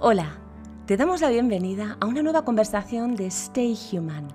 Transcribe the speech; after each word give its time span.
Hola, 0.00 0.38
te 0.86 0.96
damos 0.96 1.22
la 1.22 1.28
bienvenida 1.28 1.96
a 1.98 2.06
una 2.06 2.22
nueva 2.22 2.44
conversación 2.44 3.16
de 3.16 3.26
Stay 3.26 3.76
Human, 3.90 4.28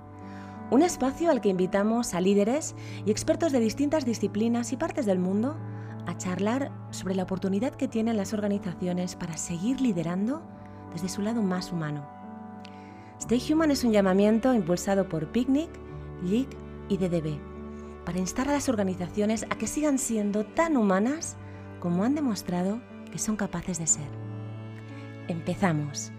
un 0.70 0.82
espacio 0.82 1.30
al 1.30 1.40
que 1.40 1.48
invitamos 1.48 2.12
a 2.12 2.20
líderes 2.20 2.74
y 3.06 3.10
expertos 3.10 3.50
de 3.50 3.60
distintas 3.60 4.04
disciplinas 4.04 4.74
y 4.74 4.76
partes 4.76 5.06
del 5.06 5.18
mundo 5.18 5.56
a 6.06 6.18
charlar 6.18 6.70
sobre 6.90 7.14
la 7.14 7.22
oportunidad 7.22 7.76
que 7.76 7.88
tienen 7.88 8.18
las 8.18 8.34
organizaciones 8.34 9.16
para 9.16 9.38
seguir 9.38 9.80
liderando 9.80 10.42
desde 10.92 11.08
su 11.08 11.22
lado 11.22 11.40
más 11.40 11.72
humano. 11.72 12.06
Stay 13.20 13.42
Human 13.50 13.70
es 13.70 13.84
un 13.84 13.92
llamamiento 13.92 14.52
impulsado 14.52 15.08
por 15.08 15.32
Picnic, 15.32 15.70
LIC 16.22 16.48
y 16.90 16.98
DDB 16.98 17.38
para 18.04 18.18
instar 18.18 18.50
a 18.50 18.52
las 18.52 18.68
organizaciones 18.68 19.46
a 19.48 19.56
que 19.56 19.66
sigan 19.66 19.98
siendo 19.98 20.44
tan 20.44 20.76
humanas 20.76 21.38
como 21.80 22.04
han 22.04 22.14
demostrado 22.14 22.82
que 23.10 23.18
son 23.18 23.36
capaces 23.36 23.78
de 23.78 23.86
ser. 23.86 24.23
Empezamos. 25.28 26.12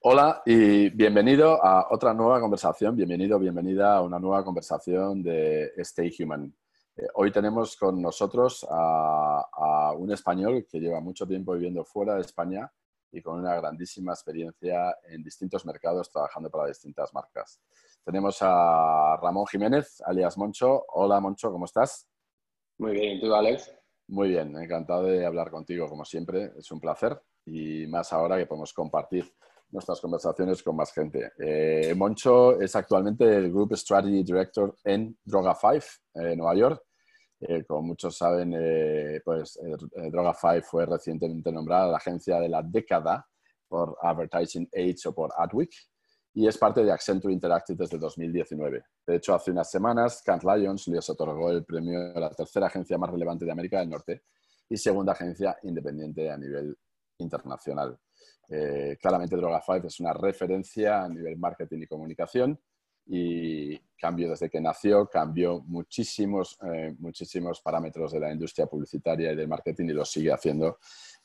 Hola 0.00 0.42
y 0.44 0.90
bienvenido 0.90 1.64
a 1.64 1.88
otra 1.90 2.12
nueva 2.12 2.38
conversación, 2.40 2.94
bienvenido, 2.94 3.38
bienvenida 3.38 3.96
a 3.96 4.02
una 4.02 4.18
nueva 4.18 4.44
conversación 4.44 5.22
de 5.22 5.72
Stay 5.78 6.14
Human. 6.18 6.54
Eh, 6.96 7.06
hoy 7.14 7.32
tenemos 7.32 7.74
con 7.76 8.00
nosotros 8.02 8.66
a, 8.70 9.46
a, 9.50 9.92
un 9.92 10.12
español 10.12 10.66
que 10.70 10.80
lleva 10.80 11.00
mucho 11.00 11.26
tiempo 11.26 11.54
viviendo 11.54 11.82
fuera 11.84 12.14
de 12.14 12.20
España 12.20 12.70
y 13.10 13.22
con 13.22 13.38
una 13.38 13.54
grandísima 13.56 14.12
experiencia 14.12 14.96
en 15.08 15.22
distintos 15.22 15.64
mercados 15.64 16.10
trabajando 16.10 16.50
para 16.50 16.66
distintas 16.66 17.12
marcas. 17.14 17.58
Tenemos 18.08 18.38
a 18.40 19.18
Ramón 19.20 19.46
Jiménez, 19.46 20.02
alias 20.02 20.38
Moncho. 20.38 20.82
Hola 20.94 21.20
Moncho, 21.20 21.52
¿cómo 21.52 21.66
estás? 21.66 22.08
Muy 22.78 22.92
bien, 22.92 23.18
¿y 23.18 23.20
tú, 23.20 23.34
Alex? 23.34 23.70
Muy 24.06 24.30
bien, 24.30 24.56
encantado 24.56 25.02
de 25.02 25.26
hablar 25.26 25.50
contigo, 25.50 25.86
como 25.90 26.06
siempre. 26.06 26.52
Es 26.56 26.70
un 26.70 26.80
placer 26.80 27.20
y 27.44 27.86
más 27.86 28.10
ahora 28.14 28.38
que 28.38 28.46
podemos 28.46 28.72
compartir 28.72 29.30
nuestras 29.72 30.00
conversaciones 30.00 30.62
con 30.62 30.76
más 30.76 30.90
gente. 30.90 31.32
Eh, 31.38 31.92
Moncho 31.94 32.58
es 32.58 32.74
actualmente 32.76 33.26
el 33.26 33.52
Group 33.52 33.76
Strategy 33.76 34.22
Director 34.22 34.74
en 34.84 35.14
Droga5, 35.26 36.00
eh, 36.14 36.34
Nueva 36.34 36.54
York. 36.54 36.82
Eh, 37.40 37.62
como 37.66 37.88
muchos 37.88 38.16
saben, 38.16 38.52
pues 39.22 39.60
eh, 39.62 39.76
Droga5 40.10 40.62
fue 40.62 40.86
recientemente 40.86 41.52
nombrada 41.52 41.88
la 41.88 41.98
agencia 41.98 42.40
de 42.40 42.48
la 42.48 42.62
década 42.62 43.28
por 43.68 43.98
Advertising 44.00 44.66
Age 44.74 45.08
o 45.08 45.12
por 45.12 45.30
Adweek 45.36 45.72
y 46.34 46.46
es 46.46 46.56
parte 46.56 46.84
de 46.84 46.92
Accenture 46.92 47.32
Interactive 47.32 47.78
desde 47.78 47.98
2019. 47.98 48.84
De 49.06 49.16
hecho, 49.16 49.34
hace 49.34 49.50
unas 49.50 49.70
semanas, 49.70 50.22
Kant 50.24 50.44
Lyons 50.44 50.86
les 50.88 51.08
otorgó 51.10 51.50
el 51.50 51.64
premio 51.64 51.98
a 52.14 52.20
la 52.20 52.30
tercera 52.30 52.66
agencia 52.66 52.98
más 52.98 53.10
relevante 53.10 53.44
de 53.44 53.52
América 53.52 53.80
del 53.80 53.90
Norte 53.90 54.22
y 54.68 54.76
segunda 54.76 55.12
agencia 55.12 55.56
independiente 55.62 56.30
a 56.30 56.36
nivel 56.36 56.76
internacional. 57.18 57.98
Eh, 58.48 58.96
claramente 59.00 59.36
Droga 59.36 59.60
5 59.64 59.86
es 59.86 60.00
una 60.00 60.12
referencia 60.12 61.02
a 61.02 61.08
nivel 61.08 61.36
marketing 61.38 61.82
y 61.82 61.86
comunicación 61.86 62.58
y 63.06 63.78
cambio 63.98 64.30
desde 64.30 64.50
que 64.50 64.60
nació, 64.60 65.06
cambió 65.06 65.60
muchísimos, 65.62 66.58
eh, 66.62 66.94
muchísimos 66.98 67.60
parámetros 67.60 68.12
de 68.12 68.20
la 68.20 68.32
industria 68.32 68.66
publicitaria 68.66 69.32
y 69.32 69.36
del 69.36 69.48
marketing 69.48 69.86
y 69.86 69.92
lo 69.92 70.04
sigue 70.04 70.32
haciendo 70.32 70.78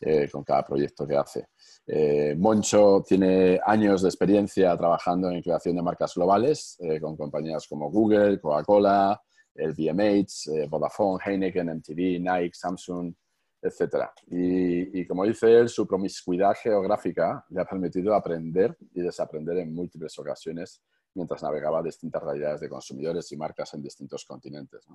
eh, 0.06 0.30
con 0.30 0.44
cada 0.44 0.64
proyecto 0.64 1.08
que 1.08 1.16
hace. 1.16 1.48
Eh, 1.88 2.36
Moncho 2.38 3.04
tiene 3.08 3.60
años 3.66 4.02
de 4.02 4.10
experiencia 4.10 4.76
trabajando 4.78 5.30
en 5.30 5.42
creación 5.42 5.76
de 5.76 5.82
marcas 5.82 6.14
globales 6.16 6.78
eh, 6.80 7.00
con 7.00 7.16
compañías 7.16 7.68
como 7.68 7.90
Google, 7.90 8.40
Coca-Cola, 8.40 9.22
el 9.56 9.74
VMH, 9.74 10.68
Vodafone, 10.68 11.24
Heineken, 11.24 11.70
MTV, 11.78 12.20
Nike, 12.20 12.54
Samsung, 12.54 13.14
etc. 13.62 14.08
Y, 14.28 15.00
y, 15.00 15.08
como 15.08 15.26
dice 15.26 15.60
él, 15.60 15.70
su 15.70 15.88
promiscuidad 15.88 16.54
geográfica 16.62 17.46
le 17.50 17.62
ha 17.62 17.66
permitido 17.66 18.14
aprender 18.14 18.76
y 18.94 19.02
desaprender 19.02 19.58
en 19.60 19.74
múltiples 19.74 20.18
ocasiones 20.20 20.82
mientras 21.16 21.44
navegaba 21.44 21.82
distintas 21.82 22.24
realidades 22.24 22.62
de 22.62 22.70
consumidores 22.70 23.32
y 23.32 23.38
marcas 23.38 23.74
en 23.74 23.82
distintos 23.82 24.26
continentes. 24.26 24.86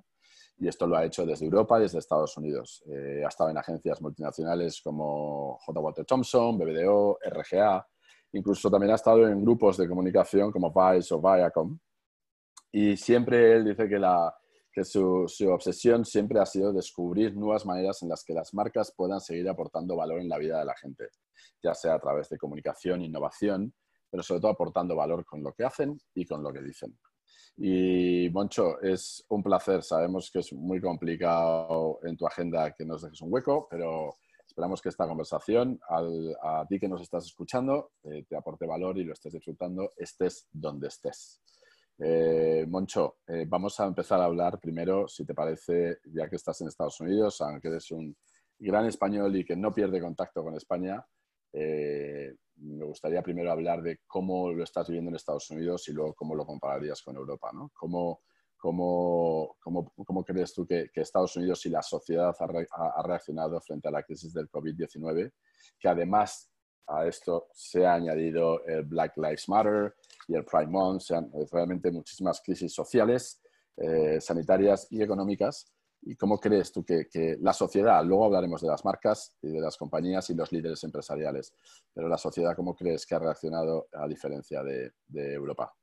Y 0.59 0.69
esto 0.69 0.87
lo 0.87 0.97
ha 0.97 1.05
hecho 1.05 1.25
desde 1.25 1.45
Europa 1.45 1.79
y 1.79 1.83
desde 1.83 1.99
Estados 1.99 2.37
Unidos. 2.37 2.83
Eh, 2.87 3.23
ha 3.25 3.29
estado 3.29 3.51
en 3.51 3.59
agencias 3.59 4.01
multinacionales 4.01 4.81
como 4.83 5.59
J. 5.59 5.81
Walter 5.81 6.05
Thompson, 6.05 6.59
BBDO, 6.59 7.19
RGA, 7.25 7.87
incluso 8.33 8.71
también 8.71 8.93
ha 8.93 8.97
estado 8.97 9.27
en 9.29 9.41
grupos 9.43 9.77
de 9.77 9.89
comunicación 9.89 10.51
como 10.51 10.73
Vice 10.73 11.15
o 11.15 11.21
Viacom. 11.21 11.79
Y 12.73 12.97
siempre 12.97 13.57
él 13.57 13.65
dice 13.65 13.89
que, 13.89 13.99
la, 13.99 14.35
que 14.73 14.85
su 14.85 15.27
obsesión 15.49 16.05
siempre 16.05 16.41
ha 16.41 16.47
sido 16.47 16.73
descubrir 16.73 17.35
nuevas 17.37 17.65
maneras 17.65 18.03
en 18.03 18.09
las 18.09 18.25
que 18.25 18.35
las 18.35 18.53
marcas 18.53 18.93
puedan 18.95 19.21
seguir 19.21 19.49
aportando 19.49 19.97
valor 19.97 20.21
en 20.21 20.29
la 20.29 20.39
vida 20.39 20.59
de 20.59 20.65
la 20.65 20.75
gente, 20.75 21.09
ya 21.63 21.75
sea 21.75 21.95
a 21.95 21.99
través 22.01 22.29
de 22.29 22.37
comunicación, 22.37 23.01
innovación, 23.01 23.73
pero 24.11 24.23
sobre 24.23 24.41
todo 24.41 24.51
aportando 24.53 24.97
valor 24.97 25.25
con 25.25 25.43
lo 25.43 25.53
que 25.53 25.65
hacen 25.65 25.99
y 26.15 26.25
con 26.27 26.43
lo 26.43 26.53
que 26.53 26.63
dicen. 26.63 26.99
Y 27.61 28.31
Moncho, 28.31 28.81
es 28.81 29.25
un 29.29 29.43
placer. 29.43 29.83
Sabemos 29.83 30.31
que 30.31 30.39
es 30.39 30.53
muy 30.53 30.81
complicado 30.81 31.99
en 32.05 32.17
tu 32.17 32.27
agenda 32.27 32.73
que 32.73 32.85
nos 32.85 33.03
dejes 33.03 33.21
un 33.21 33.33
hueco, 33.33 33.67
pero 33.69 34.17
esperamos 34.47 34.81
que 34.81 34.89
esta 34.89 35.09
conversación, 35.09 35.79
a 35.89 36.65
ti 36.69 36.79
que 36.79 36.89
nos 36.89 37.03
estás 37.03 37.27
escuchando, 37.27 37.91
eh, 38.05 38.25
te 38.29 38.37
aporte 38.37 38.65
valor 38.65 38.97
y 38.99 39.05
lo 39.05 39.13
estés 39.13 39.33
disfrutando, 39.33 39.93
estés 39.97 40.47
donde 40.53 40.87
estés. 40.87 41.43
Eh, 41.99 42.65
Moncho, 42.69 43.19
eh, 43.27 43.45
vamos 43.49 43.79
a 43.81 43.87
empezar 43.87 44.21
a 44.21 44.27
hablar 44.27 44.61
primero, 44.61 45.09
si 45.09 45.25
te 45.25 45.35
parece, 45.35 45.99
ya 46.05 46.29
que 46.29 46.37
estás 46.37 46.61
en 46.61 46.69
Estados 46.69 47.01
Unidos, 47.01 47.41
aunque 47.41 47.69
eres 47.69 47.91
un 47.91 48.17
gran 48.57 48.87
español 48.87 49.35
y 49.35 49.45
que 49.45 49.57
no 49.57 49.75
pierde 49.75 50.01
contacto 50.01 50.45
con 50.45 50.55
España, 50.55 51.05
me 52.61 52.85
gustaría 52.85 53.23
primero 53.23 53.51
hablar 53.51 53.83
de 53.83 54.01
cómo 54.07 54.53
lo 54.53 54.65
estás 54.65 54.89
viviendo 54.89 55.11
en 55.11 55.17
Estados 55.17 55.51
Unidos 55.51 55.89
y 55.89 55.93
luego 55.93 56.15
cómo 56.15 56.35
lo 56.35 56.45
compararías 56.45 57.03
con 57.03 57.17
Europa. 57.17 57.51
¿no? 57.53 57.71
¿Cómo, 57.75 58.23
cómo, 58.57 59.57
cómo, 59.61 60.25
crees 60.25 60.53
tú 60.53 60.67
que, 60.67 60.91
Estados 60.95 61.37
Unidos 61.37 61.65
y 61.67 61.71
la 61.71 61.83
sociedad 61.83 62.35
ha, 62.39 62.47
re, 62.47 62.67
ha, 62.71 63.03
reaccionado 63.03 63.61
frente 63.61 63.89
a 63.89 63.91
la 63.91 64.03
crisis 64.03 64.33
del 64.33 64.51
COVID-19? 64.51 65.33
Que 65.79 65.89
además 65.89 66.51
a 66.87 67.07
esto 67.07 67.49
se 67.53 67.87
ha 67.87 67.95
añadido 67.95 68.65
el 68.67 68.85
Black 68.85 69.17
Lives 69.17 69.49
Matter 69.49 69.95
y 70.27 70.35
el 70.35 70.45
Pride 70.45 70.69
Month, 70.69 71.03
sean 71.03 71.31
realmente 71.53 71.91
muchísimas 71.91 72.41
crisis 72.41 72.73
sociales, 72.73 73.41
eh, 73.77 74.21
sanitarias 74.21 74.87
y 74.91 75.03
económicas 75.03 75.73
¿Y 76.03 76.17
cómo 76.17 76.39
crees 76.39 76.73
tú 76.73 76.85
que, 76.85 77.37
la 77.41 77.53
sociedad, 77.53 78.05
luego 78.05 78.27
hablaremos 78.27 78.63
de 78.63 78.69
las 78.69 78.85
marcas 78.85 79.37
y 79.43 79.49
de 79.49 79.61
las 79.61 79.77
compañías 79.77 80.31
y 80.31 80.35
los 80.35 80.53
líderes 80.53 80.83
empresariales, 80.85 81.55
pero 81.93 82.09
la 82.09 82.19
sociedad, 82.19 82.55
¿cómo 82.55 82.75
crees 82.75 83.05
que 83.05 83.15
ha 83.15 83.19
reaccionado 83.19 83.89
a 83.93 84.07
diferencia 84.07 84.63
de, 84.63 84.93
Europa? 85.13 85.75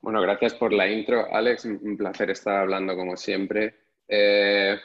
Bueno, 0.00 0.20
gracias 0.20 0.54
por 0.54 0.72
la 0.72 0.88
intro, 0.88 1.26
Alex. 1.32 1.64
Un 1.64 1.96
placer 1.96 2.30
estar 2.30 2.56
hablando 2.56 2.96
como 2.96 3.16
siempre. 3.16 3.74
Eh, 4.06 4.78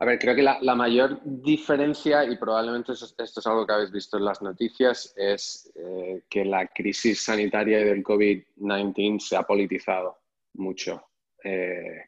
a 0.00 0.04
ver, 0.04 0.18
creo 0.20 0.36
que 0.36 0.42
la, 0.42 0.74
mayor 0.76 1.20
diferencia, 1.24 2.24
y 2.24 2.36
probablemente 2.36 2.92
esto, 2.92 3.24
es 3.40 3.46
algo 3.46 3.66
que 3.66 3.72
habéis 3.72 3.90
visto 3.90 4.16
en 4.16 4.24
las 4.24 4.40
noticias, 4.40 5.12
es 5.16 5.72
eh, 5.74 6.22
que 6.30 6.44
la 6.44 6.68
crisis 6.68 7.24
sanitaria 7.24 7.78
del 7.78 8.04
COVID-19 8.04 9.18
se 9.18 9.36
ha 9.36 9.42
politizado 9.42 10.18
mucho 10.54 11.02
eh, 11.42 12.07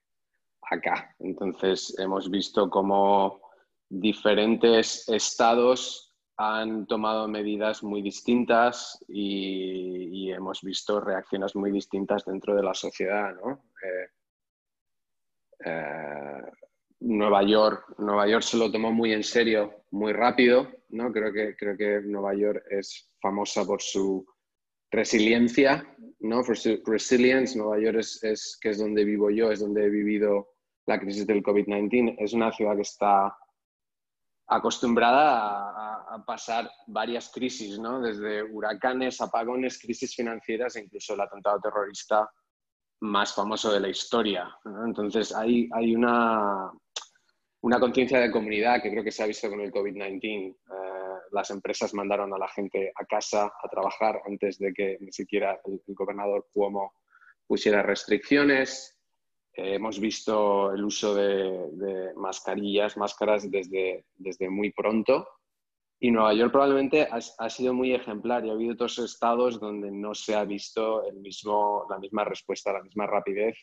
acá. 0.71 1.15
Entonces, 1.19 1.95
hemos 1.99 2.31
visto 2.31 2.71
cómo 2.71 3.41
diferentes 3.89 5.09
estados 5.09 6.15
han 6.37 6.87
tomado 6.87 7.29
medidas 7.29 7.83
muy 7.83 8.01
distintas 8.01 9.05
y, 9.09 10.31
hemos 10.31 10.63
visto 10.63 11.01
reacciones 11.01 11.55
muy 11.57 11.71
distintas 11.71 12.25
dentro 12.25 12.55
de 12.55 12.63
la 12.63 12.73
sociedad. 12.73 13.35
¿no? 13.35 13.65
Eh, 13.83 14.09
eh, 15.67 16.43
Nueva 17.01 17.43
York, 17.43 17.97
Nueva 17.99 18.27
York 18.29 18.43
se 18.43 18.57
lo 18.57 18.71
tomó 18.71 18.93
muy 18.93 19.13
en 19.13 19.25
serio, 19.25 19.83
muy 19.91 20.13
rápido. 20.13 20.71
¿no? 20.91 21.13
Creo, 21.13 21.33
que, 21.33 21.57
creo 21.57 21.77
que 21.77 22.01
Nueva 22.05 22.35
York 22.35 22.65
es 22.71 23.13
famosa 23.21 23.67
por 23.67 23.83
su 23.83 24.25
resiliencia, 24.91 25.85
¿no? 26.21 26.43
Resilience, 26.43 27.57
Nueva 27.57 27.79
York 27.79 27.99
es, 27.99 28.25
es, 28.25 28.59
que 28.61 28.71
es 28.71 28.79
donde 28.79 29.05
vivo 29.05 29.31
yo, 29.31 29.51
es 29.51 29.61
donde 29.61 29.85
he 29.85 29.91
vivido 29.91 30.50
la 30.87 30.99
crisis 30.99 31.27
del 31.27 31.43
COVID-19. 31.43 32.17
Es 32.19 32.33
una 32.33 32.53
ciudad 32.53 32.77
que 32.77 32.83
está 32.83 33.37
acostumbrada 34.51 36.05
a, 36.15 36.25
pasar 36.27 36.69
varias 36.89 37.31
crisis, 37.31 37.79
¿no? 37.79 38.01
Desde 38.01 38.43
huracanes, 38.43 39.21
apagones, 39.21 39.79
crisis 39.81 40.15
financieras 40.15 40.75
e 40.77 40.81
incluso 40.81 41.15
el 41.15 41.21
atentado 41.21 41.61
terrorista 41.61 42.29
más 43.01 43.35
famoso 43.35 43.73
de 43.73 43.81
la 43.81 43.89
historia. 43.89 44.49
Entonces 44.85 45.35
hay, 45.35 45.69
hay 45.73 45.95
una, 45.95 46.71
una 47.63 47.81
conciencia 47.81 48.19
de 48.19 48.31
comunidad 48.31 48.83
que 48.83 48.91
creo 48.91 49.05
que 49.05 49.13
se 49.13 49.23
ha 49.23 49.27
visto 49.27 49.49
con 49.49 49.61
el 49.61 49.73
COVID-19. 49.73 50.23
Eh, 50.23 50.57
las 51.31 51.51
empresas 51.51 51.95
mandaron 51.95 52.35
a 52.35 52.39
la 52.39 52.49
gente 52.49 52.93
a 52.95 53.05
casa 53.05 53.45
a 53.45 53.69
trabajar 53.69 54.21
antes 54.27 54.59
de 54.59 54.75
que 54.75 54.99
ni 55.01 55.13
siquiera 55.13 55.61
el, 55.65 55.81
el 55.87 55.95
gobernador 55.95 56.49
Cuomo 56.53 56.93
pusiera 57.47 57.83
restricciones. 57.83 59.00
Eh, 59.55 59.75
hemos 59.75 59.99
visto 59.99 60.73
el 60.73 60.85
uso 60.85 61.15
de, 61.15 62.13
mascarillas, 62.17 62.97
máscaras 62.97 63.51
desde, 63.51 64.05
desde 64.17 64.49
muy 64.49 64.71
pronto. 64.73 65.27
Y 66.03 66.11
Nueva 66.11 66.33
York 66.33 66.53
probablemente 66.53 67.07
ha, 67.11 67.51
sido 67.51 67.75
muy 67.75 67.93
ejemplar 67.93 68.45
y 68.45 68.49
ha 68.49 68.53
habido 68.53 68.73
otros 68.73 68.99
estados 68.99 69.61
donde 69.61 69.91
no 69.91 70.15
se 70.15 70.35
ha 70.35 70.45
visto 70.45 71.07
el 71.07 71.17
mismo, 71.17 71.87
la 71.91 71.99
misma 71.99 72.25
respuesta, 72.25 72.73
la 72.73 72.83
misma 72.83 73.07
rapidez. 73.07 73.59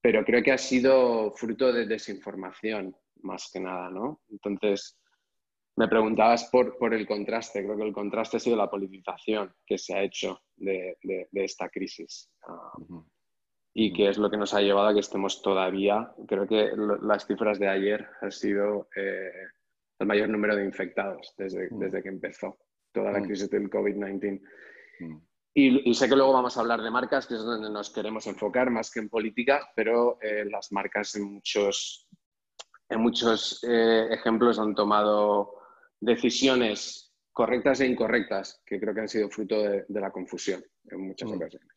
Pero 0.00 0.24
creo 0.24 0.40
que 0.42 0.52
ha 0.52 0.58
sido 0.58 1.32
fruto 1.32 1.72
de 1.72 1.86
desinformación, 1.86 2.94
más 3.22 3.50
que 3.52 3.58
nada, 3.58 3.90
¿no? 3.90 4.20
Entonces, 4.30 4.96
me 5.74 5.88
preguntabas 5.88 6.44
por, 6.44 6.78
por, 6.78 6.94
el 6.94 7.08
contraste. 7.08 7.64
Creo 7.64 7.76
que 7.76 7.84
el 7.84 7.92
contraste 7.92 8.36
ha 8.36 8.40
sido 8.40 8.56
la 8.56 8.70
politización 8.70 9.52
que 9.66 9.78
se 9.78 9.94
ha 9.94 10.02
hecho 10.02 10.40
de, 10.54 10.96
de, 11.02 11.28
esta 11.32 11.68
crisis. 11.68 12.30
Ah, 12.46 12.72
y 13.80 13.92
que 13.92 14.08
es 14.08 14.18
lo 14.18 14.28
que 14.28 14.36
nos 14.36 14.54
ha 14.54 14.60
llevado 14.60 14.88
a 14.88 14.92
que 14.92 14.98
estemos 14.98 15.40
todavía, 15.40 16.12
creo 16.26 16.48
que 16.48 16.72
las 17.00 17.24
cifras 17.28 17.60
de 17.60 17.68
ayer 17.68 18.08
han 18.20 18.32
sido 18.32 18.88
eh, 18.96 19.30
el 20.00 20.06
mayor 20.08 20.28
número 20.30 20.56
de 20.56 20.64
infectados 20.64 21.32
desde, 21.38 21.68
desde 21.70 22.02
que 22.02 22.08
empezó 22.08 22.58
toda 22.90 23.12
la 23.12 23.22
crisis 23.22 23.48
del 23.48 23.70
COVID-19. 23.70 24.40
Y, 25.54 25.88
y, 25.88 25.94
sé 25.94 26.08
que 26.08 26.16
luego 26.16 26.32
vamos 26.32 26.56
a 26.56 26.60
hablar 26.60 26.82
de 26.82 26.90
marcas, 26.90 27.28
que 27.28 27.34
es 27.34 27.40
donde 27.44 27.70
nos 27.70 27.90
queremos 27.90 28.26
enfocar 28.26 28.68
más 28.68 28.90
que 28.90 28.98
en 28.98 29.08
política, 29.08 29.70
pero 29.76 30.18
eh, 30.22 30.44
las 30.44 30.72
marcas 30.72 31.14
en 31.14 31.34
muchos, 31.34 32.08
en 32.88 33.00
muchos 33.00 33.62
eh, 33.62 34.08
ejemplos 34.10 34.58
han 34.58 34.74
tomado 34.74 35.54
decisiones 36.00 37.14
correctas 37.32 37.80
e 37.80 37.86
incorrectas 37.86 38.60
que 38.66 38.80
creo 38.80 38.92
que 38.92 39.02
han 39.02 39.08
sido 39.08 39.30
fruto 39.30 39.62
de, 39.62 39.84
la 39.88 40.10
confusión 40.10 40.64
en 40.90 41.00
muchas 41.00 41.30
mm. 41.30 41.34
ocasiones. 41.34 41.68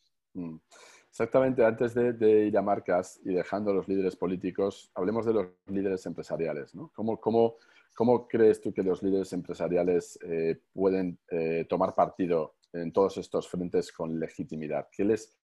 Exactamente, 1.11 1.65
antes 1.65 1.93
de, 1.93 2.47
ir 2.47 2.57
a 2.57 2.61
marcas 2.61 3.19
y 3.25 3.33
dejando 3.33 3.71
a 3.71 3.73
los 3.73 3.85
líderes 3.85 4.15
políticos, 4.15 4.89
hablemos 4.95 5.25
de 5.25 5.33
los 5.33 5.47
líderes 5.67 6.05
empresariales. 6.05 6.73
¿no? 6.73 6.89
¿Cómo, 6.95 8.27
crees 8.29 8.61
tú 8.61 8.73
que 8.73 8.81
los 8.81 9.03
líderes 9.03 9.33
empresariales 9.33 10.17
eh, 10.23 10.61
pueden 10.71 11.19
eh, 11.29 11.65
tomar 11.67 11.93
partido 11.95 12.55
en 12.71 12.93
todos 12.93 13.17
estos 13.17 13.49
frentes 13.49 13.91
con 13.91 14.17
legitimidad? 14.21 14.87
¿Qué, 14.89 15.03
les, 15.03 15.37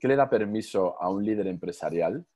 le 0.00 0.16
da 0.16 0.28
permiso 0.28 1.00
a 1.00 1.08
un 1.08 1.24
líder 1.24 1.46
empresarial 1.46 2.26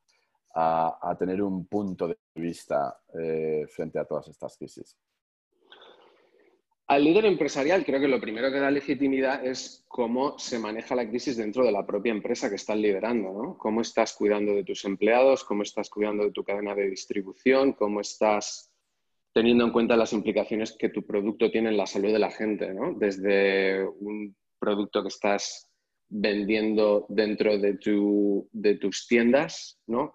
a, 0.54 1.00
a 1.02 1.18
tener 1.18 1.42
un 1.42 1.66
punto 1.66 2.06
de 2.06 2.16
vista 2.36 3.00
eh, 3.18 3.66
frente 3.68 3.98
a 3.98 4.04
todas 4.04 4.28
estas 4.28 4.56
crisis? 4.56 4.96
Al 6.88 7.02
líder 7.02 7.24
empresarial 7.24 7.84
creo 7.84 8.00
que 8.00 8.06
lo 8.06 8.20
primero 8.20 8.52
que 8.52 8.60
da 8.60 8.70
legitimidad 8.70 9.44
es 9.44 9.84
cómo 9.88 10.38
se 10.38 10.60
maneja 10.60 10.94
la 10.94 11.08
crisis 11.08 11.36
dentro 11.36 11.64
de 11.64 11.72
la 11.72 11.84
propia 11.84 12.12
empresa 12.12 12.48
que 12.48 12.54
estás 12.54 12.76
liderando, 12.76 13.32
¿no? 13.32 13.58
Cómo 13.58 13.80
estás 13.80 14.14
cuidando 14.14 14.54
de 14.54 14.62
tus 14.62 14.84
empleados, 14.84 15.42
cómo 15.42 15.62
estás 15.64 15.90
cuidando 15.90 16.22
de 16.22 16.30
tu 16.30 16.44
cadena 16.44 16.76
de 16.76 16.88
distribución, 16.88 17.72
cómo 17.72 18.00
estás 18.00 18.70
teniendo 19.32 19.64
en 19.64 19.72
cuenta 19.72 19.96
las 19.96 20.12
implicaciones 20.12 20.76
que 20.78 20.88
tu 20.88 21.04
producto 21.04 21.50
tiene 21.50 21.70
en 21.70 21.76
la 21.76 21.86
salud 21.86 22.12
de 22.12 22.20
la 22.20 22.30
gente, 22.30 22.72
¿no? 22.72 22.94
Desde 22.94 23.84
un 23.84 24.36
producto 24.60 25.02
que 25.02 25.08
estás 25.08 25.68
vendiendo 26.08 27.04
dentro 27.08 27.58
de, 27.58 27.74
tus 28.80 29.08
tiendas, 29.08 29.80
¿no? 29.88 30.12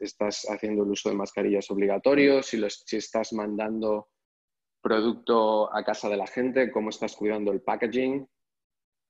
Estás 0.00 0.46
haciendo 0.48 0.84
el 0.84 0.90
uso 0.90 1.08
de 1.08 1.16
mascarillas 1.16 1.68
obligatorios, 1.68 2.46
si, 2.46 2.60
si 2.86 2.96
estás 2.96 3.32
mandando 3.32 4.11
producto 4.82 5.74
a 5.74 5.84
casa 5.84 6.08
de 6.08 6.16
la 6.16 6.26
gente, 6.26 6.70
cómo 6.70 6.90
estás 6.90 7.16
cuidando 7.16 7.52
el 7.52 7.62
packaging 7.62 8.28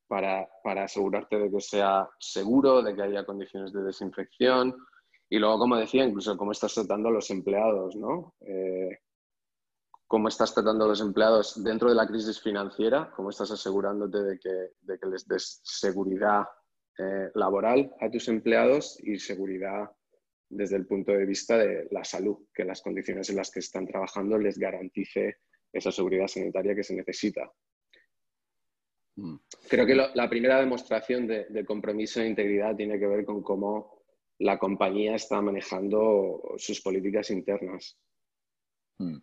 para, 0.06 0.46
asegurarte 0.84 1.38
de 1.38 1.50
que 1.50 1.60
sea 1.60 2.08
seguro, 2.18 2.82
de 2.82 2.94
que 2.94 3.02
haya 3.02 3.24
condiciones 3.24 3.72
de 3.72 3.82
desinfección. 3.82 4.76
Y 5.30 5.38
luego, 5.38 5.60
como 5.60 5.76
decía, 5.76 6.04
incluso 6.04 6.36
cómo 6.36 6.52
estás 6.52 6.74
tratando 6.74 7.08
a 7.08 7.12
los 7.12 7.30
empleados, 7.30 7.96
¿no? 7.96 8.34
Eh, 8.40 8.98
cómo 10.06 10.28
estás 10.28 10.52
tratando 10.52 10.84
a 10.84 10.88
los 10.88 11.00
empleados 11.00 11.64
dentro 11.64 11.88
de 11.88 11.94
la 11.94 12.06
crisis 12.06 12.42
financiera, 12.42 13.10
cómo 13.16 13.30
estás 13.30 13.50
asegurándote 13.50 14.22
de 14.22 14.38
que, 14.38 15.06
les 15.06 15.26
des 15.26 15.62
seguridad 15.64 16.44
eh, 16.98 17.30
laboral 17.34 17.90
a 17.98 18.10
tus 18.10 18.28
empleados 18.28 18.98
y 19.02 19.18
seguridad 19.18 19.90
desde 20.50 20.76
el 20.76 20.86
punto 20.86 21.12
de 21.12 21.24
vista 21.24 21.56
de 21.56 21.88
la 21.90 22.04
salud, 22.04 22.36
que 22.52 22.66
las 22.66 22.82
condiciones 22.82 23.30
en 23.30 23.36
las 23.36 23.50
que 23.50 23.60
están 23.60 23.86
trabajando 23.86 24.36
les 24.36 24.58
garantice 24.58 25.38
esa 25.72 25.90
seguridad 25.90 26.26
sanitaria 26.26 26.74
que 26.74 26.84
se 26.84 26.94
necesita. 26.94 27.50
Mm. 29.16 29.36
Creo 29.68 29.86
que 29.86 29.94
la 29.94 30.28
primera 30.28 30.60
demostración 30.60 31.26
de, 31.26 31.64
compromiso 31.64 32.20
e 32.20 32.28
integridad 32.28 32.76
tiene 32.76 32.98
que 32.98 33.06
ver 33.06 33.24
con 33.24 33.42
cómo 33.42 34.02
la 34.38 34.58
compañía 34.58 35.14
está 35.14 35.40
manejando 35.40 36.54
sus 36.56 36.80
políticas 36.80 37.30
internas. 37.30 37.98
Mm. 38.98 39.18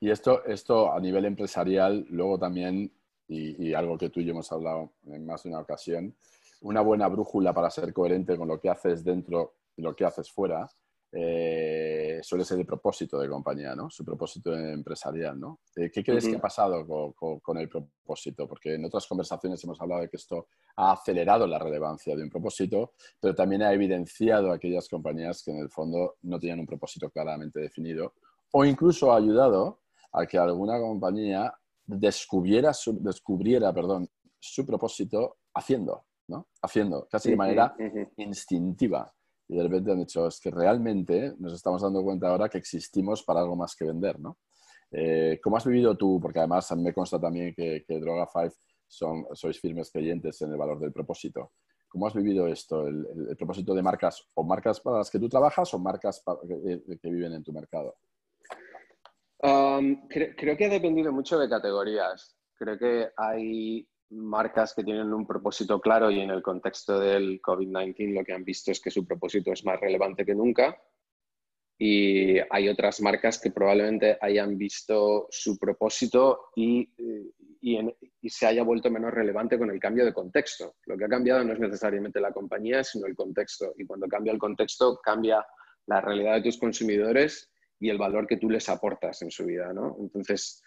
Y 0.00 0.10
esto, 0.10 0.44
esto 0.44 0.92
a 0.92 1.00
nivel 1.00 1.24
empresarial, 1.24 2.06
luego 2.10 2.38
también, 2.38 2.92
y, 3.26 3.68
y, 3.68 3.74
algo 3.74 3.98
que 3.98 4.10
tú 4.10 4.20
y 4.20 4.24
yo 4.24 4.30
hemos 4.30 4.50
hablado 4.52 4.92
en 5.06 5.26
más 5.26 5.42
de 5.42 5.50
una 5.50 5.60
ocasión, 5.60 6.16
una 6.60 6.80
buena 6.80 7.08
brújula 7.08 7.52
para 7.52 7.70
ser 7.70 7.92
coherente 7.92 8.36
con 8.36 8.48
lo 8.48 8.60
que 8.60 8.70
haces 8.70 9.04
dentro 9.04 9.54
y 9.76 9.82
lo 9.82 9.94
que 9.94 10.04
haces 10.04 10.30
fuera, 10.30 10.68
eh, 11.10 12.20
suele 12.22 12.44
ser 12.44 12.58
el 12.58 12.66
propósito 12.66 13.18
de 13.18 13.28
compañía, 13.28 13.74
¿no? 13.74 13.88
Su 13.88 14.04
propósito 14.04 14.54
empresarial, 14.54 15.40
¿no? 15.40 15.60
Eh, 15.74 15.90
¿Qué 15.90 16.04
crees 16.04 16.28
que 16.28 16.36
ha 16.36 16.40
pasado 16.40 16.86
con, 17.16 17.58
el 17.58 17.68
propósito? 17.68 18.46
Porque 18.46 18.74
en 18.74 18.84
otras 18.84 19.06
conversaciones 19.06 19.62
hemos 19.64 19.80
hablado 19.80 20.02
de 20.02 20.10
que 20.10 20.18
esto 20.18 20.48
ha 20.76 20.92
acelerado 20.92 21.46
la 21.46 21.58
relevancia 21.58 22.14
de 22.14 22.22
un 22.22 22.28
propósito, 22.28 22.92
pero 23.18 23.34
también 23.34 23.62
ha 23.62 23.72
evidenciado 23.72 24.52
a 24.52 24.56
aquellas 24.56 24.88
compañías 24.88 25.42
que 25.42 25.50
en 25.50 25.58
el 25.58 25.70
fondo 25.70 26.16
no 26.22 26.38
tenían 26.38 26.60
un 26.60 26.66
propósito 26.66 27.08
claramente 27.10 27.60
definido 27.60 28.14
o 28.52 28.64
incluso 28.64 29.12
ha 29.12 29.16
ayudado 29.16 29.80
a 30.12 30.26
que 30.26 30.38
alguna 30.38 30.78
compañía 30.78 31.52
descubriera 31.86 32.72
su, 32.74 33.02
descubriera, 33.02 33.72
perdón, 33.72 34.08
su 34.38 34.64
propósito 34.64 35.38
haciendo, 35.54 36.04
¿no? 36.28 36.48
Haciendo, 36.62 37.08
casi 37.10 37.30
de 37.30 37.36
manera 37.36 37.74
instintiva 38.16 39.12
y 39.48 39.56
de 39.56 39.62
repente 39.62 39.90
han 39.90 39.98
dicho, 39.98 40.26
es 40.26 40.38
que 40.40 40.50
realmente 40.50 41.34
nos 41.38 41.54
estamos 41.54 41.80
dando 41.80 42.02
cuenta 42.02 42.28
ahora 42.28 42.48
que 42.48 42.58
existimos 42.58 43.22
para 43.22 43.40
algo 43.40 43.56
más 43.56 43.74
que 43.74 43.86
vender, 43.86 44.20
¿no? 44.20 44.38
Eh, 44.90 45.40
¿Cómo 45.42 45.56
has 45.56 45.66
vivido 45.66 45.96
tú? 45.96 46.18
Porque 46.20 46.38
además 46.38 46.70
me 46.76 46.92
consta 46.92 47.18
también 47.18 47.54
que, 47.54 47.84
Droga 47.88 48.28
5 48.30 48.54
son, 48.86 49.26
sois 49.32 49.58
firmes 49.58 49.90
creyentes 49.90 50.40
en 50.42 50.52
el 50.52 50.58
valor 50.58 50.78
del 50.80 50.92
propósito. 50.92 51.52
¿Cómo 51.88 52.06
has 52.06 52.14
vivido 52.14 52.46
esto, 52.46 52.86
el, 52.86 53.34
propósito 53.38 53.74
de 53.74 53.82
marcas 53.82 54.28
o 54.34 54.44
marcas 54.44 54.80
para 54.80 54.98
las 54.98 55.10
que 55.10 55.18
tú 55.18 55.28
trabajas 55.28 55.72
o 55.72 55.78
marcas 55.78 56.22
que, 56.46 57.10
viven 57.10 57.32
en 57.32 57.42
tu 57.42 57.52
mercado? 57.52 57.96
Um, 59.42 60.08
creo 60.08 60.56
que 60.56 60.66
ha 60.66 60.70
dependido 60.70 61.10
mucho 61.12 61.38
de 61.38 61.48
categorías. 61.48 62.36
Creo 62.54 62.78
que 62.78 63.08
hay 63.16 63.88
marcas 64.10 64.74
que 64.74 64.84
tienen 64.84 65.12
un 65.12 65.26
propósito 65.26 65.80
claro 65.80 66.10
y 66.10 66.20
en 66.20 66.30
el 66.30 66.42
contexto 66.42 66.98
del 66.98 67.40
COVID-19 67.42 68.14
lo 68.14 68.24
que 68.24 68.32
han 68.32 68.44
visto 68.44 68.70
es 68.72 68.80
que 68.80 68.90
su 68.90 69.06
propósito 69.06 69.52
es 69.52 69.64
más 69.64 69.80
relevante 69.80 70.24
que 70.24 70.34
nunca. 70.34 70.80
Y 71.80 72.38
hay 72.50 72.68
otras 72.68 73.00
marcas 73.00 73.38
que 73.40 73.52
probablemente 73.52 74.18
hayan 74.20 74.58
visto 74.58 75.28
su 75.30 75.56
propósito 75.56 76.50
y, 76.56 76.92
y, 77.60 78.28
se 78.28 78.46
haya 78.46 78.64
vuelto 78.64 78.90
menos 78.90 79.14
relevante 79.14 79.56
con 79.56 79.70
el 79.70 79.78
cambio 79.78 80.04
de 80.04 80.12
contexto. 80.12 80.74
Lo 80.86 80.98
que 80.98 81.04
ha 81.04 81.08
cambiado 81.08 81.44
no 81.44 81.52
es 81.52 81.60
necesariamente 81.60 82.20
la 82.20 82.32
compañía, 82.32 82.82
sino 82.82 83.06
el 83.06 83.14
contexto. 83.14 83.74
Y 83.78 83.86
cuando 83.86 84.08
cambia 84.08 84.32
el 84.32 84.40
contexto, 84.40 84.98
cambia 85.00 85.46
la 85.86 86.00
realidad 86.00 86.34
de 86.34 86.42
tus 86.42 86.58
consumidores 86.58 87.48
y 87.78 87.90
el 87.90 87.98
valor 87.98 88.26
que 88.26 88.38
tú 88.38 88.50
les 88.50 88.68
aportas 88.68 89.22
en 89.22 89.30
su 89.30 89.46
vida. 89.46 89.72
¿no? 89.72 89.96
Entonces, 90.00 90.60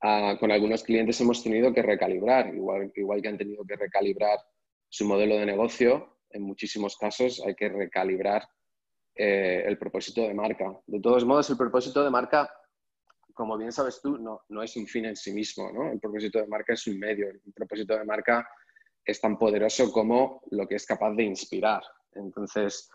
con 0.00 0.50
algunos 0.50 0.82
clientes 0.82 1.20
hemos 1.20 1.42
tenido 1.42 1.72
que 1.74 1.82
recalibrar, 1.82 2.54
igual, 2.54 2.90
que 2.92 3.28
han 3.28 3.36
tenido 3.36 3.64
que 3.64 3.76
recalibrar 3.76 4.38
su 4.88 5.04
modelo 5.04 5.36
de 5.36 5.46
negocio, 5.46 6.18
en 6.30 6.42
muchísimos 6.42 6.96
casos 6.96 7.42
hay 7.44 7.54
que 7.54 7.68
recalibrar 7.68 8.48
eh, 9.14 9.64
el 9.66 9.76
propósito 9.78 10.22
de 10.22 10.32
marca. 10.32 10.72
De 10.86 11.00
todos 11.00 11.24
modos, 11.24 11.50
el 11.50 11.56
propósito 11.56 12.02
de 12.02 12.10
marca, 12.10 12.50
como 13.34 13.58
bien 13.58 13.72
sabes 13.72 14.00
tú, 14.00 14.16
no, 14.16 14.42
no 14.48 14.62
es 14.62 14.76
un 14.76 14.86
fin 14.86 15.04
en 15.04 15.16
sí 15.16 15.32
mismo. 15.32 15.70
¿no? 15.72 15.92
El 15.92 16.00
propósito 16.00 16.38
de 16.38 16.46
marca 16.46 16.72
es 16.72 16.86
un 16.86 16.98
medio. 16.98 17.28
El 17.28 17.52
propósito 17.54 17.98
de 17.98 18.04
marca 18.04 18.48
es 19.04 19.20
tan 19.20 19.38
poderoso 19.38 19.92
como 19.92 20.42
lo 20.50 20.66
que 20.66 20.76
es 20.76 20.86
capaz 20.86 21.12
de 21.14 21.24
inspirar. 21.24 21.82
Entonces, 22.12 22.88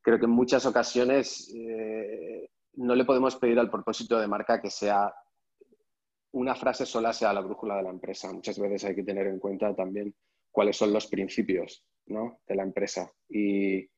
creo 0.00 0.18
que 0.18 0.24
en 0.24 0.32
muchas 0.32 0.66
ocasiones 0.66 1.52
eh, 1.54 2.48
no 2.74 2.94
le 2.94 3.04
podemos 3.04 3.36
pedir 3.36 3.58
al 3.58 3.70
propósito 3.70 4.18
de 4.18 4.26
marca 4.26 4.60
que 4.60 4.70
sea 4.70 5.12
una 6.32 6.54
frase 6.54 6.86
sola 6.86 7.12
sea 7.12 7.32
la 7.32 7.40
brújula 7.40 7.76
de 7.76 7.82
la 7.82 7.90
empresa. 7.90 8.32
Muchas 8.32 8.58
veces 8.58 8.84
hay 8.84 8.94
que 8.94 9.02
tener 9.02 9.26
en 9.26 9.38
cuenta 9.38 9.74
también 9.74 10.14
cuáles 10.50 10.76
son 10.76 10.92
los 10.92 11.06
principios 11.06 11.84
de 12.06 12.54
la 12.54 12.62
empresa 12.62 13.10
y, 13.28 13.88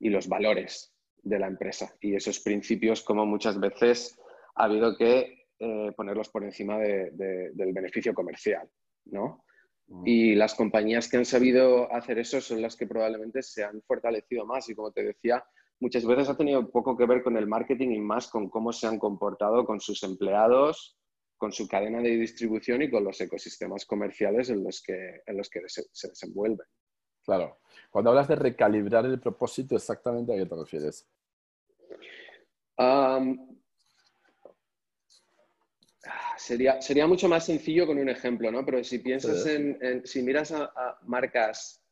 los 0.00 0.28
valores 0.28 0.92
de 1.22 1.38
la 1.38 1.46
empresa. 1.46 1.94
Y 2.00 2.16
esos 2.16 2.40
principios, 2.40 3.02
como 3.02 3.24
muchas 3.24 3.58
veces 3.60 4.18
ha 4.56 4.64
habido 4.64 4.96
que 4.96 5.46
eh, 5.58 5.92
ponerlos 5.96 6.28
por 6.28 6.44
encima 6.44 6.78
del 6.78 7.72
beneficio 7.72 8.12
comercial. 8.12 8.68
¿no? 9.04 9.44
Mm. 9.86 10.02
Y 10.06 10.34
las 10.34 10.54
compañías 10.54 11.08
que 11.08 11.18
han 11.18 11.24
sabido 11.24 11.92
hacer 11.92 12.18
eso 12.18 12.40
son 12.40 12.60
las 12.60 12.76
que 12.76 12.86
probablemente 12.86 13.42
se 13.42 13.62
han 13.62 13.80
fortalecido 13.82 14.44
más. 14.44 14.68
Y 14.68 14.74
como 14.74 14.90
te 14.90 15.04
decía, 15.04 15.44
muchas 15.78 16.04
veces 16.04 16.28
ha 16.28 16.36
tenido 16.36 16.70
poco 16.70 16.96
que 16.96 17.06
ver 17.06 17.22
con 17.22 17.36
el 17.36 17.46
marketing 17.46 17.90
y 17.90 18.00
más 18.00 18.28
con 18.28 18.48
cómo 18.48 18.72
se 18.72 18.86
han 18.86 18.98
comportado 18.98 19.64
con 19.64 19.80
sus 19.80 20.02
empleados, 20.02 20.96
con 21.42 21.52
su 21.52 21.66
cadena 21.66 22.00
de 22.00 22.10
distribución 22.10 22.82
y 22.82 22.88
con 22.88 23.02
los 23.02 23.20
ecosistemas 23.20 23.84
comerciales 23.84 24.48
en 24.50 24.62
los 24.62 24.80
que, 24.80 25.22
en 25.26 25.36
los 25.36 25.50
que 25.50 25.60
se, 25.66 25.82
desenvuelven. 26.08 26.64
Claro. 27.24 27.58
Cuando 27.90 28.10
hablas 28.10 28.28
de 28.28 28.36
recalibrar 28.36 29.06
el 29.06 29.18
propósito, 29.18 29.74
¿exactamente 29.74 30.32
a 30.32 30.36
qué 30.36 30.46
te 30.46 30.54
refieres? 30.54 31.04
sería, 36.36 36.80
sería 36.80 37.08
mucho 37.08 37.28
más 37.28 37.44
sencillo 37.44 37.88
con 37.88 37.98
un 37.98 38.08
ejemplo, 38.08 38.52
¿no? 38.52 38.64
Pero 38.64 38.84
si 38.84 39.00
piensas 39.00 39.44
en, 39.46 40.06
si 40.06 40.22
miras 40.22 40.52
a, 40.52 40.72
marcas 41.06 41.82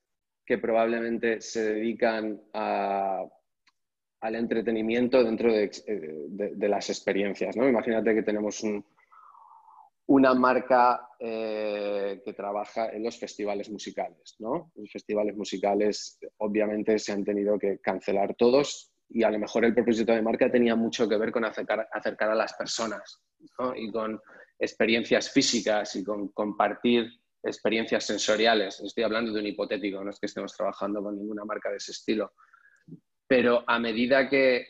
que 0.47 0.59
probablemente 0.59 1.41
se 1.41 1.75
dedican 1.75 2.41
al 2.53 3.33
entretenimiento 4.23 5.25
dentro 5.25 5.53
de, 5.53 6.69
las 6.69 6.89
experiencias, 6.89 7.57
¿no? 7.57 7.69
Imagínate 7.69 8.15
que 8.15 8.23
tenemos 8.23 8.63
una 10.11 10.35
marca 10.35 11.09
eh, 11.21 12.21
que 12.25 12.33
trabaja 12.33 12.91
en 12.91 13.05
los 13.05 13.17
festivales 13.17 13.71
musicales, 13.71 14.35
¿no? 14.41 14.73
Los 14.75 14.91
festivales 14.91 15.37
musicales 15.37 16.19
obviamente 16.39 16.99
se 16.99 17.13
han 17.13 17.25
tenido 17.25 17.57
que 17.57 17.79
cancelar 17.79 18.35
todos 18.35 18.91
y 19.09 19.23
a 19.23 19.31
lo 19.31 19.39
mejor 19.39 19.65
el 19.65 19.73
propósito 19.73 20.13
de 20.13 20.21
marca 20.21 20.51
tenía 20.51 20.75
mucho 20.75 21.09
que 21.09 21.17
ver 21.17 21.31
con 21.31 21.45
acercar, 21.45 21.87
a 21.93 22.35
las 22.35 22.55
personas 22.55 23.23
y 23.77 23.93
con 23.93 24.21
experiencias 24.59 25.31
físicas 25.31 25.95
y 25.95 26.03
con 26.03 26.29
compartir 26.31 27.09
experiencias 27.41 28.05
sensoriales. 28.05 28.81
Estoy 28.81 29.05
hablando 29.05 29.33
de 29.33 29.39
un 29.39 29.47
hipotético, 29.47 30.03
no 30.03 30.11
es 30.11 30.19
que 30.19 30.27
estemos 30.27 30.57
trabajando 30.57 31.05
con 31.05 31.17
ninguna 31.17 31.45
marca 31.45 31.71
de 31.71 31.77
ese 31.77 31.93
estilo. 31.93 32.33
Pero 33.29 33.63
a 33.65 33.79
medida 33.79 34.29
que, 34.29 34.65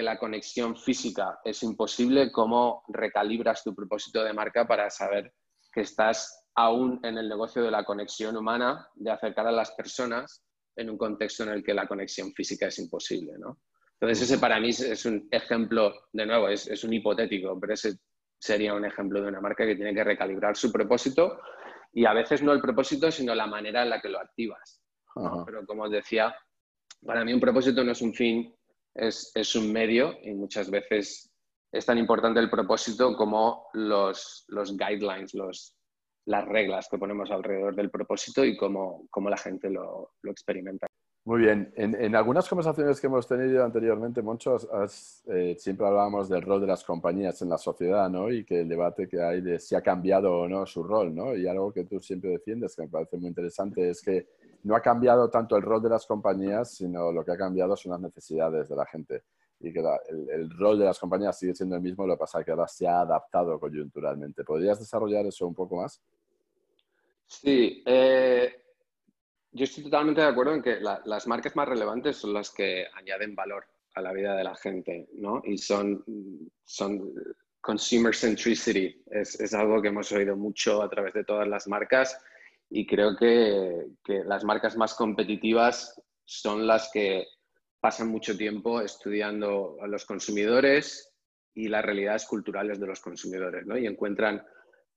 la 0.00 0.18
conexión 0.18 0.76
física 0.76 1.40
es 1.44 1.62
imposible, 1.62 2.32
¿cómo 2.32 2.84
recalibras 2.88 3.62
tu 3.62 3.74
propósito 3.74 4.24
de 4.24 4.32
marca 4.32 4.66
para 4.66 4.88
saber 4.88 5.34
que 5.70 5.82
estás 5.82 6.46
aún 6.54 7.00
en 7.02 7.18
el 7.18 7.28
negocio 7.28 7.62
de 7.62 7.70
la 7.70 7.84
conexión 7.84 8.36
humana, 8.36 8.88
de 8.94 9.10
acercar 9.10 9.46
a 9.46 9.52
las 9.52 9.72
personas 9.72 10.42
en 10.76 10.88
un 10.88 10.96
contexto 10.96 11.42
en 11.42 11.50
el 11.50 11.62
que 11.62 11.74
la 11.74 11.86
conexión 11.86 12.32
física 12.32 12.68
es 12.68 12.78
imposible? 12.78 13.32
¿no? 13.38 13.58
Entonces, 14.00 14.30
ese 14.30 14.38
para 14.38 14.58
mí 14.58 14.70
es 14.70 15.04
un 15.04 15.28
ejemplo, 15.30 15.92
de 16.12 16.26
nuevo, 16.26 16.48
es, 16.48 16.66
es 16.68 16.82
un 16.84 16.92
hipotético, 16.92 17.58
pero 17.60 17.74
ese 17.74 17.98
sería 18.38 18.74
un 18.74 18.84
ejemplo 18.84 19.20
de 19.20 19.28
una 19.28 19.40
marca 19.40 19.64
que 19.64 19.76
tiene 19.76 19.94
que 19.94 20.02
recalibrar 20.02 20.56
su 20.56 20.72
propósito 20.72 21.38
y 21.92 22.06
a 22.06 22.12
veces 22.12 22.42
no 22.42 22.52
el 22.52 22.60
propósito, 22.60 23.10
sino 23.10 23.34
la 23.34 23.46
manera 23.46 23.82
en 23.82 23.90
la 23.90 24.00
que 24.00 24.08
lo 24.08 24.18
activas. 24.18 24.82
Pero 25.46 25.64
como 25.66 25.84
os 25.84 25.90
decía, 25.90 26.34
para 27.04 27.24
mí 27.24 27.32
un 27.32 27.40
propósito 27.40 27.84
no 27.84 27.92
es 27.92 28.02
un 28.02 28.14
fin, 28.14 28.52
es, 28.94 29.32
es, 29.34 29.54
un 29.56 29.72
medio 29.72 30.14
y 30.22 30.34
muchas 30.34 30.70
veces 30.70 31.30
es 31.72 31.86
tan 31.86 31.98
importante 31.98 32.40
el 32.40 32.50
propósito 32.50 33.16
como 33.16 33.68
los, 33.72 34.44
los 34.48 34.76
guidelines, 34.76 35.34
los, 35.34 35.74
las 36.26 36.46
reglas 36.46 36.88
que 36.90 36.98
ponemos 36.98 37.30
alrededor 37.30 37.74
del 37.74 37.90
propósito 37.90 38.44
y 38.44 38.56
cómo, 38.56 39.06
cómo 39.10 39.30
la 39.30 39.38
gente 39.38 39.70
lo, 39.70 40.12
lo 40.22 40.30
experimenta. 40.30 40.86
Muy 41.24 41.42
bien. 41.42 41.72
En, 41.76 42.16
algunas 42.16 42.48
conversaciones 42.48 43.00
que 43.00 43.06
hemos 43.06 43.28
tenido 43.28 43.64
anteriormente, 43.64 44.22
Moncho, 44.22 44.56
eh, 45.28 45.54
siempre 45.56 45.86
hablábamos 45.86 46.28
del 46.28 46.42
rol 46.42 46.60
de 46.60 46.66
las 46.66 46.82
compañías 46.82 47.40
en 47.42 47.48
la 47.48 47.58
sociedad, 47.58 48.10
¿no? 48.10 48.28
Y 48.28 48.44
que 48.44 48.62
el 48.62 48.68
debate 48.68 49.06
que 49.06 49.22
hay 49.22 49.40
de 49.40 49.60
si 49.60 49.76
ha 49.76 49.82
cambiado 49.82 50.40
o 50.40 50.48
no 50.48 50.66
su 50.66 50.82
rol, 50.82 51.14
¿no? 51.14 51.36
Y 51.36 51.46
algo 51.46 51.72
que 51.72 51.84
tú 51.84 52.00
siempre 52.00 52.30
defiendes, 52.30 52.74
que 52.74 52.82
me 52.82 52.88
parece 52.88 53.18
muy 53.18 53.28
interesante, 53.28 53.88
es 53.88 54.02
que 54.02 54.26
no 54.62 54.76
ha 54.76 54.80
cambiado 54.80 55.28
tanto 55.28 55.56
el 55.56 55.62
rol 55.62 55.82
de 55.82 55.88
las 55.88 56.06
compañías, 56.06 56.74
sino 56.74 57.12
lo 57.12 57.24
que 57.24 57.32
ha 57.32 57.36
cambiado 57.36 57.76
son 57.76 57.92
las 57.92 58.00
necesidades 58.00 58.68
de 58.68 58.76
la 58.76 58.86
gente. 58.86 59.22
Y 59.60 59.72
que 59.72 59.80
el, 60.08 60.50
rol 60.50 60.78
de 60.78 60.84
las 60.84 60.98
compañías 60.98 61.38
sigue 61.38 61.54
siendo 61.54 61.76
el 61.76 61.82
mismo, 61.82 62.06
lo 62.06 62.14
que 62.14 62.20
pasa 62.20 62.40
es 62.40 62.44
que 62.44 62.50
ahora 62.50 62.66
se 62.66 62.86
ha 62.86 63.00
adaptado 63.00 63.58
coyunturalmente. 63.60 64.44
¿Podrías 64.44 64.78
desarrollar 64.78 65.24
eso 65.26 65.46
un 65.46 65.54
poco 65.54 65.76
más? 65.76 66.00
Sí. 67.26 67.82
Eh 67.86 68.62
yo 69.52 69.64
estoy 69.64 69.84
totalmente 69.84 70.22
de 70.22 70.28
acuerdo 70.28 70.54
en 70.54 70.62
que 70.62 70.80
las 70.80 71.26
marcas 71.26 71.54
más 71.54 71.68
relevantes 71.68 72.16
son 72.16 72.32
las 72.32 72.50
que 72.50 72.86
añaden 72.94 73.34
valor 73.34 73.66
a 73.94 74.00
la 74.00 74.12
vida 74.12 74.34
de 74.34 74.44
la 74.44 74.54
gente, 74.54 75.08
¿no? 75.14 75.42
Y 75.44 75.58
son, 75.58 76.02
son 76.64 77.12
consumer 77.60 78.14
centricity, 78.14 79.02
es, 79.10 79.38
es, 79.38 79.52
algo 79.52 79.82
que 79.82 79.88
hemos 79.88 80.10
oído 80.12 80.36
mucho 80.36 80.82
a 80.82 80.88
través 80.88 81.12
de 81.12 81.24
todas 81.24 81.46
las 81.46 81.68
marcas 81.68 82.18
y 82.74 82.86
creo 82.86 83.14
que, 83.14 83.86
las 84.24 84.44
marcas 84.44 84.78
más 84.78 84.94
competitivas 84.94 86.00
son 86.24 86.66
las 86.66 86.90
que 86.90 87.26
pasan 87.80 88.08
mucho 88.08 88.36
tiempo 88.36 88.80
estudiando 88.80 89.76
a 89.82 89.86
los 89.86 90.06
consumidores 90.06 91.12
y 91.54 91.68
las 91.68 91.84
realidades 91.84 92.24
culturales 92.24 92.80
de 92.80 92.86
los 92.86 93.00
consumidores, 93.00 93.66
¿no? 93.66 93.76
Y 93.76 93.86
encuentran 93.86 94.42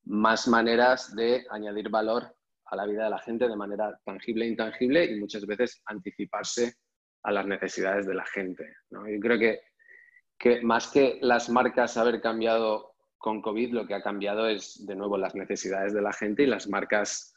más 0.05 0.47
maneras 0.47 1.13
de 1.15 1.45
añadir 1.49 1.89
valor 1.89 2.33
a 2.67 2.75
la 2.77 2.85
vida 2.85 3.03
de 3.03 3.09
la 3.09 3.19
gente 3.19 3.49
de 3.49 3.55
manera 3.57 3.99
tangible 4.05 4.45
e 4.45 4.49
intangible 4.49 5.03
y 5.03 5.19
muchas 5.19 5.45
veces 5.45 5.81
anticiparse 5.85 6.75
a 7.23 7.31
las 7.31 7.45
necesidades 7.45 8.07
de 8.07 8.13
la 8.13 8.25
gente. 8.25 8.63
¿no? 8.91 9.09
Yo 9.09 9.19
creo 9.19 9.37
que, 9.37 9.59
que 10.37 10.61
más 10.61 10.87
que 10.87 11.19
las 11.21 11.49
marcas 11.49 11.97
haber 11.97 12.21
cambiado 12.21 12.93
con 13.17 13.41
COVID, 13.41 13.73
lo 13.73 13.87
que 13.87 13.95
ha 13.95 14.03
cambiado 14.03 14.47
es 14.47 14.85
de 14.85 14.95
nuevo 14.95 15.17
las 15.17 15.35
necesidades 15.35 15.93
de 15.93 16.01
la 16.01 16.13
gente 16.13 16.43
y 16.43 16.47
las 16.47 16.67
marcas 16.69 17.34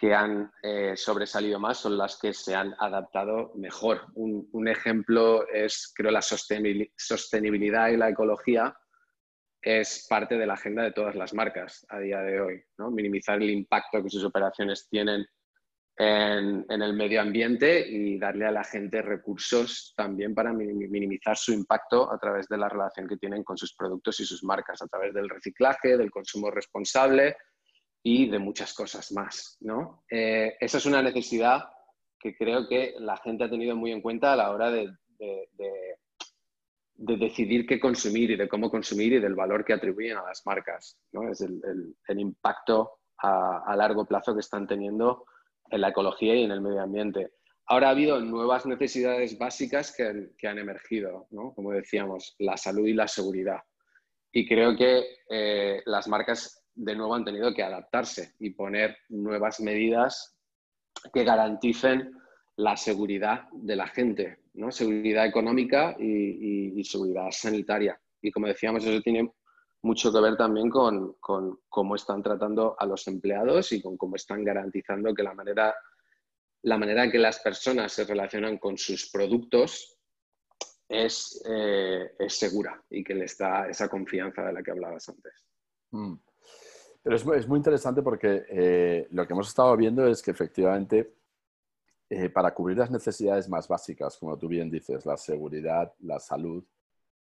que 0.00 0.14
han 0.14 0.50
eh, 0.62 0.96
sobresalido 0.96 1.60
más 1.60 1.76
son 1.76 1.98
las 1.98 2.18
que 2.18 2.32
se 2.32 2.54
han 2.54 2.74
adaptado 2.78 3.52
mejor. 3.54 4.06
Un, 4.14 4.48
un 4.52 4.66
ejemplo 4.66 5.46
es, 5.46 5.92
creo, 5.94 6.10
la 6.10 6.22
sostenibilidad 6.22 7.88
y 7.90 7.98
la 7.98 8.08
ecología, 8.08 8.74
es 9.60 10.06
parte 10.08 10.38
de 10.38 10.46
la 10.46 10.54
agenda 10.54 10.84
de 10.84 10.92
todas 10.92 11.14
las 11.16 11.34
marcas 11.34 11.84
a 11.90 11.98
día 11.98 12.22
de 12.22 12.40
hoy. 12.40 12.62
¿no? 12.78 12.90
Minimizar 12.90 13.42
el 13.42 13.50
impacto 13.50 14.02
que 14.02 14.08
sus 14.08 14.24
operaciones 14.24 14.88
tienen 14.88 15.26
en, 15.98 16.64
el 16.70 16.94
medio 16.94 17.20
ambiente 17.20 17.86
y 17.86 18.18
darle 18.18 18.46
a 18.46 18.52
la 18.52 18.64
gente 18.64 19.02
recursos 19.02 19.92
también 19.94 20.34
para 20.34 20.54
minimizar 20.54 21.36
su 21.36 21.52
impacto 21.52 22.10
a 22.10 22.18
través 22.18 22.48
de 22.48 22.56
la 22.56 22.70
relación 22.70 23.06
que 23.06 23.18
tienen 23.18 23.44
con 23.44 23.58
sus 23.58 23.74
productos 23.74 24.18
y 24.20 24.24
sus 24.24 24.42
marcas, 24.42 24.80
a 24.80 24.86
través 24.86 25.12
del 25.12 25.28
reciclaje, 25.28 25.98
del 25.98 26.10
consumo 26.10 26.50
responsable 26.50 27.36
y 28.02 28.28
de 28.28 28.38
muchas 28.38 28.72
cosas 28.74 29.12
más. 29.12 29.56
¿no? 29.60 30.04
Eh, 30.10 30.56
esa 30.60 30.78
es 30.78 30.86
una 30.86 31.02
necesidad 31.02 31.70
que 32.18 32.36
creo 32.36 32.68
que 32.68 32.94
la 32.98 33.16
gente 33.18 33.44
ha 33.44 33.50
tenido 33.50 33.76
muy 33.76 33.92
en 33.92 34.02
cuenta 34.02 34.32
a 34.32 34.36
la 34.36 34.50
hora 34.50 34.70
de 34.70 34.90
de 37.00 37.16
decidir 37.16 37.66
qué 37.66 37.80
consumir 37.80 38.30
y 38.30 38.36
de 38.36 38.46
cómo 38.46 38.70
consumir 38.70 39.14
y 39.14 39.20
del 39.20 39.34
valor 39.34 39.64
que 39.64 39.72
atribuyen 39.72 40.18
a 40.18 40.22
las 40.22 40.44
marcas. 40.44 40.98
¿no? 41.12 41.30
Es 41.30 41.40
el, 41.40 41.96
impacto 42.08 42.98
a, 43.16 43.74
largo 43.74 44.04
plazo 44.04 44.34
que 44.34 44.40
están 44.40 44.66
teniendo 44.66 45.24
en 45.70 45.80
la 45.80 45.88
ecología 45.88 46.34
y 46.34 46.44
en 46.44 46.50
el 46.50 46.60
medio 46.60 46.82
ambiente. 46.82 47.32
Ahora 47.66 47.88
ha 47.88 47.92
habido 47.92 48.20
nuevas 48.20 48.66
necesidades 48.66 49.38
básicas 49.38 49.96
que, 49.96 50.46
han 50.46 50.58
emergido, 50.58 51.26
¿no? 51.30 51.54
como 51.54 51.72
decíamos, 51.72 52.34
la 52.38 52.58
salud 52.58 52.86
y 52.86 52.92
la 52.92 53.08
seguridad. 53.08 53.60
Y 54.30 54.46
creo 54.46 54.76
que 54.76 55.02
eh, 55.30 55.80
las 55.86 56.06
marcas 56.06 56.59
de 56.80 56.96
nuevo 56.96 57.14
han 57.14 57.24
tenido 57.24 57.52
que 57.52 57.62
adaptarse 57.62 58.34
y 58.38 58.50
poner 58.50 58.96
nuevas 59.10 59.60
medidas 59.60 60.34
que 61.12 61.24
garanticen 61.24 62.12
la 62.56 62.76
seguridad 62.76 63.48
de 63.52 63.76
la 63.76 63.86
gente, 63.86 64.44
¿no? 64.54 64.70
seguridad 64.70 65.26
económica 65.26 65.94
y, 65.98 66.82
seguridad 66.84 67.30
sanitaria. 67.30 68.00
Y 68.22 68.30
como 68.30 68.46
decíamos, 68.46 68.84
eso 68.84 69.00
tiene 69.02 69.30
mucho 69.82 70.10
que 70.10 70.20
ver 70.20 70.36
también 70.36 70.70
con, 70.70 71.16
cómo 71.20 71.94
están 71.94 72.22
tratando 72.22 72.74
a 72.78 72.86
los 72.86 73.06
empleados 73.06 73.72
y 73.72 73.82
con 73.82 73.98
cómo 73.98 74.16
están 74.16 74.42
garantizando 74.42 75.14
que 75.14 75.22
la 75.22 75.34
manera, 75.34 75.74
la 76.62 76.78
manera 76.78 77.10
que 77.10 77.18
las 77.18 77.40
personas 77.40 77.92
se 77.92 78.04
relacionan 78.04 78.56
con 78.56 78.78
sus 78.78 79.10
productos 79.10 79.98
es, 80.88 81.42
eh, 81.46 82.12
es 82.18 82.34
segura 82.34 82.82
y 82.88 83.04
que 83.04 83.14
les 83.14 83.36
da 83.36 83.68
esa 83.68 83.88
confianza 83.88 84.42
de 84.42 84.52
la 84.54 84.62
que 84.62 84.70
hablabas 84.70 85.08
antes. 85.10 85.46
Mm. 85.90 86.14
Pero 87.02 87.16
es, 87.16 87.26
es, 87.26 87.48
muy 87.48 87.56
interesante 87.56 88.02
porque 88.02 88.44
eh, 88.48 89.08
lo 89.10 89.26
que 89.26 89.32
hemos 89.32 89.48
estado 89.48 89.76
viendo 89.76 90.06
es 90.06 90.22
que 90.22 90.30
efectivamente 90.30 91.14
eh, 92.10 92.28
para 92.28 92.52
cubrir 92.52 92.76
las 92.76 92.90
necesidades 92.90 93.48
más 93.48 93.68
básicas, 93.68 94.18
como 94.18 94.36
tú 94.36 94.48
bien 94.48 94.68
dices, 94.68 95.06
la 95.06 95.16
seguridad, 95.16 95.94
la 96.00 96.18
salud, 96.18 96.64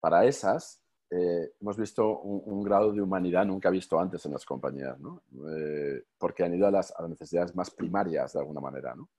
para 0.01 0.25
esas 0.25 0.81
eh, 1.10 1.53
hemos 1.62 1.77
visto 1.77 2.19
un, 2.19 2.62
grado 2.63 2.91
de 2.91 3.01
humanidad 3.01 3.45
nunca 3.45 3.69
visto 3.69 3.98
antes 4.00 4.25
en 4.25 4.34
las 4.34 4.43
compañías, 4.43 5.00
¿no? 5.00 5.24
Eh, 5.50 6.03
porque 6.17 6.43
han 6.43 6.55
ido 6.55 6.67
a 6.67 6.72
las, 6.72 6.93
necesidades 7.07 7.55
más 7.55 7.72
primarias 7.72 8.34
de 8.34 8.39
alguna 8.39 8.60
manera. 8.60 8.95
¿no? 8.95 9.10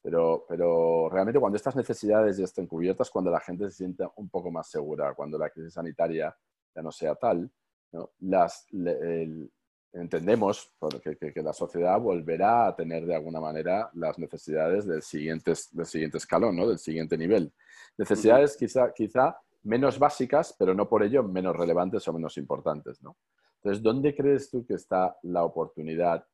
Pero, 0.00 0.46
pero, 0.48 1.10
realmente 1.10 1.40
cuando 1.40 1.56
estas 1.56 1.76
necesidades 1.76 2.38
ya 2.38 2.44
estén 2.44 2.66
cubiertas, 2.66 3.10
cuando 3.10 3.30
la 3.30 3.40
gente 3.40 3.64
se 3.66 3.76
sienta 3.76 4.10
un 4.16 4.30
poco 4.30 4.50
más 4.50 4.70
segura, 4.70 5.14
cuando 5.14 5.36
la 5.36 5.50
crisis 5.50 5.74
sanitaria 5.74 6.34
ya 6.74 6.82
no 6.82 6.90
sea 6.90 7.16
tal, 7.16 7.50
¿no? 7.92 8.12
Las, 8.20 8.66
entendemos 9.92 10.72
que, 11.02 11.32
que, 11.32 11.42
la 11.42 11.52
sociedad 11.52 12.00
volverá 12.00 12.66
a 12.66 12.74
tener 12.74 13.04
de 13.04 13.14
alguna 13.14 13.40
manera 13.40 13.90
las 13.94 14.18
necesidades 14.18 14.86
del 14.86 15.02
siguiente, 15.02 15.52
del 15.72 15.86
siguiente 15.86 16.18
escalón, 16.18 16.56
¿no? 16.56 16.66
del 16.66 16.78
siguiente 16.78 17.18
nivel. 17.18 17.52
Necesidades 17.98 18.56
quizá, 18.56 18.92
quizá 18.92 19.38
menos 19.64 19.98
básicas, 19.98 20.54
pero 20.58 20.74
no 20.74 20.88
por 20.88 21.02
ello 21.02 21.22
menos 21.22 21.54
relevantes 21.54 22.06
o 22.08 22.12
menos 22.12 22.36
importantes. 22.38 23.02
¿no? 23.02 23.16
Entonces, 23.56 23.82
¿dónde 23.82 24.14
crees 24.14 24.50
tú 24.50 24.64
que 24.64 24.74
está 24.74 25.16
la 25.22 25.44
oportunidad 25.44 26.26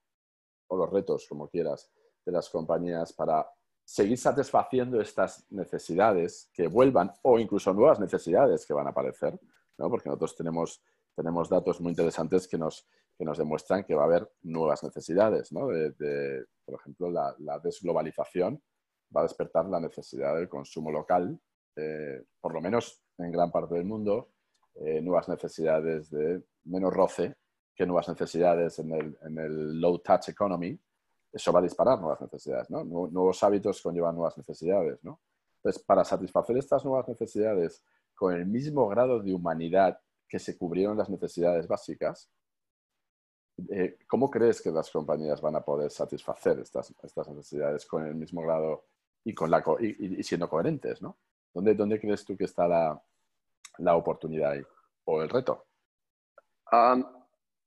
o 0.68 0.76
los 0.76 0.90
retos, 0.90 1.26
como 1.28 1.48
quieras, 1.48 1.90
de 2.24 2.32
las 2.32 2.48
compañías 2.48 3.12
para 3.12 3.46
seguir 3.84 4.18
satisfaciendo 4.18 5.00
estas 5.00 5.50
necesidades 5.50 6.50
que 6.52 6.68
vuelvan 6.68 7.12
o 7.22 7.38
incluso 7.38 7.72
nuevas 7.72 7.98
necesidades 7.98 8.64
que 8.64 8.74
van 8.74 8.86
a 8.86 8.90
aparecer? 8.90 9.38
¿no? 9.78 9.90
Porque 9.90 10.08
nosotros 10.08 10.36
tenemos, 10.36 10.80
tenemos 11.14 11.48
datos 11.48 11.80
muy 11.80 11.90
interesantes 11.90 12.46
que 12.46 12.58
nos, 12.58 12.86
que 13.18 13.24
nos 13.24 13.36
demuestran 13.36 13.82
que 13.82 13.94
va 13.94 14.02
a 14.02 14.06
haber 14.06 14.30
nuevas 14.42 14.84
necesidades. 14.84 15.52
¿no? 15.52 15.66
De, 15.66 16.44
por 16.64 16.76
ejemplo, 16.76 17.10
la, 17.10 17.58
desglobalización 17.58 18.62
va 19.14 19.22
a 19.22 19.24
despertar 19.24 19.66
la 19.66 19.80
necesidad 19.80 20.36
del 20.36 20.48
consumo 20.48 20.92
local, 20.92 21.38
eh, 21.74 22.24
por 22.40 22.54
lo 22.54 22.60
menos 22.60 23.02
en 23.18 23.32
gran 23.32 23.50
parte 23.50 23.74
del 23.74 23.84
mundo, 23.84 24.30
eh, 24.76 25.00
nuevas 25.00 25.28
necesidades 25.28 26.10
de 26.10 26.40
menos 26.64 26.92
roce 26.92 27.34
que 27.74 27.86
nuevas 27.86 28.08
necesidades 28.08 28.78
en 28.78 28.92
el, 28.92 29.18
en 29.22 29.38
el, 29.38 29.80
low 29.80 29.98
touch 29.98 30.28
economy, 30.28 30.78
eso 31.32 31.52
va 31.52 31.58
a 31.58 31.62
disparar 31.62 32.00
nuevas 32.00 32.20
necesidades, 32.20 32.70
¿no? 32.70 32.84
Nuevos 32.84 33.42
hábitos 33.42 33.82
conllevan 33.82 34.14
nuevas 34.14 34.36
necesidades, 34.36 34.98
¿no? 35.04 35.20
Entonces, 35.56 35.82
para 35.84 36.04
satisfacer 36.04 36.56
estas 36.56 36.84
nuevas 36.84 37.08
necesidades 37.08 37.84
con 38.14 38.34
el 38.34 38.46
mismo 38.46 38.88
grado 38.88 39.20
de 39.20 39.32
humanidad 39.32 40.00
que 40.28 40.38
se 40.38 40.56
cubrieron 40.56 40.96
las 40.96 41.08
necesidades 41.08 41.68
básicas, 41.68 42.30
eh, 43.70 43.98
¿cómo 44.06 44.30
crees 44.30 44.62
que 44.62 44.70
las 44.70 44.90
compañías 44.90 45.40
van 45.40 45.56
a 45.56 45.64
poder 45.64 45.90
satisfacer 45.90 46.60
estas, 46.60 46.94
estas 47.02 47.28
necesidades 47.28 47.86
con 47.86 48.06
el 48.06 48.14
mismo 48.14 48.42
grado 48.42 48.84
y, 49.24 49.34
con 49.34 49.50
la, 49.50 49.64
y, 49.80 50.22
siendo 50.22 50.48
coherentes? 50.48 51.02
¿no? 51.02 51.18
¿Dónde, 51.52 51.74
¿Dónde, 51.74 52.00
crees 52.00 52.24
tú 52.24 52.36
que 52.36 52.44
está 52.44 52.68
la, 52.68 53.02
la 53.78 53.96
oportunidad 53.96 54.52
ahí 54.52 54.62
o 55.04 55.22
el 55.22 55.28
reto? 55.28 55.66
Um, 56.70 57.04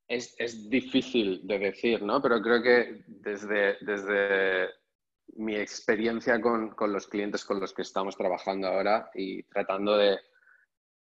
es, 0.08 0.36
es, 0.38 0.70
difícil 0.70 1.46
de 1.46 1.60
decir, 1.60 2.02
¿no? 2.04 2.22
Pero 2.22 2.42
creo 2.42 2.62
que 2.62 3.04
desde, 3.08 3.78
desde 3.82 4.70
mi 5.36 5.56
experiencia 5.56 6.40
con, 6.42 6.70
con, 6.72 6.94
los 6.94 7.08
clientes 7.08 7.44
con 7.44 7.60
los 7.60 7.74
que 7.74 7.82
estamos 7.82 8.16
trabajando 8.16 8.68
ahora 8.68 9.10
y 9.14 9.44
tratando 9.44 9.98
de 9.98 10.20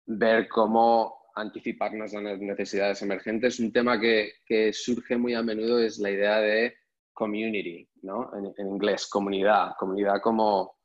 ver 0.06 0.48
cómo 0.48 1.27
anticiparnos 1.38 2.14
a 2.16 2.22
las 2.22 2.40
necesidades 2.40 3.02
emergentes. 3.02 3.60
Un 3.60 3.72
tema 3.72 4.00
que, 4.00 4.34
surge 4.74 5.18
muy 5.18 5.34
a 5.34 5.44
menudo 5.44 5.80
es 5.80 6.00
la 6.00 6.12
idea 6.12 6.38
de 6.40 6.76
community, 7.14 7.88
¿no? 8.04 8.30
En, 8.58 8.68
inglés, 8.68 9.08
comunidad, 9.08 9.72
comunidad 9.78 10.22
como, 10.22 10.78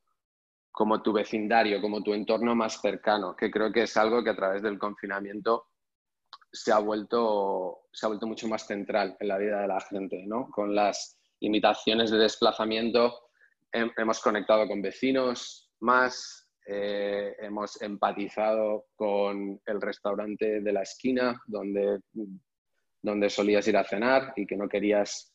como 0.71 1.03
tu 1.03 1.13
vecindario, 1.13 1.81
como 1.81 2.03
tu 2.03 2.15
entorno 2.15 2.55
más 2.55 2.81
cercano, 2.81 3.35
que 3.37 3.51
creo 3.51 3.73
que 3.73 3.83
es 3.83 3.97
algo 3.97 4.23
que 4.23 4.31
a 4.31 4.37
través 4.37 4.63
del 4.63 4.79
confinamiento 4.79 5.67
se 6.51 6.73
ha 6.73 6.79
vuelto, 6.79 7.87
se 7.93 8.07
ha 8.07 8.09
vuelto 8.09 8.27
mucho 8.27 8.47
más 8.49 8.67
central 8.67 9.17
en 9.21 9.29
la 9.29 9.39
vida 9.39 9.63
de 9.63 9.69
la 9.69 9.81
gente, 9.81 10.25
¿no? 10.27 10.49
Con 10.51 10.75
las 10.75 11.19
limitaciones 11.41 12.11
de 12.11 12.19
desplazamiento 12.19 13.29
hemos 13.73 14.21
conectado 14.21 14.69
con 14.69 14.83
vecinos 14.83 15.71
más, 15.81 16.42
eh, 16.67 17.35
hemos 17.41 17.81
empatizado 17.83 18.87
con 18.95 19.61
el 19.67 19.81
restaurante 19.81 20.61
de 20.61 20.73
la 20.73 20.83
esquina 20.83 21.41
donde, 21.47 22.01
donde 23.03 23.31
solías 23.31 23.67
ir 23.69 23.77
a 23.77 23.85
cenar 23.85 24.33
y 24.37 24.47
que 24.47 24.57
no 24.57 24.69
querías 24.69 25.33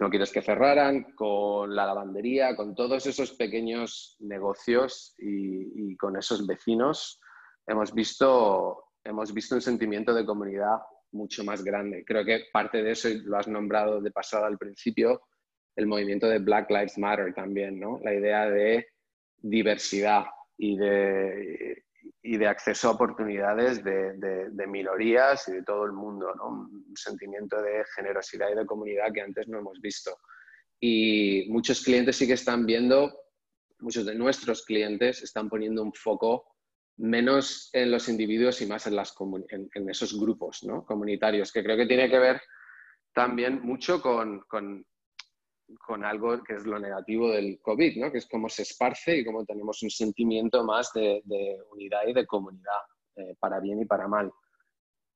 no 0.00 0.10
quieres 0.10 0.32
que 0.32 0.42
cerraran, 0.42 1.12
con 1.14 1.74
la 1.74 1.86
lavandería, 1.86 2.56
con 2.56 2.74
todos 2.74 3.06
esos 3.06 3.32
pequeños 3.32 4.16
negocios 4.20 5.14
y, 5.18 5.96
con 5.96 6.16
esos 6.16 6.46
vecinos, 6.46 7.20
hemos 7.66 7.94
visto, 7.94 8.84
hemos 9.04 9.32
visto 9.32 9.54
un 9.54 9.60
sentimiento 9.60 10.12
de 10.12 10.26
comunidad 10.26 10.78
mucho 11.12 11.44
más 11.44 11.62
grande. 11.62 12.04
Creo 12.04 12.24
que 12.24 12.46
parte 12.52 12.82
de 12.82 12.92
eso, 12.92 13.08
y 13.08 13.22
lo 13.22 13.38
has 13.38 13.48
nombrado 13.48 14.00
de 14.00 14.10
pasado 14.10 14.44
al 14.44 14.58
principio, 14.58 15.22
el 15.76 15.86
movimiento 15.86 16.28
de 16.28 16.38
Black 16.40 16.70
Lives 16.70 16.98
Matter 16.98 17.32
también, 17.34 17.78
¿no? 17.78 17.98
La 18.02 18.14
idea 18.14 18.48
de 18.50 18.88
diversidad, 19.38 20.24
y 20.58 20.76
de, 20.76 21.84
y 22.22 22.36
de 22.36 22.46
acceso 22.46 22.88
a 22.88 22.92
oportunidades 22.92 23.82
de, 23.84 24.14
de, 24.50 24.66
minorías 24.66 25.46
y 25.48 25.52
de 25.52 25.62
todo 25.62 25.84
el 25.84 25.92
mundo, 25.92 26.34
¿no? 26.34 26.48
un 26.48 26.96
sentimiento 26.96 27.60
de 27.60 27.84
generosidad 27.94 28.50
y 28.50 28.56
de 28.56 28.66
comunidad 28.66 29.12
que 29.12 29.20
antes 29.20 29.48
no 29.48 29.58
hemos 29.58 29.80
visto. 29.80 30.18
Y 30.80 31.46
muchos 31.48 31.82
clientes 31.82 32.16
sí 32.16 32.26
que 32.26 32.34
están 32.34 32.66
viendo, 32.66 33.12
muchos 33.80 34.06
de 34.06 34.14
nuestros 34.14 34.64
clientes 34.64 35.22
están 35.22 35.48
poniendo 35.48 35.82
un 35.82 35.92
foco 35.92 36.56
menos 36.98 37.68
en 37.72 37.90
los 37.90 38.08
individuos 38.08 38.60
y 38.62 38.66
más 38.66 38.86
en, 38.86 38.96
las 38.96 39.14
en, 39.50 39.68
en 39.74 39.90
esos 39.90 40.18
grupos 40.18 40.64
¿no? 40.64 40.84
comunitarios, 40.84 41.52
que 41.52 41.62
creo 41.62 41.76
que 41.76 41.86
tiene 41.86 42.08
que 42.08 42.18
ver 42.18 42.40
también 43.12 43.60
mucho 43.62 44.00
con, 44.00 44.40
con 44.48 44.84
con 45.78 46.04
algo 46.04 46.42
que 46.42 46.54
es 46.54 46.64
lo 46.64 46.78
negativo 46.78 47.30
del 47.30 47.60
COVID, 47.60 48.00
¿no? 48.00 48.12
que 48.12 48.18
es 48.18 48.26
cómo 48.26 48.48
se 48.48 48.62
esparce 48.62 49.16
y 49.16 49.24
cómo 49.24 49.44
tenemos 49.44 49.82
un 49.82 49.90
sentimiento 49.90 50.64
más 50.64 50.92
de, 50.92 51.22
unidad 51.72 52.06
y 52.06 52.12
de 52.12 52.26
comunidad, 52.26 52.80
eh, 53.16 53.34
para 53.38 53.60
bien 53.60 53.80
y 53.80 53.84
para 53.84 54.06
mal. 54.06 54.32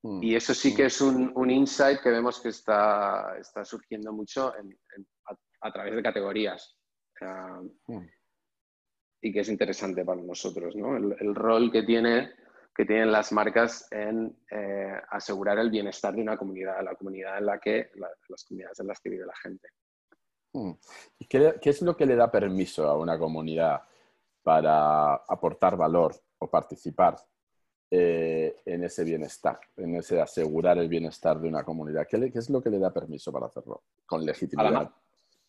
Mm. 0.02 0.22
Y 0.22 0.34
eso 0.34 0.54
sí 0.54 0.74
que 0.74 0.84
mm. 0.84 0.86
es 0.86 1.00
un, 1.00 1.32
un, 1.34 1.50
insight 1.50 2.00
que 2.00 2.10
vemos 2.10 2.40
que 2.40 2.48
está, 2.48 3.36
está 3.38 3.64
surgiendo 3.64 4.12
mucho 4.12 4.52
a, 5.60 5.72
través 5.72 5.94
de 5.94 6.02
categorías. 6.02 6.76
Mm. 7.86 8.06
Y 9.22 9.32
que 9.32 9.40
es 9.40 9.48
interesante 9.48 10.04
para 10.04 10.22
nosotros, 10.22 10.74
¿no? 10.74 10.96
el, 10.96 11.34
rol 11.34 11.70
que, 11.70 11.82
tiene, 11.82 12.32
que 12.74 12.86
tienen 12.86 13.12
las 13.12 13.32
marcas 13.32 13.86
en 13.92 14.34
eh, 14.50 14.98
asegurar 15.10 15.58
el 15.58 15.70
bienestar 15.70 16.14
de 16.14 16.22
una 16.22 16.38
comunidad, 16.38 16.82
la 16.82 16.94
comunidad 16.94 17.36
en 17.36 17.46
la 17.46 17.58
que, 17.58 17.90
las 18.28 18.44
comunidades 18.44 18.80
en 18.80 18.86
las 18.86 18.98
que 18.98 19.10
vive 19.10 19.26
la 19.26 19.36
gente. 19.36 19.68
¿Y 20.52 21.26
qué, 21.26 21.58
es 21.62 21.82
lo 21.82 21.96
que 21.96 22.06
le 22.06 22.16
da 22.16 22.30
permiso 22.30 22.88
a 22.88 22.96
una 22.96 23.18
comunidad 23.18 23.82
para 24.42 25.14
aportar 25.14 25.76
valor 25.76 26.14
o 26.38 26.48
participar 26.48 27.16
eh, 27.90 28.56
en 28.64 28.84
ese 28.84 29.04
bienestar, 29.04 29.60
en 29.76 29.96
ese 29.96 30.20
asegurar 30.20 30.78
el 30.78 30.88
bienestar 30.88 31.38
de 31.40 31.48
una 31.48 31.62
comunidad? 31.62 32.06
¿Qué, 32.08 32.30
es 32.34 32.50
lo 32.50 32.62
que 32.62 32.70
le 32.70 32.78
da 32.78 32.92
permiso 32.92 33.32
para 33.32 33.46
hacerlo 33.46 33.82
con 34.06 34.24
legitimidad? 34.24 34.90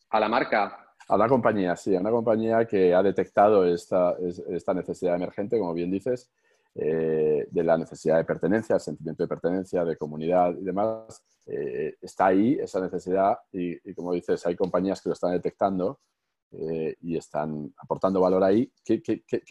A 0.09 0.19
la, 0.19 0.29
marca. 0.29 0.93
A 1.07 1.17
la 1.17 1.27
compañía, 1.27 1.75
sí, 1.75 1.95
a 1.95 1.99
una 1.99 2.11
compañía 2.11 2.65
que 2.65 2.93
ha 2.93 3.01
detectado 3.01 3.65
esta, 3.65 4.15
esta 4.49 4.73
necesidad 4.73 5.15
emergente, 5.15 5.57
como 5.57 5.73
bien 5.73 5.89
dices, 5.89 6.29
eh, 6.75 7.30
de 7.49 7.63
la 7.63 7.77
necesidad 7.77 8.17
de 8.17 8.25
pertenencia, 8.25 8.75
el 8.75 8.81
sentimiento 8.81 9.23
de 9.23 9.27
pertenencia, 9.27 9.83
de 9.85 9.97
comunidad 9.97 10.55
y 10.57 10.63
demás, 10.63 11.23
eh, 11.45 11.95
está 12.01 12.27
ahí 12.27 12.57
esa 12.59 12.79
necesidad 12.81 13.37
y, 13.51 13.93
como 13.93 14.13
dices, 14.13 14.45
hay 14.45 14.55
compañías 14.55 15.01
que 15.01 15.09
lo 15.09 15.13
están 15.13 15.31
detectando 15.31 15.99
eh, 16.51 16.95
y 17.01 17.17
están 17.17 17.73
aportando 17.77 18.21
valor 18.21 18.43
ahí. 18.43 18.71
¿Qué, 18.83 19.01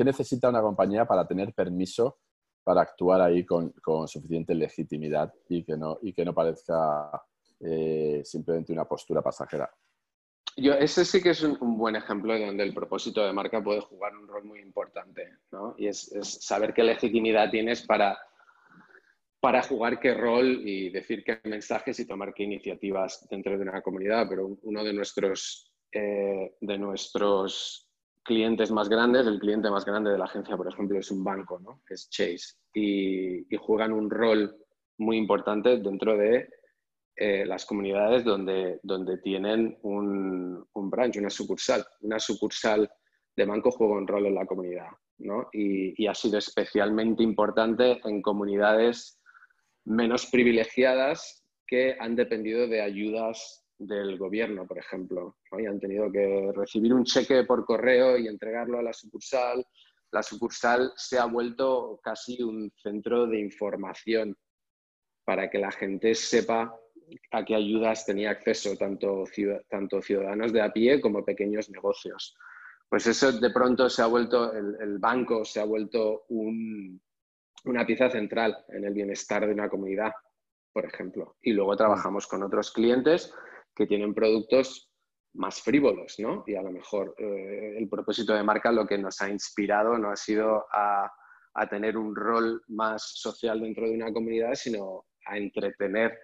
necesita 0.04 0.48
una 0.48 0.62
compañía 0.62 1.04
para 1.06 1.26
tener 1.26 1.52
permiso 1.52 2.18
para 2.62 2.82
actuar 2.82 3.22
ahí 3.22 3.44
con, 3.44 3.72
suficiente 4.06 4.54
legitimidad 4.54 5.32
y 5.48 5.64
que 5.64 5.76
no, 5.76 5.98
y 6.02 6.12
que 6.12 6.24
no 6.24 6.34
parezca 6.34 7.10
simplemente 8.22 8.72
una 8.72 8.84
postura 8.84 9.22
pasajera? 9.22 9.70
Yo, 10.56 10.74
ese 10.74 11.04
sí 11.04 11.22
que 11.22 11.30
es 11.30 11.42
un, 11.42 11.78
buen 11.78 11.96
ejemplo 11.96 12.34
de 12.34 12.46
donde 12.46 12.64
el 12.64 12.74
propósito 12.74 13.24
de 13.24 13.32
marca 13.32 13.62
puede 13.62 13.80
jugar 13.80 14.16
un 14.16 14.26
rol 14.26 14.44
muy 14.44 14.60
importante, 14.60 15.38
¿no? 15.52 15.74
Y 15.78 15.86
es, 15.86 16.10
saber 16.22 16.74
qué 16.74 16.82
legitimidad 16.82 17.50
tienes 17.50 17.82
para, 17.82 18.18
para 19.40 19.62
jugar 19.62 20.00
qué 20.00 20.14
rol 20.14 20.46
y 20.66 20.90
decir 20.90 21.24
qué 21.24 21.40
mensajes 21.44 21.98
y 22.00 22.06
tomar 22.06 22.34
qué 22.34 22.42
iniciativas 22.42 23.26
dentro 23.30 23.56
de 23.56 23.62
una 23.62 23.80
comunidad. 23.80 24.26
Pero 24.28 24.58
uno 24.62 24.84
de 24.84 24.92
nuestros, 24.92 25.72
eh, 25.92 26.56
de 26.60 26.78
nuestros 26.78 27.88
clientes 28.22 28.70
más 28.70 28.88
grandes, 28.88 29.26
el 29.26 29.38
cliente 29.38 29.70
más 29.70 29.84
grande 29.84 30.10
de 30.10 30.18
la 30.18 30.24
agencia, 30.24 30.56
por 30.56 30.68
ejemplo, 30.68 30.98
es 30.98 31.10
un 31.10 31.24
banco, 31.24 31.58
¿no? 31.60 31.82
Es 31.88 32.10
Chase. 32.10 32.56
Y, 32.74 33.54
y 33.54 33.56
juegan 33.56 33.92
un 33.92 34.10
rol 34.10 34.56
muy 34.98 35.16
importante 35.16 35.78
dentro 35.78 36.16
de 36.16 36.48
eh, 37.22 37.44
las 37.44 37.66
comunidades 37.66 38.24
donde, 38.24 38.80
donde 38.82 39.18
tienen 39.18 39.78
un, 39.82 40.66
un, 40.72 40.90
branch, 40.90 41.18
una 41.18 41.28
sucursal. 41.28 41.84
Una 42.00 42.18
sucursal 42.18 42.90
de 43.36 43.44
banco 43.44 43.70
juega 43.70 43.98
un 43.98 44.08
rol 44.08 44.24
en 44.24 44.36
la 44.36 44.46
comunidad 44.46 44.88
¿no? 45.18 45.50
y, 45.52 46.02
y, 46.02 46.06
ha 46.06 46.14
sido 46.14 46.38
especialmente 46.38 47.22
importante 47.22 48.00
en 48.04 48.22
comunidades 48.22 49.20
menos 49.84 50.30
privilegiadas 50.30 51.44
que 51.66 51.94
han 52.00 52.16
dependido 52.16 52.66
de 52.66 52.80
ayudas 52.80 53.66
del 53.76 54.16
gobierno, 54.16 54.66
por 54.66 54.78
ejemplo, 54.78 55.36
y 55.58 55.66
han 55.66 55.78
tenido 55.78 56.10
que 56.10 56.50
recibir 56.54 56.94
un 56.94 57.04
cheque 57.04 57.44
por 57.44 57.66
correo 57.66 58.16
y 58.16 58.28
entregarlo 58.28 58.78
a 58.78 58.82
la 58.82 58.94
sucursal. 58.94 59.62
La 60.10 60.22
sucursal 60.22 60.90
se 60.96 61.18
ha 61.18 61.26
vuelto 61.26 62.00
casi 62.02 62.42
un 62.42 62.72
centro 62.82 63.26
de 63.26 63.40
información 63.40 64.34
para 65.26 65.50
que 65.50 65.58
la 65.58 65.70
gente 65.70 66.14
sepa 66.14 66.74
a 67.30 67.44
qué 67.44 67.54
ayudas 67.54 68.04
tenía 68.04 68.30
acceso 68.30 68.76
tanto, 68.76 69.24
tanto 69.68 70.02
ciudadanos 70.02 70.52
de 70.52 70.62
a 70.62 70.72
pie 70.72 71.00
como 71.00 71.24
pequeños 71.24 71.70
negocios. 71.70 72.36
Pues 72.88 73.06
eso 73.06 73.32
de 73.32 73.50
pronto 73.50 73.88
se 73.88 74.02
ha 74.02 74.06
vuelto, 74.06 74.52
el, 74.52 74.98
banco 74.98 75.44
se 75.44 75.60
ha 75.60 75.64
vuelto 75.64 76.24
una 76.28 77.86
pieza 77.86 78.10
central 78.10 78.64
en 78.68 78.84
el 78.84 78.92
bienestar 78.92 79.46
de 79.46 79.52
una 79.52 79.68
comunidad, 79.68 80.12
por 80.72 80.84
ejemplo. 80.84 81.36
Y 81.40 81.52
luego 81.52 81.76
trabajamos 81.76 82.26
con 82.26 82.42
otros 82.42 82.72
clientes 82.72 83.32
que 83.74 83.86
tienen 83.86 84.12
productos 84.12 84.90
más 85.34 85.62
frívolos, 85.62 86.18
¿no? 86.18 86.42
Y 86.46 86.56
a 86.56 86.62
lo 86.62 86.72
mejor 86.72 87.14
eh, 87.16 87.76
el 87.78 87.88
propósito 87.88 88.34
de 88.34 88.42
marca 88.42 88.72
lo 88.72 88.86
que 88.86 88.98
nos 88.98 89.20
ha 89.20 89.30
inspirado 89.30 89.96
no 89.96 90.10
ha 90.10 90.16
sido 90.16 90.66
a, 90.72 91.08
a 91.54 91.68
tener 91.68 91.96
un 91.96 92.16
rol 92.16 92.62
más 92.68 93.12
social 93.14 93.60
dentro 93.60 93.86
de 93.86 93.94
una 93.94 94.12
comunidad, 94.12 94.54
sino 94.54 95.06
a 95.26 95.36
entretener 95.36 96.18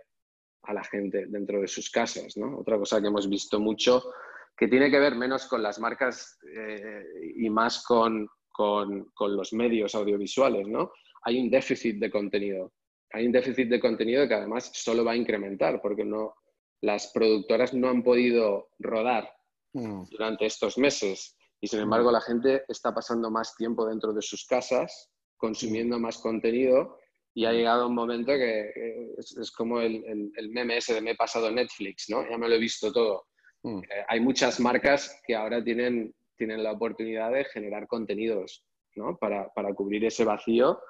a 0.63 0.75
la 0.75 0.85
gente 0.85 1.27
dentro 1.27 1.61
de 1.61 1.69
sus 1.69 1.91
casas. 1.91 2.37
¿no? 2.37 2.59
Otra 2.59 2.79
cosa 2.79 3.01
que 3.01 3.09
hemos 3.09 3.29
visto 3.29 3.61
mucho, 3.61 4.13
que 4.57 4.69
tiene 4.69 4.91
que 4.91 4.99
ver 4.99 5.15
menos 5.15 5.47
con 5.47 5.63
las 5.63 5.79
marcas 5.79 6.39
eh, 6.55 7.05
y 7.37 7.49
más 7.51 7.85
con, 7.85 8.29
con, 8.51 9.11
con, 9.15 9.37
los 9.37 9.53
medios 9.53 9.95
audiovisuales. 9.95 10.67
¿no? 10.67 10.93
Hay 11.23 11.41
un 11.41 11.51
déficit 11.51 11.99
de 11.99 12.11
contenido. 12.11 12.73
Hay 13.13 13.27
un 13.27 13.33
déficit 13.33 13.69
de 13.69 13.81
contenido 13.81 14.27
que 14.27 14.35
además 14.35 14.71
solo 14.75 15.05
va 15.05 15.13
a 15.13 15.17
incrementar 15.17 15.81
porque 15.81 16.05
no, 16.05 16.35
las 16.81 17.09
productoras 17.13 17.75
no 17.75 17.89
han 17.89 18.03
podido 18.03 18.69
rodar 18.79 19.31
mm. 19.73 20.05
durante 20.11 20.47
estos 20.47 20.79
meses 20.79 21.37
y 21.61 21.69
sin 21.69 21.81
embargo 21.81 22.11
mm. 22.11 22.13
la 22.13 22.21
gente 22.21 22.65
está 22.69 22.95
pasando 22.95 23.31
más 23.31 23.55
tiempo 23.57 23.87
dentro 23.87 24.13
de 24.13 24.23
sus 24.23 24.47
casas 24.47 25.11
consumiendo 25.37 25.99
más 25.99 26.19
contenido 26.19 26.99
y 27.37 27.45
ha 27.45 27.53
llegado 27.53 27.87
un 27.87 27.95
momento 27.95 28.33
que 28.33 28.61
eh, 28.75 29.15
es, 29.19 29.53
como 29.53 29.79
el, 29.83 30.33
el, 30.35 30.49
meme 30.49 30.79
ese 30.79 30.95
de 30.95 31.03
me 31.03 31.11
he 31.11 31.17
pasado 31.17 31.51
Netflix, 31.51 32.07
¿no? 32.09 32.27
Ya 32.27 32.39
me 32.39 32.49
lo 32.49 32.55
he 32.55 32.59
visto 32.59 32.91
todo. 32.91 33.27
Mm. 33.63 33.81
Eh, 33.81 34.05
hay 34.09 34.21
muchas 34.21 34.59
marcas 34.59 35.21
que 35.27 35.37
ahora 35.37 35.63
tienen, 35.63 36.15
tienen 36.35 36.63
la 36.63 36.73
oportunidad 36.73 37.31
de 37.31 37.45
generar 37.45 37.87
contenidos, 37.89 38.65
¿no? 38.95 39.19
Para, 39.19 39.51
para, 39.53 39.75
cubrir 39.75 40.07
ese 40.07 40.25
vacío 40.25 40.81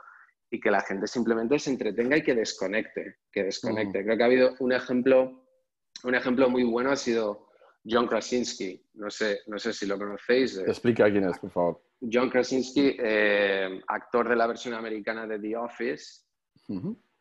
y 0.48 0.60
que 0.60 0.70
la 0.70 0.82
gente 0.82 1.08
simplemente 1.08 1.58
se 1.58 1.70
entretenga 1.70 2.16
y 2.16 2.22
que 2.22 2.36
desconecte, 2.36 3.16
que 3.32 3.42
desconecte. 3.42 4.02
Mm. 4.02 4.04
Creo 4.04 4.16
que 4.16 4.22
ha 4.22 4.26
habido 4.26 4.54
un 4.60 4.72
ejemplo, 4.72 5.48
un 6.04 6.14
ejemplo 6.14 6.48
muy 6.48 6.62
bueno 6.62 6.92
ha 6.92 6.96
sido 6.96 7.48
John 7.84 8.06
Krasinski. 8.06 8.86
No 8.94 9.10
sé, 9.10 9.40
no 9.48 9.58
sé 9.58 9.72
si 9.72 9.84
lo 9.84 9.98
conocéis. 9.98 10.58
Explica 10.58 11.10
quién 11.10 11.28
es, 11.28 11.40
por 11.40 11.50
favor. 11.50 11.82
John 12.00 12.30
Krasinski, 12.30 12.96
eh, 13.00 13.80
actor 13.88 14.28
de 14.28 14.36
la 14.36 14.46
versión 14.46 14.74
americana 14.74 15.26
de 15.26 15.40
The 15.40 15.56
Office, 15.56 16.25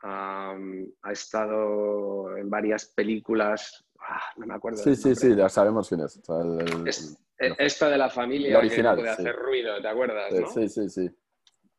ha 0.02 1.12
estado 1.12 2.38
en 2.38 2.50
varias 2.50 2.86
películas, 2.86 3.86
ah, 4.00 4.22
no 4.38 4.48
me 4.48 4.54
acuerdo. 4.54 4.78
Sí, 4.78 4.96
sí, 4.96 5.16
sí, 5.16 5.36
ya 5.36 5.50
sabemos 5.50 5.90
quién 5.90 6.02
es. 6.02 7.18
esta 7.38 7.90
de 7.90 7.98
la 7.98 8.10
familia 8.10 8.58
original, 8.58 8.96
que 8.96 9.02
puede 9.02 9.14
hacer 9.14 9.36
ruido, 9.36 9.82
¿te 9.82 9.88
acuerdas? 9.88 10.34
Sí, 10.54 10.70
sí, 10.70 10.90
sí. 10.90 11.10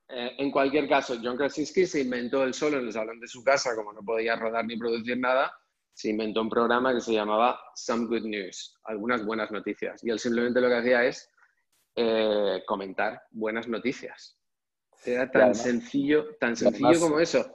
Eh, 0.08 0.36
en 0.38 0.50
cualquier 0.52 0.88
caso, 0.88 1.16
John 1.22 1.36
Krasinski 1.36 1.84
se 1.84 2.02
inventó 2.02 2.44
él 2.44 2.54
solo 2.54 2.78
en 2.78 2.86
el 2.86 2.92
salón 2.92 3.18
de 3.18 3.26
su 3.26 3.42
casa, 3.42 3.74
como 3.74 3.92
no 3.92 4.02
podía 4.02 4.36
rodar 4.36 4.64
ni 4.64 4.76
producir 4.76 5.18
nada, 5.18 5.52
se 5.92 6.10
inventó 6.10 6.42
un 6.42 6.50
programa 6.50 6.94
que 6.94 7.00
se 7.00 7.12
llamaba 7.12 7.58
Some 7.74 8.06
Good 8.06 8.26
News, 8.26 8.76
algunas 8.84 9.24
buenas 9.24 9.50
noticias. 9.50 10.04
Y 10.04 10.10
él 10.10 10.18
simplemente 10.18 10.60
lo 10.60 10.68
que 10.68 10.76
hacía 10.76 11.04
es 11.04 11.28
eh, 11.96 12.62
comentar 12.66 13.22
buenas 13.30 13.66
noticias. 13.66 14.38
Era 15.06 15.30
tan 15.30 15.54
sencillo, 15.54 16.36
tan 16.40 16.56
sencillo 16.56 17.00
como 17.00 17.20
eso. 17.20 17.46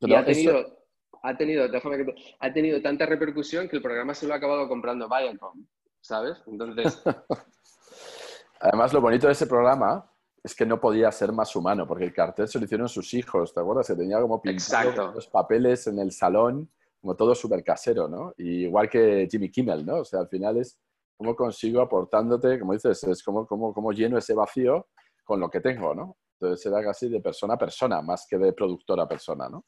y 0.00 0.14
ha 0.14 0.24
tenido, 0.24 0.78
ha 1.22 1.36
tenido, 1.36 1.68
déjame 1.68 2.04
que 2.04 2.14
ha 2.38 2.52
tenido 2.52 2.80
tanta 2.82 3.06
repercusión 3.06 3.68
que 3.68 3.76
el 3.76 3.82
programa 3.82 4.14
se 4.14 4.26
lo 4.26 4.34
ha 4.34 4.36
acabado 4.36 4.68
comprando 4.68 5.08
Viacom, 5.08 5.66
¿sabes? 6.00 6.38
Entonces. 6.46 7.02
Además, 8.60 8.92
lo 8.92 9.00
bonito 9.00 9.26
de 9.26 9.32
ese 9.32 9.46
programa 9.46 10.08
es 10.42 10.54
que 10.54 10.66
no 10.66 10.80
podía 10.80 11.10
ser 11.12 11.32
más 11.32 11.54
humano, 11.54 11.86
porque 11.86 12.04
el 12.04 12.12
cartel 12.12 12.48
se 12.48 12.58
lo 12.58 12.64
hicieron 12.64 12.88
sus 12.88 13.12
hijos, 13.14 13.54
¿te 13.54 13.60
acuerdas? 13.60 13.86
Se 13.86 13.96
tenía 13.96 14.20
como 14.20 14.40
pintado 14.40 15.12
los 15.12 15.28
papeles 15.28 15.86
en 15.86 15.98
el 15.98 16.10
salón, 16.12 16.70
como 17.00 17.16
todo 17.16 17.34
súper 17.34 17.62
casero, 17.62 18.08
¿no? 18.08 18.32
igual 18.38 18.88
que 18.88 19.28
Jimmy 19.30 19.50
Kimmel, 19.50 19.84
¿no? 19.84 19.98
O 19.98 20.04
sea, 20.04 20.20
al 20.20 20.28
final 20.28 20.56
es 20.58 20.78
cómo 21.16 21.36
consigo 21.36 21.80
aportándote, 21.80 22.58
como 22.58 22.72
dices, 22.72 23.02
es 23.04 23.22
como, 23.22 23.46
como, 23.46 23.72
como 23.72 23.92
lleno 23.92 24.18
ese 24.18 24.34
vacío 24.34 24.88
con 25.24 25.38
lo 25.38 25.48
que 25.48 25.60
tengo, 25.60 25.94
¿no? 25.94 26.16
Entonces 26.42 26.66
era 26.66 26.82
casi 26.82 27.08
de 27.08 27.20
persona 27.20 27.54
a 27.54 27.58
persona, 27.58 28.02
más 28.02 28.26
que 28.28 28.36
de 28.36 28.52
productora 28.52 29.04
a 29.04 29.08
persona, 29.08 29.48
¿no? 29.48 29.64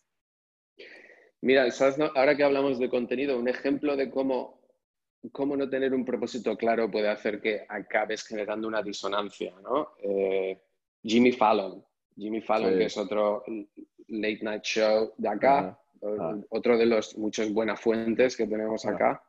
Mira, 1.42 1.68
ahora 2.16 2.36
que 2.36 2.42
hablamos 2.42 2.80
de 2.80 2.88
contenido, 2.88 3.38
un 3.38 3.46
ejemplo 3.48 3.96
de 3.96 4.10
cómo, 4.10 4.60
cómo 5.30 5.56
no 5.56 5.70
tener 5.70 5.94
un 5.94 6.04
propósito 6.04 6.56
claro 6.56 6.90
puede 6.90 7.08
hacer 7.08 7.40
que 7.40 7.64
acabes 7.68 8.24
generando 8.24 8.66
una 8.66 8.82
disonancia, 8.82 9.54
¿no? 9.62 9.90
Eh, 10.02 10.60
Jimmy 11.00 11.30
Fallon. 11.30 11.84
Jimmy 12.16 12.40
Fallon, 12.40 12.76
que 12.76 12.86
es 12.86 12.96
otro 12.96 13.44
late 14.08 14.40
night 14.42 14.62
show 14.64 15.12
de 15.16 15.28
acá, 15.28 15.78
ah. 16.02 16.36
otro 16.48 16.76
de 16.76 16.86
los 16.86 17.16
muchos 17.16 17.52
buenas 17.52 17.80
fuentes 17.80 18.36
que 18.36 18.48
tenemos 18.48 18.84
acá. 18.84 19.22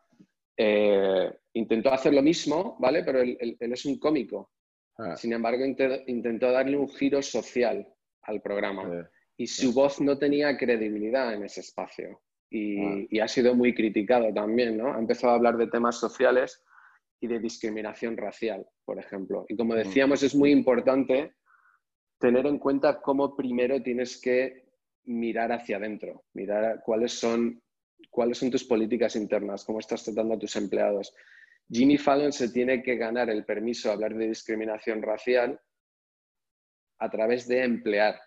Eh, 0.57 1.31
intentó 1.53 1.91
hacer 1.93 2.13
lo 2.13 2.23
mismo, 2.23 2.75
¿vale? 2.79 3.03
Pero 3.03 3.21
él 3.21 3.57
es 3.59 3.85
un 3.85 3.99
cómico. 3.99 4.54
Ah. 4.97 5.15
Sin 5.15 5.33
embargo, 5.33 5.65
intentó 6.07 6.51
darle 6.51 6.77
un 6.77 6.89
giro 6.89 7.21
social 7.21 7.87
al 8.23 8.41
programa 8.41 9.09
y 9.37 9.47
su 9.47 9.73
voz 9.73 9.99
no 9.99 10.17
tenía 10.17 10.57
credibilidad 10.57 11.33
en 11.33 11.43
ese 11.43 11.61
espacio 11.61 12.21
ah. 12.21 12.21
y, 12.49 13.19
ha 13.19 13.27
sido 13.27 13.55
muy 13.55 13.73
criticado 13.73 14.33
también, 14.33 14.77
¿no? 14.77 14.93
Ha 14.93 14.99
empezado 14.99 15.33
a 15.33 15.35
hablar 15.35 15.57
de 15.57 15.67
temas 15.67 15.99
sociales 15.99 16.63
y 17.19 17.27
de 17.27 17.39
discriminación 17.39 18.17
racial, 18.17 18.65
por 18.85 18.99
ejemplo. 18.99 19.45
Y 19.49 19.55
como 19.55 19.75
decíamos, 19.75 20.23
es 20.23 20.35
muy 20.35 20.51
importante 20.51 21.35
tener 22.19 22.45
en 22.45 22.59
cuenta 22.59 23.01
cómo 23.01 23.35
primero 23.35 23.81
tienes 23.81 24.19
que 24.19 24.65
mirar 25.05 25.51
hacia 25.51 25.77
adentro, 25.77 26.23
mirar 26.33 26.81
cuáles 26.83 27.13
son, 27.13 27.61
cuáles 28.09 28.37
son 28.37 28.49
tus 28.49 28.63
políticas 28.63 29.15
internas, 29.15 29.65
cómo 29.65 29.79
estás 29.79 30.03
tratando 30.03 30.35
a 30.35 30.39
tus 30.39 30.55
empleados. 30.55 31.13
Jimmy 31.69 31.97
Fallon 31.97 32.31
se 32.31 32.49
tiene 32.49 32.83
que 32.83 32.95
ganar 32.95 33.29
el 33.29 33.45
permiso 33.45 33.87
de 33.87 33.93
hablar 33.95 34.15
de 34.15 34.27
discriminación 34.27 35.01
racial 35.01 35.59
a 36.99 37.09
través 37.09 37.47
de 37.47 37.63
emplear 37.63 38.19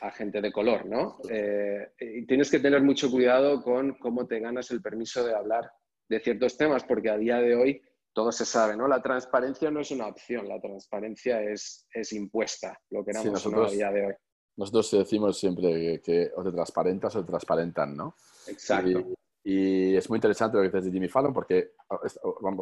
a 0.00 0.10
gente 0.10 0.40
de 0.40 0.50
color, 0.50 0.86
¿no? 0.86 1.18
Eh, 1.28 1.92
y 2.00 2.26
tienes 2.26 2.50
que 2.50 2.58
tener 2.58 2.82
mucho 2.82 3.10
cuidado 3.10 3.62
con 3.62 3.94
cómo 3.98 4.26
te 4.26 4.40
ganas 4.40 4.70
el 4.70 4.82
permiso 4.82 5.24
de 5.24 5.34
hablar 5.34 5.70
de 6.08 6.20
ciertos 6.20 6.56
temas, 6.56 6.84
porque 6.84 7.10
a 7.10 7.18
día 7.18 7.38
de 7.38 7.54
hoy 7.54 7.82
todo 8.12 8.32
se 8.32 8.44
sabe, 8.44 8.76
¿no? 8.76 8.88
La 8.88 9.02
transparencia 9.02 9.70
no 9.70 9.80
es 9.80 9.90
una 9.90 10.06
opción, 10.06 10.48
la 10.48 10.60
transparencia 10.60 11.42
es, 11.42 11.86
es 11.92 12.12
impuesta, 12.12 12.78
lo 12.90 13.04
que 13.04 13.12
éramos 13.12 13.46
a 13.46 13.70
día 13.70 13.92
de 13.92 14.06
hoy. 14.06 14.14
Nosotros 14.56 14.90
decimos 14.90 15.38
siempre 15.38 16.00
que, 16.02 16.30
o 16.34 16.42
te 16.42 16.50
transparentas 16.50 17.14
o 17.16 17.20
te 17.20 17.28
transparentan, 17.28 17.96
¿no? 17.96 18.16
Exacto. 18.48 18.90
Y 18.90 19.14
es 19.44 20.08
muy 20.10 20.16
interesante 20.16 20.56
lo 20.56 20.62
que 20.62 20.68
dices 20.68 20.84
de 20.84 20.92
Jimmy 20.92 21.08
Fallon 21.08 21.32
porque 21.32 21.72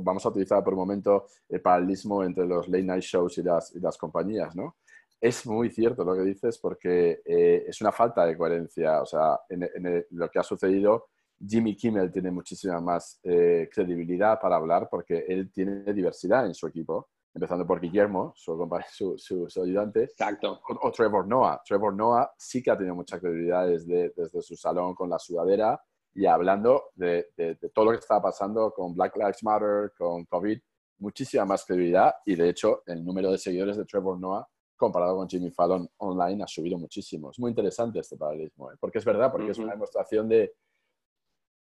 vamos 0.00 0.24
a 0.24 0.28
utilizar 0.28 0.62
por 0.62 0.74
un 0.74 0.80
momento 0.80 1.26
el 1.48 1.60
paralelismo 1.60 2.22
entre 2.22 2.46
los 2.46 2.68
late 2.68 2.84
night 2.84 3.02
shows 3.02 3.38
y 3.38 3.42
las, 3.42 3.74
y 3.74 3.80
las 3.80 3.96
compañías, 3.98 4.54
¿no? 4.54 4.76
Es 5.20 5.44
muy 5.46 5.70
cierto 5.70 6.04
lo 6.04 6.14
que 6.14 6.22
dices 6.22 6.58
porque 6.58 7.22
eh, 7.24 7.64
es 7.66 7.80
una 7.80 7.90
falta 7.90 8.24
de 8.24 8.36
coherencia. 8.36 9.02
O 9.02 9.06
sea, 9.06 9.40
en, 9.48 10.06
lo 10.10 10.30
que 10.30 10.38
ha 10.38 10.44
sucedido, 10.44 11.08
Jimmy 11.44 11.76
Kimmel 11.76 12.12
tiene 12.12 12.30
muchísima 12.30 12.80
más 12.80 13.18
eh, 13.24 13.68
credibilidad 13.72 14.38
para 14.40 14.56
hablar 14.56 14.88
porque 14.88 15.24
él 15.28 15.50
tiene 15.52 15.92
diversidad 15.92 16.46
en 16.46 16.54
su 16.54 16.68
equipo, 16.68 17.08
empezando 17.34 17.66
por 17.66 17.80
Guillermo, 17.80 18.32
su, 18.36 18.56
su, 19.18 19.48
su, 19.48 19.62
ayudante. 19.62 20.04
Exacto. 20.04 20.60
O, 20.82 20.92
Trevor 20.92 21.26
Noah. 21.26 21.60
Trevor 21.66 21.94
Noah 21.94 22.30
sí 22.38 22.62
que 22.62 22.70
ha 22.70 22.76
tenido 22.76 22.94
mucha 22.94 23.18
credibilidad 23.18 23.66
desde, 23.66 24.12
desde 24.16 24.40
su 24.40 24.54
salón 24.54 24.94
con 24.94 25.10
la 25.10 25.18
sudadera 25.18 25.80
y 26.18 26.26
hablando 26.26 26.90
de, 26.96 27.28
todo 27.72 27.84
lo 27.84 27.90
que 27.92 27.98
estaba 27.98 28.20
pasando 28.20 28.72
con 28.72 28.92
Black 28.92 29.16
Lives 29.16 29.44
Matter, 29.44 29.92
con 29.96 30.24
COVID, 30.24 30.58
muchísima 30.98 31.44
más 31.44 31.64
credibilidad 31.64 32.12
y 32.26 32.34
de 32.34 32.48
hecho 32.48 32.82
el 32.86 33.04
número 33.04 33.30
de 33.30 33.38
seguidores 33.38 33.76
de 33.76 33.84
Trevor 33.84 34.18
Noah 34.18 34.44
comparado 34.76 35.14
con 35.16 35.28
Jimmy 35.28 35.52
Fallon 35.52 35.88
online 35.98 36.42
ha 36.42 36.48
subido 36.48 36.76
muchísimo. 36.76 37.30
Es 37.30 37.38
muy 37.38 37.50
interesante 37.50 38.00
este 38.00 38.16
paralelismo, 38.16 38.72
¿eh? 38.72 38.74
porque 38.80 38.98
es 38.98 39.04
verdad, 39.04 39.30
porque 39.30 39.52
es 39.52 39.58
una 39.58 39.70
demostración 39.70 40.28
de, 40.28 40.56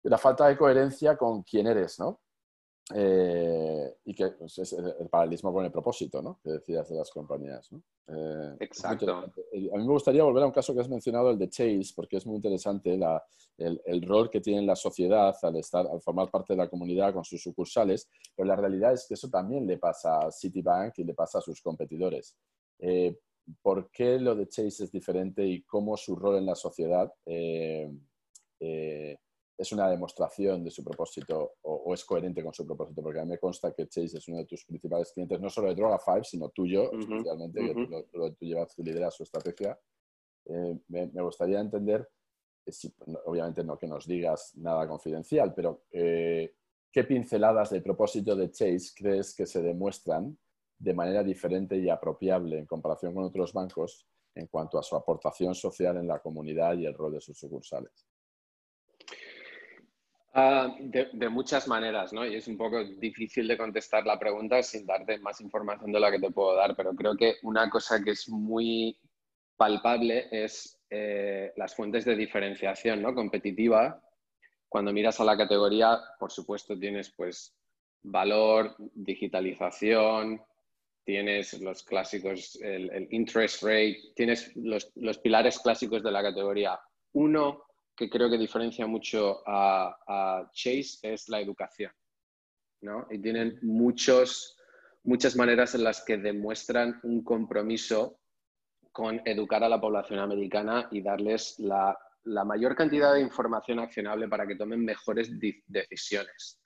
de, 0.04 0.10
la 0.10 0.18
falta 0.18 0.46
de 0.46 0.56
coherencia 0.56 1.16
con 1.16 1.42
quién 1.42 1.66
eres, 1.66 1.98
¿no? 1.98 2.20
Eh, 2.92 3.96
y 4.04 4.14
que 4.14 4.28
pues, 4.32 4.58
es 4.58 4.74
el 4.74 5.08
paralelismo 5.08 5.52
con 5.52 5.64
el 5.64 5.70
propósito, 5.70 6.20
¿no? 6.20 6.38
Que 6.42 6.50
decías 6.50 6.88
de 6.90 6.96
las 6.96 7.10
compañías, 7.10 7.72
¿no? 7.72 7.82
Eh, 8.06 8.56
Exacto. 8.60 9.10
A 9.10 9.26
mí 9.54 9.70
me 9.72 9.84
gustaría 9.84 10.22
volver 10.22 10.42
a 10.42 10.46
un 10.46 10.52
caso 10.52 10.74
que 10.74 10.80
has 10.80 10.88
mencionado, 10.88 11.30
el 11.30 11.38
de 11.38 11.48
Chase, 11.48 11.92
porque 11.96 12.18
es 12.18 12.26
muy 12.26 12.36
interesante 12.36 12.98
la, 12.98 13.24
el, 13.56 13.80
el, 13.86 14.02
rol 14.02 14.28
que 14.28 14.42
tiene 14.42 14.66
la 14.66 14.76
sociedad 14.76 15.34
al, 15.42 15.56
estar, 15.56 15.86
al 15.86 16.02
formar 16.02 16.30
parte 16.30 16.52
de 16.52 16.58
la 16.58 16.68
comunidad 16.68 17.14
con 17.14 17.24
sus 17.24 17.42
sucursales, 17.42 18.10
pero 18.36 18.46
la 18.46 18.56
realidad 18.56 18.92
es 18.92 19.06
que 19.08 19.14
eso 19.14 19.30
también 19.30 19.66
le 19.66 19.78
pasa 19.78 20.18
a 20.18 20.30
Citibank 20.30 20.98
y 20.98 21.04
le 21.04 21.14
pasa 21.14 21.38
a 21.38 21.42
sus 21.42 21.62
competidores. 21.62 22.36
Eh, 22.78 23.18
¿Por 23.62 23.90
qué 23.90 24.18
lo 24.18 24.34
de 24.34 24.48
Chase 24.48 24.84
es 24.84 24.92
diferente 24.92 25.46
y 25.46 25.62
cómo 25.62 25.96
su 25.96 26.16
rol 26.16 26.36
en 26.36 26.46
la 26.46 26.54
sociedad 26.54 27.10
es 29.56 29.72
una 29.72 29.88
demostración 29.88 30.64
de 30.64 30.70
su 30.70 30.82
propósito 30.82 31.54
o, 31.62 31.94
es 31.94 32.04
coherente 32.04 32.42
con 32.42 32.52
su 32.52 32.66
propósito, 32.66 33.02
porque 33.02 33.20
a 33.20 33.24
mí 33.24 33.30
me 33.30 33.38
consta 33.38 33.72
que 33.72 33.86
Chase 33.86 34.18
es 34.18 34.28
uno 34.28 34.38
de 34.38 34.46
tus 34.46 34.64
principales 34.64 35.12
clientes, 35.12 35.40
no 35.40 35.48
solo 35.48 35.68
de 35.68 35.74
Droga 35.74 35.98
5, 36.04 36.24
sino 36.24 36.48
tuyo, 36.48 36.90
especialmente, 36.92 37.60
que 37.60 37.74
tú, 37.74 38.36
llevas, 38.40 38.74
tú 38.74 38.82
lideras 38.82 39.14
su 39.14 39.22
estrategia. 39.22 39.78
Eh, 40.46 40.78
me, 40.88 41.22
gustaría 41.22 41.60
entender, 41.60 42.08
eh, 42.66 42.72
obviamente 43.26 43.62
no 43.62 43.78
que 43.78 43.86
nos 43.86 44.06
digas 44.06 44.56
nada 44.56 44.88
confidencial, 44.88 45.54
pero 45.54 45.84
eh, 45.92 46.54
¿qué 46.90 47.04
pinceladas 47.04 47.70
del 47.70 47.82
propósito 47.82 48.34
de 48.34 48.50
Chase 48.50 48.92
crees 48.96 49.34
que 49.34 49.46
se 49.46 49.62
demuestran 49.62 50.36
de 50.78 50.94
manera 50.94 51.22
diferente 51.22 51.78
y 51.78 51.88
apropiable 51.88 52.58
en 52.58 52.66
comparación 52.66 53.14
con 53.14 53.24
otros 53.24 53.52
bancos 53.52 54.08
en 54.34 54.48
cuanto 54.48 54.78
a 54.78 54.82
su 54.82 54.96
aportación 54.96 55.54
social 55.54 55.96
en 55.96 56.08
la 56.08 56.18
comunidad 56.18 56.76
y 56.76 56.86
el 56.86 56.94
rol 56.94 57.12
de 57.12 57.20
sus 57.20 57.38
sucursales? 57.38 58.04
Ah, 60.36 60.74
de, 60.80 61.28
muchas 61.28 61.68
maneras, 61.68 62.12
¿no? 62.12 62.26
Y 62.26 62.34
es 62.34 62.48
un 62.48 62.56
poco 62.56 62.82
difícil 62.82 63.46
de 63.46 63.56
contestar 63.56 64.04
la 64.04 64.18
pregunta 64.18 64.60
sin 64.64 64.84
darte 64.84 65.16
más 65.18 65.40
información 65.40 65.92
de 65.92 66.00
la 66.00 66.10
que 66.10 66.18
te 66.18 66.32
puedo 66.32 66.56
dar, 66.56 66.74
pero 66.74 66.92
creo 66.92 67.16
que 67.16 67.36
una 67.44 67.70
cosa 67.70 68.02
que 68.02 68.10
es 68.10 68.28
muy 68.28 68.98
palpable 69.56 70.26
es 70.32 70.80
eh, 70.90 71.52
las 71.56 71.76
fuentes 71.76 72.04
de 72.04 72.16
diferenciación, 72.16 73.00
¿no? 73.00 73.14
Competitiva. 73.14 74.02
Cuando 74.68 74.92
miras 74.92 75.20
a 75.20 75.24
la 75.24 75.36
categoría, 75.36 76.00
por 76.18 76.32
supuesto, 76.32 76.76
tienes 76.76 77.10
pues 77.16 77.56
valor, 78.02 78.74
digitalización, 78.92 80.42
tienes 81.04 81.60
los 81.60 81.84
clásicos, 81.84 82.56
el, 82.60 83.06
interest 83.12 83.62
rate, 83.62 83.98
tienes 84.16 84.50
los, 84.56 84.90
los 84.96 85.16
pilares 85.18 85.60
clásicos 85.60 86.02
de 86.02 86.10
la 86.10 86.22
categoría. 86.24 86.80
Uno, 87.12 87.62
que 87.96 88.10
creo 88.10 88.30
que 88.30 88.38
diferencia 88.38 88.86
mucho 88.86 89.42
a, 89.46 90.48
Chase 90.52 90.98
es 91.02 91.28
la 91.28 91.40
educación. 91.40 91.92
¿no? 92.80 93.06
Y 93.10 93.18
tienen 93.18 93.58
muchos, 93.62 94.58
muchas 95.04 95.36
maneras 95.36 95.74
en 95.74 95.84
las 95.84 96.04
que 96.04 96.18
demuestran 96.18 97.00
un 97.02 97.22
compromiso 97.24 98.20
con 98.92 99.20
educar 99.24 99.64
a 99.64 99.68
la 99.68 99.80
población 99.80 100.18
americana 100.18 100.88
y 100.90 101.00
darles 101.00 101.58
la, 101.58 101.98
mayor 102.44 102.74
cantidad 102.74 103.14
de 103.14 103.20
información 103.20 103.78
accionable 103.78 104.28
para 104.28 104.46
que 104.46 104.56
tomen 104.56 104.84
mejores 104.84 105.30
decisiones. 105.66 106.60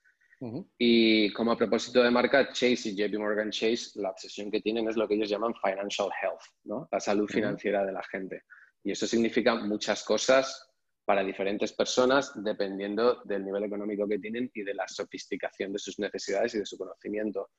Y 0.77 1.33
como 1.33 1.51
a 1.51 1.57
propósito 1.57 2.01
de 2.01 2.11
marca, 2.11 2.53
Chase 2.53 2.89
y 2.89 2.95
JP 2.95 3.19
Morgan 3.19 3.51
Chase, 3.51 3.99
la 3.99 4.11
obsesión 4.11 4.49
que 4.49 4.61
tienen 4.61 4.87
es 4.87 4.95
lo 4.95 5.05
que 5.05 5.15
ellos 5.15 5.29
llaman 5.29 5.53
financial 5.53 6.07
health, 6.21 6.43
¿no? 6.63 6.87
la 6.89 6.99
salud 7.01 7.27
financiera 7.27 7.85
de 7.85 7.91
la 7.91 8.03
gente. 8.03 8.43
Y 8.83 8.91
eso 8.91 9.05
significa 9.05 9.55
muchas 9.55 10.01
cosas 10.03 10.68
para 11.09 11.23
diferentes 11.23 11.73
personas 11.73 12.31
dependiendo 12.35 13.23
del 13.23 13.43
nivel 13.43 13.63
económico 13.63 14.07
que 14.07 14.19
tienen 14.19 14.51
y 14.53 14.61
de 14.61 14.75
la 14.75 14.87
sofisticación 14.87 15.73
de 15.73 15.79
sus 15.79 15.97
necesidades 15.97 16.53
y 16.53 16.59
de 16.59 16.67
su 16.67 16.77
conocimiento. 16.77 17.49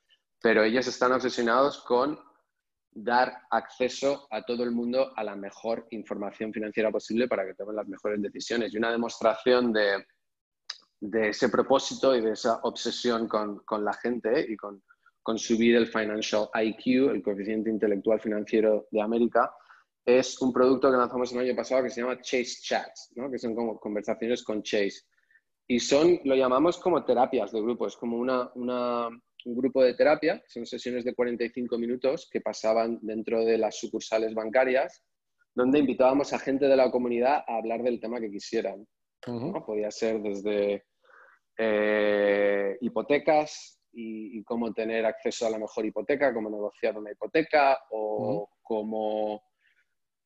Pero 0.40 0.62
ellos 0.62 0.86
están 0.86 1.10
obsesionados 1.10 1.80
con 1.80 2.16
dar 2.92 3.42
acceso 3.50 4.28
a 4.30 4.44
todo 4.44 4.62
el 4.62 4.70
mundo 4.70 5.12
a 5.16 5.24
la 5.24 5.34
mejor 5.34 5.88
información 5.90 6.52
financiera 6.52 6.92
posible 6.92 7.26
para 7.26 7.44
que 7.44 7.54
tomen 7.54 7.74
las 7.74 7.88
mejores 7.88 8.22
decisiones. 8.22 8.72
Y 8.72 8.76
una 8.76 8.92
demostración 8.92 9.72
de, 9.72 10.06
ese 11.28 11.48
propósito 11.48 12.14
y 12.14 12.20
de 12.20 12.34
esa 12.34 12.60
obsesión 12.62 13.26
con, 13.26 13.84
la 13.84 13.94
gente 13.94 14.46
y 14.48 14.56
con, 14.56 14.80
con 15.24 15.36
subir 15.36 15.74
el 15.74 15.88
Financial 15.88 16.48
IQ, 16.54 17.10
el 17.10 17.20
coeficiente 17.20 17.68
intelectual 17.68 18.20
financiero 18.20 18.86
de 18.92 19.02
América, 19.02 19.52
es 20.04 20.40
un 20.40 20.52
producto 20.52 20.90
que 20.90 20.96
lanzamos 20.96 21.32
el 21.32 21.40
año 21.40 21.56
pasado 21.56 21.82
que 21.82 21.90
se 21.90 22.00
llama 22.00 22.20
Chase 22.20 22.62
Chats, 22.62 23.12
¿no? 23.16 23.30
que 23.30 23.38
son 23.38 23.54
como 23.54 23.78
conversaciones 23.78 24.42
con 24.42 24.62
Chase. 24.62 25.02
Y 25.66 25.78
son, 25.78 26.18
lo 26.24 26.34
llamamos 26.34 26.78
como 26.78 27.04
terapias 27.04 27.52
de 27.52 27.60
grupo, 27.60 27.86
es 27.86 27.96
como 27.96 28.16
una, 28.16 28.50
un 28.54 29.56
grupo 29.56 29.82
de 29.84 29.94
terapia, 29.94 30.42
son 30.48 30.66
sesiones 30.66 31.04
de 31.04 31.14
45 31.14 31.78
minutos 31.78 32.28
que 32.30 32.40
pasaban 32.40 32.98
dentro 33.02 33.44
de 33.44 33.56
las 33.56 33.78
sucursales 33.78 34.34
bancarias, 34.34 35.04
donde 35.54 35.78
invitábamos 35.78 36.32
a 36.32 36.38
gente 36.38 36.66
de 36.66 36.76
la 36.76 36.90
comunidad 36.90 37.44
a 37.46 37.56
hablar 37.56 37.82
del 37.82 38.00
tema 38.00 38.20
que 38.20 38.30
quisieran. 38.30 38.86
Podía 39.66 39.90
ser 39.90 40.20
desde 40.20 40.84
eh, 41.58 42.76
hipotecas 42.80 43.80
y, 43.92 44.42
cómo 44.44 44.72
tener 44.72 45.04
acceso 45.04 45.46
a 45.46 45.50
la 45.50 45.58
mejor 45.58 45.84
hipoteca, 45.84 46.32
cómo 46.32 46.48
negociar 46.48 46.96
una 46.96 47.12
hipoteca 47.12 47.78
o 47.90 48.48
cómo 48.62 49.42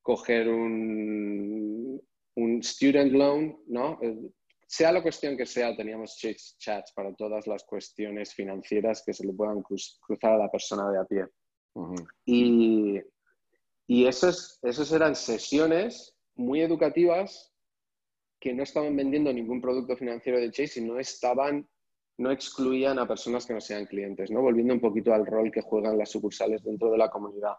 coger 0.05 0.47
un, 0.47 1.99
un 2.35 2.61
student 2.61 3.11
loan, 3.11 3.57
¿no? 3.65 3.97
Eh, 4.03 4.29
sea 4.67 4.91
la 4.91 5.01
cuestión 5.01 5.35
que 5.35 5.47
sea, 5.47 5.75
teníamos 5.75 6.15
chats 6.17 6.93
para 6.93 7.11
todas 7.15 7.47
las 7.47 7.63
cuestiones 7.63 8.31
financieras 8.35 9.01
que 9.03 9.13
se 9.13 9.25
le 9.25 9.33
puedan 9.33 9.63
cruzar 9.63 10.33
a 10.33 10.37
la 10.37 10.51
persona 10.51 10.91
de 10.91 10.99
a 10.99 11.05
pie. 11.05 11.25
Y, 12.23 13.01
y 13.87 14.05
esos, 14.05 14.59
esos 14.61 14.91
eran 14.91 15.15
sesiones 15.15 16.15
muy 16.35 16.61
educativas 16.61 17.51
que 18.39 18.53
no 18.53 18.61
estaban 18.61 18.95
vendiendo 18.95 19.33
ningún 19.33 19.59
producto 19.59 19.97
financiero 19.97 20.39
de 20.39 20.51
Chase 20.51 20.81
y 20.81 20.83
no 20.83 20.99
estaban, 20.99 21.67
no 22.19 22.29
excluían 22.31 22.99
a 22.99 23.07
personas 23.07 23.47
que 23.47 23.55
no 23.55 23.61
sean 23.61 23.87
clientes, 23.87 24.29
¿no? 24.29 24.43
Volviendo 24.43 24.75
un 24.75 24.81
poquito 24.81 25.15
al 25.15 25.25
rol 25.25 25.51
que 25.51 25.61
juegan 25.61 25.97
las 25.97 26.11
sucursales 26.11 26.63
dentro 26.63 26.91
de 26.91 26.97
la 26.99 27.09
comunidad. 27.09 27.55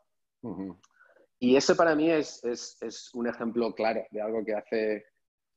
Y 1.38 1.56
ese 1.56 1.74
para 1.74 1.94
mí 1.94 2.10
es, 2.10 2.40
un 3.14 3.26
ejemplo 3.26 3.74
claro 3.74 4.04
de 4.10 4.20
algo 4.20 4.44
que 4.44 4.54
hace 4.54 5.04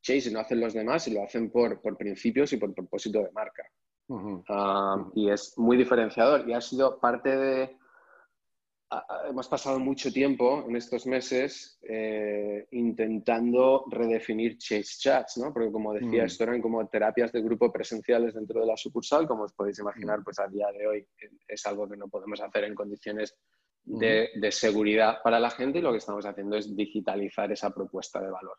Chase 0.01 0.29
y 0.29 0.33
no 0.33 0.39
hacen 0.39 0.59
los 0.59 0.73
demás 0.73 1.07
y 1.07 1.13
lo 1.13 1.23
hacen 1.23 1.51
por, 1.51 1.79
principios 1.97 2.51
y 2.53 2.57
por 2.57 2.73
propósito 2.73 3.19
de 3.19 3.31
marca. 3.31 3.63
Ah, 4.49 5.09
y 5.13 5.29
es 5.29 5.57
muy 5.57 5.77
diferenciador 5.77 6.47
y 6.49 6.53
ha 6.53 6.61
sido 6.61 6.99
parte 6.99 7.37
de... 7.37 7.77
hemos 9.29 9.47
pasado 9.47 9.79
mucho 9.79 10.11
tiempo 10.11 10.65
en 10.67 10.75
estos 10.75 11.05
meses 11.05 11.79
eh, 11.83 12.67
intentando 12.71 13.85
redefinir 13.89 14.57
Chase 14.57 14.97
Chats, 14.97 15.37
¿no? 15.37 15.53
Porque 15.53 15.71
como 15.71 15.93
decía, 15.93 16.25
esto 16.25 16.43
eran 16.43 16.61
como 16.61 16.85
terapias 16.87 17.31
de 17.31 17.41
grupo 17.41 17.71
presenciales 17.71 18.33
dentro 18.33 18.61
de 18.61 18.67
la 18.67 18.75
sucursal, 18.75 19.27
como 19.27 19.43
os 19.43 19.53
podéis 19.53 19.79
imaginar, 19.79 20.23
pues 20.23 20.39
a 20.39 20.47
día 20.47 20.71
de 20.71 20.87
hoy 20.87 21.07
es 21.47 21.65
algo 21.67 21.87
que 21.87 21.97
no 21.97 22.09
podemos 22.09 22.41
hacer 22.41 22.63
en 22.63 22.75
condiciones 22.75 23.37
de, 23.85 24.51
seguridad 24.51 25.21
para 25.23 25.39
la 25.39 25.49
gente 25.49 25.79
y 25.79 25.81
lo 25.81 25.91
que 25.91 25.97
estamos 25.97 26.25
haciendo 26.25 26.55
es 26.55 26.75
digitalizar 26.75 27.51
esa 27.51 27.73
propuesta 27.73 28.21
de 28.21 28.31
valor. 28.31 28.57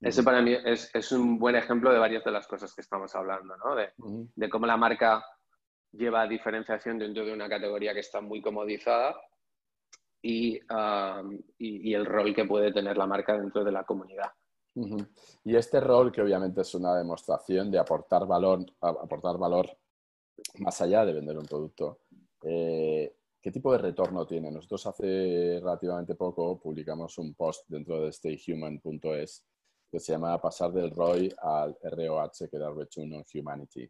Ese 0.00 0.22
para 0.22 0.42
mí 0.42 0.54
es, 0.64 1.12
un 1.12 1.38
buen 1.38 1.56
ejemplo 1.56 1.92
de 1.92 1.98
varias 1.98 2.24
de 2.24 2.30
las 2.30 2.46
cosas 2.46 2.74
que 2.74 2.82
estamos 2.82 3.14
hablando, 3.14 3.56
¿no? 3.56 3.74
de, 3.74 4.48
cómo 4.48 4.66
la 4.66 4.76
marca 4.76 5.24
lleva 5.92 6.26
diferenciación 6.26 6.98
dentro 6.98 7.24
de 7.24 7.32
una 7.32 7.48
categoría 7.48 7.94
que 7.94 8.00
está 8.00 8.20
muy 8.20 8.42
comodizada 8.42 9.16
y, 10.20 10.60
y, 11.58 11.94
el 11.94 12.04
rol 12.04 12.34
que 12.34 12.44
puede 12.44 12.72
tener 12.72 12.96
la 12.96 13.06
marca 13.06 13.38
dentro 13.38 13.64
de 13.64 13.72
la 13.72 13.84
comunidad. 13.84 14.30
Y 15.44 15.56
este 15.56 15.80
rol, 15.80 16.12
que 16.12 16.20
obviamente 16.20 16.60
es 16.60 16.74
una 16.74 16.94
demostración 16.94 17.70
de 17.70 17.78
aportar 17.78 18.26
valor, 18.26 18.66
aportar 18.80 19.38
valor 19.38 19.70
más 20.58 20.80
allá 20.82 21.04
de 21.04 21.14
vender 21.14 21.38
un 21.38 21.46
producto, 21.46 22.00
eh, 22.42 23.16
¿Qué 23.40 23.52
tipo 23.52 23.72
de 23.72 23.78
retorno 23.78 24.26
tiene? 24.26 24.50
Nosotros 24.50 24.86
hace 24.86 25.60
relativamente 25.60 26.14
poco 26.14 26.58
publicamos 26.58 27.16
un 27.18 27.34
post 27.34 27.64
dentro 27.68 28.00
de 28.02 28.12
stayhuman.es 28.12 29.44
que 29.90 30.00
se 30.00 30.12
llama 30.12 30.40
Pasar 30.40 30.72
del 30.72 30.90
ROI 30.90 31.32
al 31.38 31.78
ROH, 31.80 32.48
que 32.50 32.56
era 32.56 32.72
Return 32.72 33.14
on 33.14 33.24
Humanity. 33.32 33.88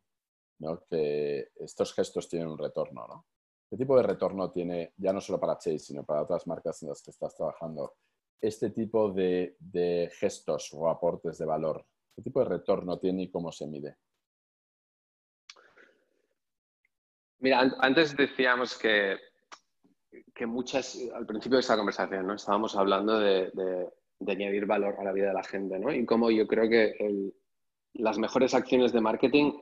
¿no? 0.59 0.85
Que 0.85 1.51
estos 1.57 1.95
gestos 1.95 2.29
tienen 2.29 2.49
un 2.49 2.59
retorno. 2.59 3.07
¿no? 3.07 3.27
¿Qué 3.69 3.77
tipo 3.77 3.97
de 3.97 4.03
retorno 4.03 4.51
tiene, 4.51 4.93
ya 4.97 5.13
no 5.13 5.21
solo 5.21 5.41
para 5.41 5.59
Chase, 5.59 5.79
sino 5.79 6.05
para 6.05 6.23
otras 6.23 6.47
marcas 6.47 6.83
en 6.83 6.91
las 6.91 7.03
que 7.03 7.11
estás 7.11 7.35
trabajando, 7.35 7.95
este 8.41 8.71
tipo 8.71 9.11
de, 9.11 9.57
de 9.59 10.11
gestos 10.13 10.73
o 10.73 10.89
aportes 10.89 11.39
de 11.39 11.47
valor? 11.47 11.85
¿Qué 12.15 12.23
tipo 12.23 12.41
de 12.41 12.47
retorno 12.47 12.99
tiene 12.99 13.25
y 13.25 13.31
cómo 13.31 13.51
se 13.51 13.67
mide? 13.67 13.97
Mira, 17.39 17.61
antes 17.81 18.17
decíamos 18.17 18.79
que 18.79 19.19
que 20.37 20.47
muchas, 20.47 20.99
al 21.15 21.27
principio 21.27 21.57
de 21.57 21.61
esta 21.61 21.77
conversación, 21.77 22.27
¿no? 22.27 22.35
Estábamos 22.35 22.77
hablando 22.77 23.19
de, 23.19 23.51
añadir 24.27 24.67
valor 24.67 24.97
a 24.99 25.05
la 25.05 25.13
vida 25.13 25.29
de 25.29 25.35
la 25.35 25.43
gente, 25.43 25.79
¿no? 25.79 25.93
Y 25.93 26.05
cómo 26.05 26.31
yo 26.31 26.47
creo 26.47 26.69
que 26.69 27.33
las 27.95 28.19
mejores 28.19 28.53
acciones 28.55 28.93
de 28.93 29.01
marketing 29.01 29.53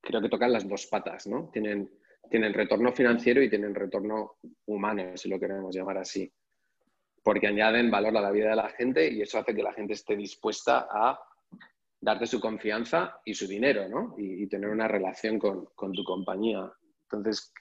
creo 0.00 0.20
que 0.20 0.28
tocan 0.28 0.52
las 0.52 0.68
dos 0.68 0.86
patas, 0.86 1.26
¿no? 1.26 1.48
Tienen, 1.50 1.90
tienen 2.30 2.52
retorno 2.52 2.92
financiero 2.92 3.42
y 3.42 3.48
tienen 3.48 3.74
retorno 3.74 4.36
humano, 4.66 5.16
si 5.16 5.30
lo 5.30 5.40
queremos 5.40 5.74
llamar 5.74 5.98
así. 5.98 6.30
Porque 7.22 7.46
añaden 7.46 7.90
valor 7.90 8.16
a 8.18 8.20
la 8.20 8.30
vida 8.30 8.50
de 8.50 8.56
la 8.56 8.68
gente 8.68 9.10
y 9.10 9.22
eso 9.22 9.38
hace 9.38 9.54
que 9.54 9.62
la 9.62 9.72
gente 9.72 9.94
esté 9.94 10.14
dispuesta 10.14 10.88
a 10.90 11.18
darte 11.98 12.26
su 12.26 12.38
confianza 12.38 13.20
y 13.24 13.34
su 13.34 13.48
dinero, 13.48 13.88
¿no? 13.88 14.14
Y, 14.18 14.46
tener 14.46 14.68
una 14.68 14.86
relación 14.86 15.38
con, 15.38 15.66
con 15.74 15.92
tu 15.92 16.04
compañía. 16.04 16.70
Entonces, 17.04 17.52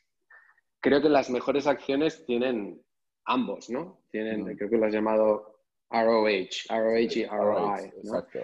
creo 0.85 1.01
que 1.01 1.09
las 1.09 1.31
mejores 1.31 1.65
acciones 1.65 2.23
tienen 2.27 2.79
ambos, 3.25 3.71
¿no? 3.71 4.03
Tienen, 4.11 4.55
creo 4.55 4.69
que 4.69 4.77
lo 4.77 4.85
has 4.85 4.93
llamado 4.93 5.61
ROH, 5.89 6.67
ROH 6.69 7.15
y 7.15 7.25
ROI. 7.25 7.85
Exacto. 7.85 8.39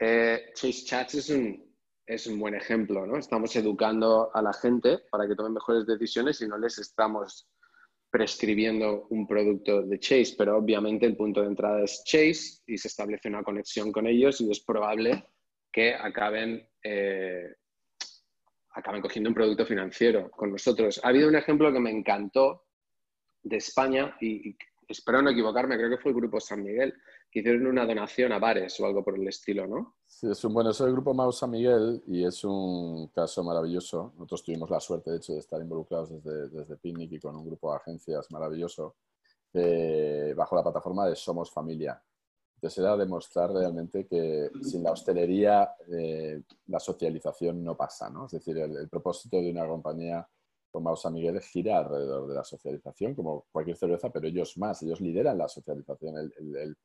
Eh, 0.00 0.50
Chase 0.52 0.84
Chats 0.84 1.14
es 1.14 1.30
un, 1.30 1.76
es 2.04 2.26
un 2.26 2.40
buen 2.40 2.56
ejemplo, 2.56 3.06
¿no? 3.06 3.16
Estamos 3.16 3.54
educando 3.54 4.34
a 4.34 4.42
la 4.42 4.52
gente 4.52 4.98
para 5.12 5.28
que 5.28 5.36
tomen 5.36 5.52
mejores 5.52 5.86
decisiones 5.86 6.40
y 6.40 6.48
no 6.48 6.58
les 6.58 6.76
estamos 6.78 7.48
prescribiendo 8.10 9.06
un 9.10 9.24
producto 9.28 9.82
de 9.82 10.00
Chase, 10.00 10.34
pero 10.36 10.56
obviamente 10.56 11.06
el 11.06 11.16
punto 11.16 11.42
de 11.42 11.46
entrada 11.46 11.84
es 11.84 12.02
Chase 12.04 12.62
y 12.66 12.76
se 12.76 12.88
establece 12.88 13.28
una 13.28 13.44
conexión 13.44 13.92
con 13.92 14.08
ellos 14.08 14.40
y 14.40 14.50
es 14.50 14.58
probable 14.58 15.24
que 15.70 15.94
acaben, 15.94 16.68
eh, 16.82 17.54
acaben 18.78 19.02
cogiendo 19.02 19.28
un 19.30 19.34
producto 19.34 19.66
financiero 19.66 20.30
con 20.30 20.52
nosotros. 20.52 21.00
Ha 21.02 21.08
habido 21.08 21.28
un 21.28 21.36
ejemplo 21.36 21.72
que 21.72 21.80
me 21.80 21.90
encantó 21.90 22.64
de 23.42 23.56
España 23.56 24.16
y, 24.20 24.56
espero 24.86 25.20
no 25.20 25.30
equivocarme, 25.30 25.76
creo 25.76 25.90
que 25.90 25.98
fue 25.98 26.12
el 26.12 26.16
grupo 26.16 26.40
San 26.40 26.62
Miguel, 26.62 26.94
que 27.30 27.40
hicieron 27.40 27.66
una 27.66 27.84
donación 27.84 28.32
a 28.32 28.38
bares 28.38 28.78
o 28.80 28.86
algo 28.86 29.04
por 29.04 29.18
el 29.18 29.26
estilo, 29.28 29.66
¿no? 29.66 29.96
Sí, 30.06 30.28
es 30.30 30.42
un, 30.44 30.54
bueno, 30.54 30.70
es 30.70 30.80
el 30.80 30.92
grupo 30.92 31.12
Mau 31.12 31.30
San 31.30 31.50
Miguel 31.50 32.02
y 32.06 32.24
es 32.24 32.42
un 32.44 33.08
caso 33.08 33.44
maravilloso. 33.44 34.12
Nosotros 34.14 34.44
tuvimos 34.44 34.70
la 34.70 34.80
suerte, 34.80 35.10
de 35.10 35.16
hecho, 35.18 35.34
de 35.34 35.40
estar 35.40 35.60
involucrados 35.60 36.10
desde, 36.10 36.48
desde 36.48 36.76
Picnic 36.76 37.12
y 37.12 37.20
con 37.20 37.36
un 37.36 37.44
grupo 37.44 37.70
de 37.70 37.76
agencias 37.76 38.30
maravilloso 38.30 38.96
bajo 40.36 40.56
la 40.56 40.62
plataforma 40.62 41.06
de 41.06 41.16
Somos 41.16 41.50
Familia. 41.50 42.00
Entonces 42.58 42.78
era 42.78 42.96
demostrar 42.96 43.52
realmente 43.52 44.04
que 44.08 44.50
sin 44.62 44.82
la 44.82 44.90
hostelería 44.90 45.76
eh, 45.92 46.42
la 46.66 46.80
socialización 46.80 47.62
no 47.62 47.76
pasa, 47.76 48.10
¿no? 48.10 48.26
Es 48.26 48.32
decir, 48.32 48.58
el, 48.58 48.88
propósito 48.88 49.36
de 49.36 49.52
una 49.52 49.64
compañía 49.64 50.28
como 50.68 50.96
San 50.96 51.14
Miguel 51.14 51.40
gira 51.40 51.78
alrededor 51.78 52.26
de 52.26 52.34
la 52.34 52.42
socialización, 52.42 53.14
como 53.14 53.46
cualquier 53.52 53.76
cerveza, 53.76 54.10
pero 54.10 54.26
ellos 54.26 54.58
más, 54.58 54.82
ellos 54.82 55.00
lideran 55.00 55.38
la 55.38 55.46
socialización. 55.46 56.32
El, 56.36 56.76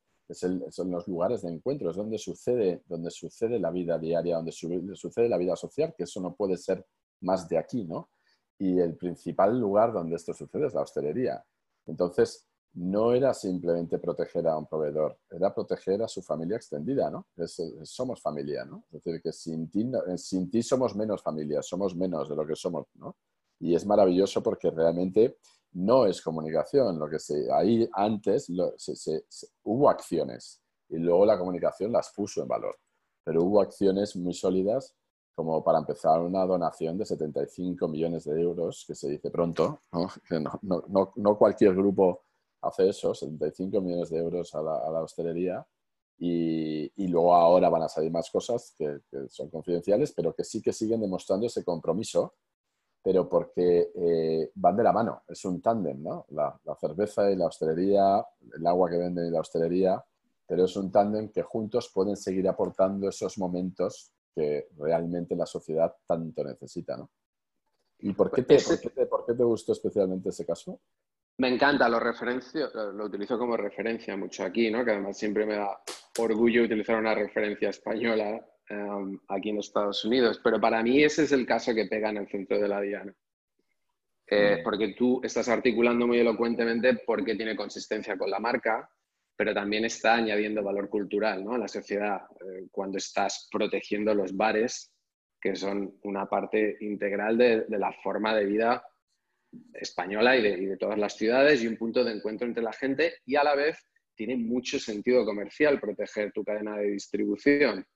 son 0.70 0.90
los 0.92 1.08
lugares 1.08 1.42
de 1.42 1.50
encuentro, 1.50 1.90
es 1.90 1.96
donde 1.96 2.18
sucede, 2.18 2.82
donde 2.86 3.10
sucede 3.10 3.58
la 3.58 3.72
vida 3.72 3.98
diaria, 3.98 4.36
donde 4.36 4.52
sucede 4.52 5.28
la 5.28 5.38
vida 5.38 5.56
social, 5.56 5.92
que 5.96 6.04
eso 6.04 6.20
no 6.20 6.36
puede 6.36 6.56
ser 6.56 6.86
más 7.22 7.48
de 7.48 7.58
aquí, 7.58 7.84
¿no? 7.84 8.10
Y 8.58 8.78
el 8.78 8.96
principal 8.96 9.58
lugar 9.58 9.92
donde 9.92 10.14
esto 10.14 10.32
sucede 10.32 10.68
es 10.68 10.74
la 10.74 10.82
hostelería. 10.82 11.44
Entonces, 11.84 12.46
no 12.74 13.12
era 13.12 13.32
simplemente 13.32 13.98
proteger 13.98 14.48
a 14.48 14.58
un 14.58 14.66
proveedor, 14.66 15.18
era 15.30 15.54
proteger 15.54 16.02
a 16.02 16.08
su 16.08 16.22
familia 16.22 16.56
extendida, 16.56 17.10
¿no? 17.10 17.26
somos 17.84 18.20
familia, 18.20 18.64
¿no? 18.64 18.84
Es 18.90 19.02
decir, 19.02 19.22
que 19.22 19.32
sin 19.32 19.70
ti, 19.70 19.90
sin 20.16 20.50
ti 20.50 20.62
somos 20.62 20.96
menos 20.96 21.22
familia, 21.22 21.62
somos 21.62 21.94
menos 21.94 22.28
de 22.28 22.34
lo 22.34 22.46
que 22.46 22.56
somos, 22.56 22.86
¿no? 22.94 23.16
Y 23.60 23.74
es 23.74 23.86
maravilloso 23.86 24.42
porque 24.42 24.70
realmente 24.70 25.38
no 25.74 26.06
es 26.06 26.20
comunicación. 26.20 26.98
Lo 26.98 27.08
que 27.08 27.18
se, 27.18 27.50
ahí 27.52 27.88
antes 27.92 28.50
hubo 29.62 29.88
acciones 29.88 30.60
y 30.88 30.98
luego 30.98 31.24
la 31.24 31.38
comunicación 31.38 31.92
las 31.92 32.12
puso 32.12 32.42
en 32.42 32.48
valor. 32.48 32.76
Pero 33.22 33.42
hubo 33.44 33.60
acciones 33.60 34.16
muy 34.16 34.34
sólidas 34.34 34.94
como 35.34 35.64
para 35.64 35.78
empezar 35.78 36.20
una 36.20 36.46
donación 36.46 36.96
de 36.96 37.06
75 37.06 37.88
millones 37.88 38.24
de 38.24 38.40
euros, 38.40 38.84
que 38.86 38.94
se 38.94 39.08
dice 39.08 39.30
pronto, 39.30 39.82
¿no? 39.92 40.08
no, 41.16 41.38
cualquier 41.38 41.74
grupo 41.74 42.22
hace 42.66 42.88
eso, 42.88 43.14
75 43.14 43.80
millones 43.80 44.10
de 44.10 44.18
euros 44.18 44.54
a 44.54 44.62
la, 44.62 45.02
hostelería. 45.02 45.66
Y, 46.16 46.90
y, 46.94 47.08
luego 47.08 47.34
ahora 47.34 47.68
van 47.68 47.82
a 47.82 47.88
salir 47.88 48.10
más 48.10 48.30
cosas 48.30 48.72
que, 48.78 49.00
que, 49.10 49.28
son 49.28 49.50
confidenciales, 49.50 50.12
pero 50.12 50.32
que 50.32 50.44
sí 50.44 50.62
que 50.62 50.72
siguen 50.72 51.00
demostrando 51.00 51.46
ese 51.46 51.64
compromiso 51.64 52.34
pero 53.04 53.28
porque 53.28 53.92
eh, 53.94 54.50
van 54.54 54.78
de 54.78 54.82
la 54.82 54.90
mano, 54.90 55.24
es 55.28 55.44
un 55.44 55.60
tándem, 55.60 56.02
¿no? 56.02 56.24
La, 56.30 56.58
cerveza 56.80 57.30
y 57.30 57.36
la 57.36 57.48
hostelería, 57.48 58.26
el 58.56 58.66
agua 58.66 58.88
que 58.88 58.96
venden 58.96 59.26
y 59.26 59.30
la 59.30 59.40
hostelería, 59.40 60.02
pero 60.46 60.64
es 60.64 60.74
un 60.74 60.90
tándem 60.90 61.28
que 61.28 61.42
juntos 61.42 61.90
pueden 61.92 62.16
seguir 62.16 62.48
aportando 62.48 63.06
esos 63.06 63.36
momentos 63.36 64.14
que 64.34 64.68
realmente 64.78 65.36
la 65.36 65.44
sociedad 65.44 65.94
tanto 66.06 66.42
necesita, 66.44 66.96
¿no? 66.96 67.10
¿Y 67.98 68.14
por 68.14 68.30
qué 68.30 68.42
te, 68.42 68.56
por 69.06 69.26
qué 69.26 69.34
te, 69.34 69.44
gustó 69.44 69.72
especialmente 69.72 70.30
ese 70.30 70.46
caso? 70.46 70.80
Me 71.38 71.48
encanta, 71.48 71.88
lo, 71.88 71.98
referencio, 71.98 72.70
lo 72.92 73.06
utilizo 73.06 73.38
como 73.38 73.56
referencia 73.56 74.16
mucho 74.16 74.44
aquí, 74.44 74.70
¿no? 74.70 74.84
que 74.84 74.92
además 74.92 75.18
siempre 75.18 75.44
me 75.46 75.56
da 75.56 75.80
orgullo 76.18 76.62
utilizar 76.62 76.96
una 76.96 77.14
referencia 77.14 77.70
española 77.70 78.40
Em, 78.66 79.20
aquí 79.28 79.50
en 79.50 79.58
Estados 79.58 80.04
Unidos. 80.04 80.40
Pero 80.42 80.58
para 80.60 80.82
mí 80.82 81.02
ese 81.02 81.24
es 81.24 81.32
el 81.32 81.44
caso 81.44 81.74
que 81.74 81.84
pega 81.84 82.08
en 82.10 82.18
el 82.18 82.28
centro 82.28 82.58
de 82.58 82.68
la 82.68 82.80
diana. 82.80 83.14
Eh, 84.26 84.62
porque 84.64 84.94
tú 84.96 85.20
estás 85.22 85.48
articulando 85.50 86.06
muy 86.06 86.18
elocuentemente 86.18 86.94
porque 87.06 87.34
tiene 87.34 87.54
consistencia 87.54 88.16
con 88.16 88.30
la 88.30 88.38
marca, 88.38 88.88
pero 89.36 89.52
también 89.52 89.84
está 89.84 90.14
añadiendo 90.14 90.62
valor 90.62 90.88
cultural 90.88 91.44
¿no? 91.44 91.54
a 91.54 91.58
la 91.58 91.68
sociedad 91.68 92.22
eh, 92.40 92.66
cuando 92.70 92.96
estás 92.96 93.48
protegiendo 93.52 94.14
los 94.14 94.34
bares, 94.34 94.94
que 95.38 95.54
son 95.54 95.98
una 96.04 96.24
parte 96.24 96.78
integral 96.80 97.36
de, 97.36 97.66
la 97.68 97.92
forma 98.02 98.34
de 98.34 98.46
vida 98.46 98.82
española 99.74 100.36
y 100.36 100.42
de, 100.42 100.50
y 100.50 100.66
de, 100.66 100.76
todas 100.76 100.98
las 100.98 101.16
ciudades 101.16 101.62
y 101.62 101.66
un 101.66 101.76
punto 101.76 102.04
de 102.04 102.12
encuentro 102.12 102.46
entre 102.46 102.62
la 102.62 102.72
gente 102.72 103.14
y 103.24 103.36
a 103.36 103.44
la 103.44 103.54
vez 103.54 103.78
tiene 104.14 104.36
mucho 104.36 104.78
sentido 104.78 105.24
comercial 105.24 105.80
proteger 105.80 106.32
tu 106.32 106.44
cadena 106.44 106.76
de 106.76 106.90
distribución. 106.90 107.86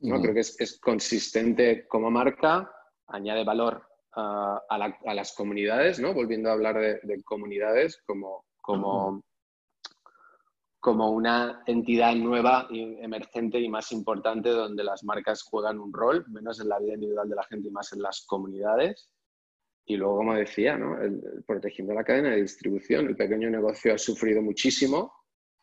¿no? 0.00 0.20
Creo 0.20 0.34
que 0.34 0.40
es, 0.40 0.78
consistente 0.80 1.86
como 1.86 2.10
marca, 2.10 2.70
añade 3.08 3.44
valor 3.44 3.86
a, 4.12 5.14
las 5.14 5.32
comunidades, 5.34 6.00
¿no? 6.00 6.14
volviendo 6.14 6.48
a 6.48 6.52
hablar 6.52 6.78
de, 6.78 7.22
comunidades 7.24 8.02
como, 8.06 8.44
como, 8.60 9.22
como 10.80 11.10
una 11.10 11.62
entidad 11.66 12.14
nueva, 12.14 12.66
emergente 12.70 13.60
y 13.60 13.68
más 13.68 13.92
importante 13.92 14.48
donde 14.48 14.84
las 14.84 15.04
marcas 15.04 15.42
juegan 15.42 15.78
un 15.78 15.92
rol, 15.92 16.24
menos 16.28 16.60
en 16.60 16.68
la 16.68 16.78
vida 16.78 16.94
individual 16.94 17.28
de 17.28 17.36
la 17.36 17.44
gente 17.44 17.68
y 17.68 17.72
más 17.72 17.92
en 17.92 18.02
las 18.02 18.24
comunidades. 18.26 19.10
Y 19.90 19.96
luego, 19.96 20.18
como 20.18 20.34
decía, 20.34 20.76
¿no? 20.76 20.96
protegiendo 21.46 21.94
la 21.94 22.04
cadena 22.04 22.30
de 22.30 22.42
distribución, 22.42 23.08
el 23.08 23.16
pequeño 23.16 23.50
negocio 23.50 23.94
ha 23.94 23.98
sufrido 23.98 24.40
muchísimo 24.40 25.12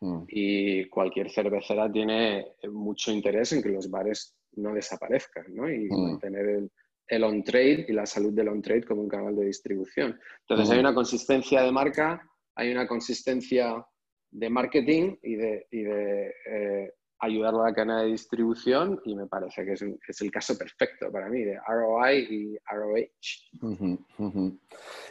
Mm. 0.01 0.23
Y 0.27 0.85
cualquier 0.89 1.31
cervecera 1.31 1.91
tiene 1.91 2.53
mucho 2.71 3.11
interés 3.11 3.53
en 3.53 3.63
que 3.63 3.69
los 3.69 3.89
bares 3.89 4.35
no 4.53 4.73
desaparezcan 4.73 5.45
¿no? 5.55 5.69
y 5.69 5.87
mm. 5.89 6.11
mantener 6.11 6.45
el, 6.47 6.71
el 7.07 7.23
on-trade 7.23 7.85
y 7.87 7.93
la 7.93 8.05
salud 8.05 8.33
del 8.33 8.49
on-trade 8.49 8.83
como 8.83 9.01
un 9.01 9.09
canal 9.09 9.35
de 9.35 9.45
distribución. 9.45 10.19
Entonces 10.41 10.69
hay 10.69 10.77
mm. 10.77 10.81
una 10.81 10.93
consistencia 10.93 11.63
de 11.63 11.71
marca, 11.71 12.21
hay 12.55 12.71
una 12.71 12.87
consistencia 12.87 13.85
de 14.29 14.49
marketing 14.49 15.15
y 15.23 15.35
de, 15.35 15.67
y 15.71 15.81
de 15.83 16.33
eh, 16.45 16.93
ayudarlo 17.19 17.63
a 17.63 17.69
la 17.69 17.73
cadena 17.73 18.01
de 18.01 18.09
distribución 18.09 19.01
y 19.05 19.15
me 19.15 19.27
parece 19.27 19.65
que 19.65 19.73
es, 19.73 19.81
es, 19.81 20.21
el 20.21 20.31
caso 20.31 20.57
perfecto 20.57 21.11
para 21.11 21.29
mí 21.29 21.43
de 21.43 21.59
ROI 21.67 22.17
y 22.29 22.57
ROH. 22.75 24.17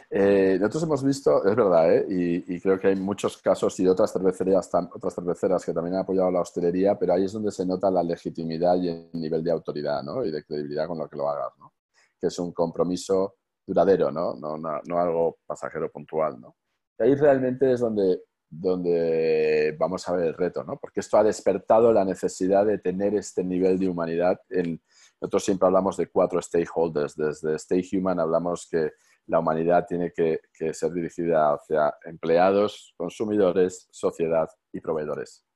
Eh, 0.09 0.57
nosotros 0.59 0.83
hemos 0.83 1.03
visto, 1.03 1.45
es 1.45 1.55
verdad, 1.55 1.93
¿eh? 1.93 2.05
y, 2.07 2.61
creo 2.61 2.79
que 2.79 2.87
hay 2.87 2.95
muchos 2.95 3.41
casos 3.41 3.77
y 3.81 3.87
otras 3.87 4.13
cervecerías, 4.13 4.69
otras 4.93 5.13
cerveceras 5.13 5.65
que 5.65 5.73
también 5.73 5.95
han 5.95 6.01
apoyado 6.03 6.31
la 6.31 6.41
hostelería, 6.41 6.97
pero 6.97 7.13
ahí 7.13 7.25
es 7.25 7.33
donde 7.33 7.51
se 7.51 7.65
nota 7.65 7.91
la 7.91 8.03
legitimidad 8.03 8.77
y 8.77 8.87
el 8.87 9.09
nivel 9.13 9.43
de 9.43 9.51
autoridad 9.51 10.01
¿no? 10.03 10.23
y 10.23 10.31
de 10.31 10.45
credibilidad 10.45 10.87
con 10.87 10.99
lo 10.99 11.09
que 11.09 11.17
lo 11.17 11.29
hagas, 11.29 11.51
¿no? 11.59 11.73
que 12.19 12.27
es 12.27 12.39
un 12.39 12.53
compromiso 12.53 13.35
duradero, 13.65 14.11
¿no? 14.11 14.33
No, 14.35 14.57
no, 14.57 14.79
no 14.87 14.99
algo 14.99 15.39
pasajero 15.45 15.91
puntual. 15.91 16.39
¿no? 16.39 16.55
Y 16.99 17.03
ahí 17.03 17.15
realmente 17.15 17.71
es 17.71 17.81
donde 17.81 18.21
donde 18.49 19.75
vamos 19.77 20.07
a 20.07 20.13
ver 20.13 20.27
el 20.27 20.33
reto, 20.33 20.63
¿no? 20.63 20.77
Porque 20.77 21.01
esto 21.01 21.17
ha 21.17 21.23
despertado 21.23 21.91
la 21.91 22.05
necesidad 22.05 22.65
de 22.65 22.77
tener 22.77 23.15
este 23.15 23.43
nivel 23.43 23.77
de 23.79 23.89
humanidad. 23.89 24.39
En, 24.49 24.81
nosotros 25.19 25.43
siempre 25.43 25.67
hablamos 25.67 25.97
de 25.97 26.07
cuatro 26.07 26.41
stakeholders. 26.41 27.15
Desde 27.15 27.55
Stay 27.55 27.87
Human 27.93 28.19
hablamos 28.19 28.67
que 28.69 28.91
la 29.27 29.39
humanidad 29.39 29.85
tiene 29.87 30.11
que, 30.11 30.39
que 30.53 30.73
ser 30.73 30.91
dirigida 30.93 31.53
hacia 31.53 31.93
empleados, 32.05 32.93
consumidores, 32.97 33.87
sociedad 33.91 34.47
y 34.71 34.79
proveedores. 34.79 35.46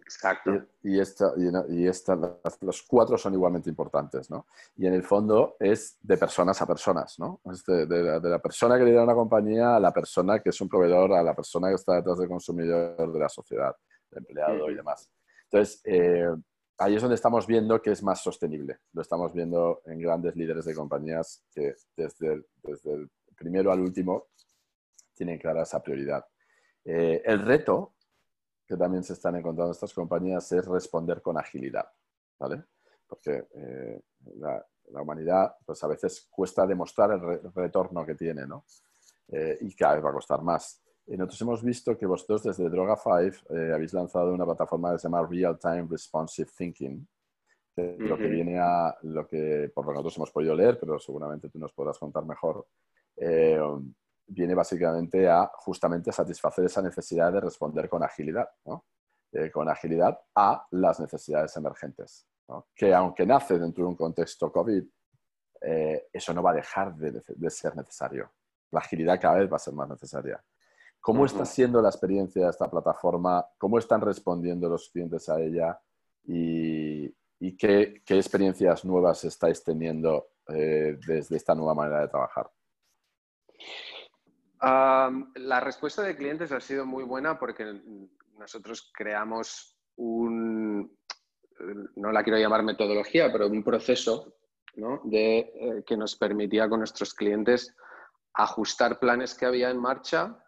Exacto. 0.00 0.50
Y, 0.82 0.98
esta, 0.98 1.32
y, 1.36 1.84
los 2.62 2.82
cuatro 2.82 3.16
son 3.16 3.34
igualmente 3.34 3.70
importantes, 3.70 4.30
¿no? 4.30 4.46
Y 4.76 4.86
en 4.86 4.94
el 4.94 5.02
fondo 5.02 5.56
es 5.60 5.98
de 6.02 6.16
personas 6.16 6.60
a 6.60 6.66
personas, 6.66 7.18
¿no? 7.18 7.40
de, 7.66 7.86
la, 7.86 8.38
persona 8.40 8.76
que 8.76 8.84
lidera 8.84 9.04
una 9.04 9.14
compañía 9.14 9.76
a 9.76 9.80
la 9.80 9.92
persona 9.92 10.40
que 10.40 10.50
es 10.50 10.60
un 10.60 10.68
proveedor, 10.68 11.12
a 11.12 11.22
la 11.22 11.34
persona 11.34 11.68
que 11.68 11.74
está 11.74 11.94
detrás 11.94 12.18
del 12.18 12.28
consumidor 12.28 13.12
de 13.12 13.18
la 13.18 13.28
sociedad, 13.28 13.74
del 14.10 14.18
empleado 14.18 14.70
y 14.70 14.74
demás. 14.74 15.08
Entonces, 15.44 15.80
eh, 15.84 16.28
ahí 16.78 16.96
es 16.96 17.02
donde 17.02 17.14
estamos 17.14 17.46
viendo 17.46 17.80
que 17.80 17.92
es 17.92 18.02
más 18.02 18.22
sostenible. 18.22 18.78
Lo 18.92 19.02
estamos 19.02 19.32
viendo 19.32 19.82
en 19.86 20.00
grandes 20.00 20.34
líderes 20.36 20.64
de 20.64 20.74
compañías 20.74 21.44
que 21.52 21.74
desde 21.96 22.42
desde 22.62 22.94
el 22.94 23.10
primero 23.36 23.70
al 23.70 23.80
último 23.80 24.26
tienen 25.14 25.38
clara 25.38 25.62
esa 25.62 25.82
prioridad. 25.82 26.24
Eh, 26.84 27.22
el 27.24 27.44
reto 27.44 27.94
que 28.68 28.76
también 28.76 29.02
se 29.02 29.14
están 29.14 29.34
encontrando 29.34 29.72
estas 29.72 29.94
compañías 29.94 30.52
es 30.52 30.66
responder 30.66 31.22
con 31.22 31.38
agilidad, 31.38 31.88
¿vale? 32.38 32.64
Porque 33.06 33.46
eh, 33.54 34.00
la, 34.36 34.62
humanidad, 35.00 35.56
pues 35.64 35.82
a 35.84 35.86
veces 35.86 36.28
cuesta 36.30 36.66
demostrar 36.66 37.12
el, 37.12 37.52
retorno 37.54 38.04
que 38.04 38.14
tiene, 38.14 38.46
¿no? 38.46 38.66
Eh, 39.28 39.56
y 39.62 39.74
cada 39.74 39.94
vez 39.94 40.04
va 40.04 40.10
a 40.10 40.14
costar 40.14 40.42
más. 40.42 40.82
Y 41.06 41.16
nosotros 41.16 41.40
hemos 41.40 41.62
visto 41.62 41.96
que 41.96 42.04
vosotros 42.04 42.42
desde 42.42 42.70
Droga5 42.70 43.44
eh, 43.50 43.72
habéis 43.74 43.94
lanzado 43.94 44.34
una 44.34 44.44
plataforma 44.44 44.92
que 44.92 44.98
se 44.98 45.08
llama 45.08 45.26
Real 45.26 45.58
Time 45.58 45.86
Responsive 45.90 46.50
Thinking, 46.54 47.08
lo 47.76 48.18
que 48.18 48.26
viene 48.26 48.58
a 48.58 48.96
lo 49.02 49.24
que 49.26 49.70
por 49.72 49.84
lo 49.84 49.92
que 49.92 49.94
nosotros 49.94 50.16
hemos 50.16 50.30
podido 50.32 50.54
leer, 50.54 50.78
pero 50.80 50.98
seguramente 50.98 51.48
tú 51.48 51.60
nos 51.60 51.72
podrás 51.72 51.96
contar 51.96 52.26
mejor, 52.26 52.66
eh, 53.16 53.60
viene 54.28 54.54
básicamente 54.54 55.28
a 55.28 55.50
justamente 55.54 56.12
satisfacer 56.12 56.66
esa 56.66 56.82
necesidad 56.82 57.32
de 57.32 57.40
responder 57.40 57.88
con 57.88 58.02
agilidad, 58.02 58.48
eh, 59.32 59.50
con 59.50 59.68
agilidad 59.68 60.18
a 60.34 60.66
las 60.70 61.00
necesidades 61.00 61.56
emergentes, 61.56 62.26
que 62.74 62.94
aunque 62.94 63.26
nace 63.26 63.58
dentro 63.58 63.84
de 63.84 63.90
un 63.90 63.96
contexto 63.96 64.52
COVID, 64.52 64.84
eh, 65.60 66.08
eso 66.12 66.32
no 66.32 66.42
va 66.42 66.52
a 66.52 66.54
dejar 66.54 66.94
de, 66.96 67.50
ser 67.50 67.74
necesario. 67.76 68.30
La 68.70 68.80
agilidad 68.80 69.20
cada 69.20 69.38
vez 69.38 69.50
va 69.50 69.56
a 69.56 69.60
ser 69.60 69.74
más 69.74 69.88
necesaria. 69.88 70.42
¿Cómo 71.00 71.24
está 71.24 71.44
siendo 71.44 71.80
la 71.80 71.88
experiencia 71.88 72.44
de 72.44 72.50
esta 72.50 72.70
plataforma? 72.70 73.46
¿Cómo 73.56 73.78
están 73.78 74.00
respondiendo 74.00 74.68
los 74.68 74.90
clientes 74.90 75.28
a 75.28 75.40
ella? 75.40 75.80
¿Y, 76.24 77.14
qué, 77.56 78.02
experiencias 78.06 78.84
nuevas 78.84 79.24
estáis 79.24 79.62
teniendo 79.64 80.32
eh, 80.48 80.98
desde 81.06 81.36
esta 81.36 81.54
nueva 81.54 81.74
manera 81.74 82.00
de 82.00 82.08
trabajar? 82.08 82.50
La 84.60 85.60
respuesta 85.60 86.02
de 86.02 86.16
clientes 86.16 86.52
ha 86.52 86.60
sido 86.60 86.84
muy 86.84 87.04
buena 87.04 87.38
porque 87.38 87.80
nosotros 88.38 88.90
creamos 88.94 89.76
un, 89.96 90.96
no 91.96 92.12
la 92.12 92.22
quiero 92.22 92.38
llamar 92.38 92.62
metodología, 92.62 93.30
pero 93.32 93.48
un 93.48 93.62
proceso 93.62 94.34
de, 95.04 95.38
eh, 95.38 95.84
que 95.86 95.96
nos 95.96 96.16
permitía 96.16 96.68
con 96.68 96.80
nuestros 96.80 97.14
clientes 97.14 97.74
ajustar 98.34 99.00
planes 99.00 99.34
que 99.34 99.46
había 99.46 99.70
en 99.70 99.78
marcha, 99.78 100.44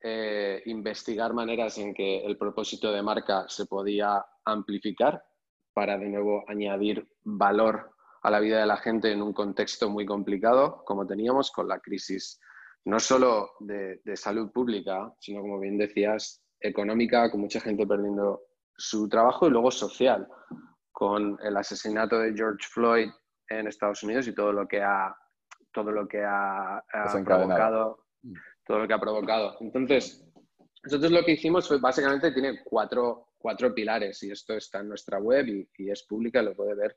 eh, 0.00 0.62
investigar 0.66 1.34
maneras 1.34 1.76
en 1.78 1.92
que 1.92 2.24
el 2.24 2.38
propósito 2.38 2.92
de 2.92 3.02
marca 3.02 3.48
se 3.48 3.66
podía 3.66 4.24
amplificar 4.44 5.24
para 5.72 5.98
de 5.98 6.08
nuevo 6.08 6.44
añadir 6.46 7.08
valor 7.24 7.96
a 8.22 8.30
la 8.30 8.40
vida 8.40 8.60
de 8.60 8.66
la 8.66 8.76
gente 8.76 9.12
en 9.12 9.22
un 9.22 9.32
contexto 9.32 9.88
muy 9.88 10.06
complicado 10.06 10.82
como 10.84 11.06
teníamos 11.06 11.50
con 11.50 11.68
la 11.68 11.78
crisis 11.80 12.40
no 12.84 12.98
solo 13.00 13.50
de, 13.60 14.00
de 14.04 14.16
salud 14.16 14.50
pública, 14.50 15.12
sino 15.18 15.42
como 15.42 15.60
bien 15.60 15.76
decías, 15.76 16.42
económica, 16.60 17.30
con 17.30 17.40
mucha 17.40 17.60
gente 17.60 17.86
perdiendo 17.86 18.42
su 18.76 19.08
trabajo 19.08 19.46
y 19.46 19.50
luego 19.50 19.70
social 19.70 20.26
con 20.92 21.38
el 21.42 21.56
asesinato 21.56 22.18
de 22.18 22.34
George 22.34 22.66
Floyd 22.70 23.10
en 23.48 23.66
Estados 23.66 24.02
Unidos 24.02 24.26
y 24.26 24.34
todo 24.34 24.52
lo 24.52 24.66
que 24.66 24.82
ha, 24.82 25.14
todo 25.72 25.92
lo 25.92 26.08
que 26.08 26.24
ha, 26.24 26.82
provocado. 27.24 28.04
Mm. 28.22 28.34
Todo 28.64 28.78
lo 28.80 28.88
que 28.88 28.94
ha 28.94 29.00
provocado. 29.00 29.56
Entonces, 29.60 30.26
nosotros 30.82 31.12
lo 31.12 31.24
que 31.24 31.32
hicimos 31.32 31.68
fue 31.68 31.78
básicamente 31.78 32.32
tiene 32.32 32.62
cuatro, 32.64 33.28
cuatro 33.38 33.74
pilares 33.74 34.22
y 34.22 34.30
esto 34.30 34.54
está 34.54 34.80
en 34.80 34.88
nuestra 34.88 35.18
web 35.18 35.46
y, 35.46 35.68
y 35.78 35.90
es 35.90 36.02
pública, 36.02 36.42
lo 36.42 36.54
puede 36.54 36.74
ver 36.74 36.96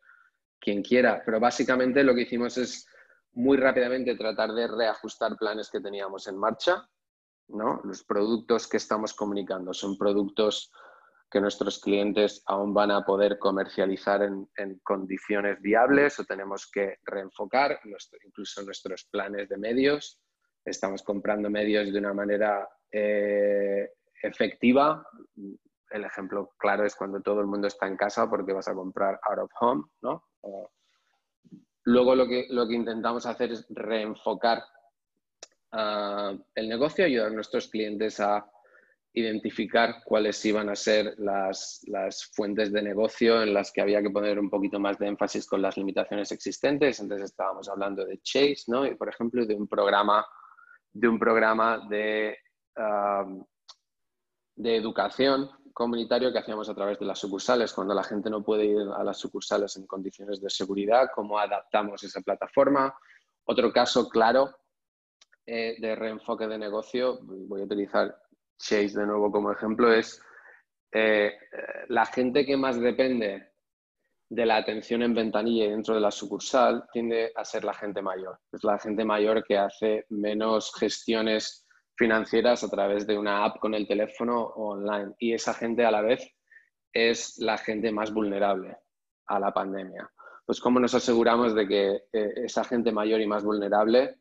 quien 0.62 0.82
quiera. 0.82 1.22
Pero 1.26 1.40
básicamente 1.40 2.04
lo 2.04 2.14
que 2.14 2.22
hicimos 2.22 2.58
es 2.58 2.88
muy 3.34 3.58
rápidamente 3.58 4.16
tratar 4.16 4.54
de 4.54 4.68
reajustar 4.68 5.36
planes 5.38 5.70
que 5.70 5.82
teníamos 5.82 6.28
en 6.28 6.38
marcha. 6.38 6.88
¿no? 7.50 7.82
Los 7.84 8.04
productos 8.04 8.68
que 8.68 8.78
estamos 8.78 9.14
comunicando 9.14 9.74
son 9.74 9.98
productos 9.98 10.72
que 11.30 11.40
nuestros 11.40 11.80
clientes 11.80 12.44
aún 12.46 12.74
van 12.74 12.92
a 12.92 13.06
poder 13.06 13.40
comercializar 13.40 14.22
en, 14.22 14.80
condiciones 14.84 15.62
viables 15.62 16.20
o 16.20 16.26
tenemos 16.26 16.70
que 16.70 16.98
reenfocar 17.04 17.80
incluso 18.26 18.62
nuestros 18.64 19.06
planes 19.06 19.48
de 19.48 19.58
medios. 19.58 20.20
Estamos 20.66 21.02
comprando 21.04 21.50
medios 21.50 21.92
de 21.92 21.98
una 21.98 22.14
manera 22.14 22.68
eh, 22.92 23.90
efectiva. 24.22 25.08
El 25.92 26.06
ejemplo 26.06 26.54
claro 26.58 26.86
es 26.86 26.96
cuando 26.96 27.22
todo 27.22 27.42
el 27.42 27.48
mundo 27.48 27.68
está 27.68 27.88
en 27.88 27.98
casa 27.98 28.30
porque 28.30 28.54
vas 28.54 28.68
a 28.68 28.74
comprar 28.74 29.20
out 29.30 29.40
of 29.40 29.52
home, 29.60 29.84
¿no? 30.02 30.24
Luego 31.84 32.16
lo 32.16 32.28
que, 32.28 32.48
lo 32.50 32.68
que 32.68 32.76
intentamos 32.76 33.26
hacer 33.26 33.52
es 33.52 33.66
reenfocar 33.70 34.64
ah, 35.72 36.34
el 36.56 36.70
negocio, 36.70 37.06
ayudar 37.06 37.28
a 37.28 37.36
nuestros 37.36 37.68
clientes 37.68 38.20
a 38.20 38.46
identificar 39.14 40.04
cuáles 40.06 40.44
iban 40.46 40.70
a 40.70 40.76
ser 40.76 41.16
las, 41.18 41.82
fuentes 42.34 42.72
de 42.72 42.82
negocio 42.82 43.42
en 43.42 43.54
las 43.54 43.72
que 43.72 43.82
había 43.82 44.02
que 44.02 44.10
poner 44.10 44.40
un 44.40 44.50
poquito 44.50 44.80
más 44.80 44.98
de 45.00 45.08
énfasis 45.08 45.46
con 45.46 45.62
las 45.62 45.76
limitaciones 45.76 46.32
existentes. 46.32 47.00
Entonces 47.00 47.32
estábamos 47.32 47.68
hablando 47.68 48.06
de 48.06 48.20
Chase, 48.22 48.64
¿no? 48.68 48.86
Y 48.86 48.96
por 48.96 49.10
ejemplo, 49.10 49.46
de 49.46 49.56
un 49.56 49.68
programa 49.68 50.26
de, 50.94 51.08
un 51.08 51.20
programa 51.20 51.86
de, 51.90 52.38
um, 52.78 53.44
de 54.56 54.76
educación 54.78 55.50
comunitario 55.74 56.32
que 56.32 56.40
hacíamos 56.40 56.70
a 56.70 56.76
través 56.76 57.00
de 57.00 57.06
las 57.06 57.20
sucursales. 57.20 57.74
Cuando 57.74 57.94
la 57.94 58.04
gente 58.04 58.30
no 58.30 58.44
puede 58.44 58.66
ir 58.66 58.88
a 58.96 59.04
las 59.04 59.18
sucursales 59.18 59.76
en 59.78 59.88
condiciones 59.88 60.42
de 60.42 60.50
seguridad, 60.50 61.10
cómo 61.14 61.38
adaptamos 61.38 62.04
esa 62.04 62.22
plataforma. 62.22 62.94
Otro 63.46 63.72
caso 63.72 64.08
claro 64.10 64.56
eh, 65.46 65.76
de 65.80 65.96
reenfoque 65.96 66.48
de 66.48 66.58
negocio, 66.58 67.20
voy 67.22 67.62
a 67.62 67.66
utilizar 67.66 68.16
Chase 68.58 69.00
de 69.00 69.08
nuevo 69.08 69.32
como 69.32 69.52
ejemplo, 69.52 69.92
es 69.92 70.22
eh, 70.92 71.34
la 71.88 72.06
gente 72.06 72.46
que 72.46 72.56
más 72.56 72.80
depende 72.80 73.52
de 74.30 74.46
la 74.46 74.58
atención 74.58 75.02
en 75.02 75.14
ventanilla 75.14 75.66
y 75.66 75.72
dentro 75.72 75.96
de 75.96 76.00
la 76.00 76.12
sucursal 76.12 76.86
tiende 76.94 77.34
a 77.36 77.44
ser 77.44 77.66
la 77.66 77.74
gente 77.74 78.02
mayor. 78.02 78.40
Es 78.52 78.64
la 78.64 78.80
gente 78.80 79.04
mayor 79.04 79.44
que 79.44 79.58
hace 79.58 80.06
menos 80.10 80.72
gestiones 80.74 81.61
financieras 82.02 82.64
a 82.64 82.70
través 82.70 83.06
de 83.06 83.16
una 83.16 83.46
app 83.46 83.60
con 83.60 83.76
el 83.76 83.88
teléfono 83.88 84.42
o 84.42 84.72
online. 84.72 85.14
Y 85.20 85.34
esa 85.34 85.54
gente 85.54 85.86
a 85.86 85.92
la 85.92 86.02
vez 86.02 86.28
es 86.92 87.38
la 87.38 87.60
gente 87.60 87.92
más 87.92 88.12
vulnerable 88.12 88.76
a 89.28 89.40
la 89.40 89.54
pandemia. 89.54 90.10
Pues 90.44 90.60
cómo 90.60 90.80
nos 90.80 90.96
aseguramos 90.96 91.54
de 91.54 91.68
que 91.68 91.92
eh, 92.12 92.34
esa 92.44 92.64
gente 92.64 92.92
mayor 92.92 93.22
y 93.22 93.28
más 93.28 93.44
vulnerable 93.44 94.18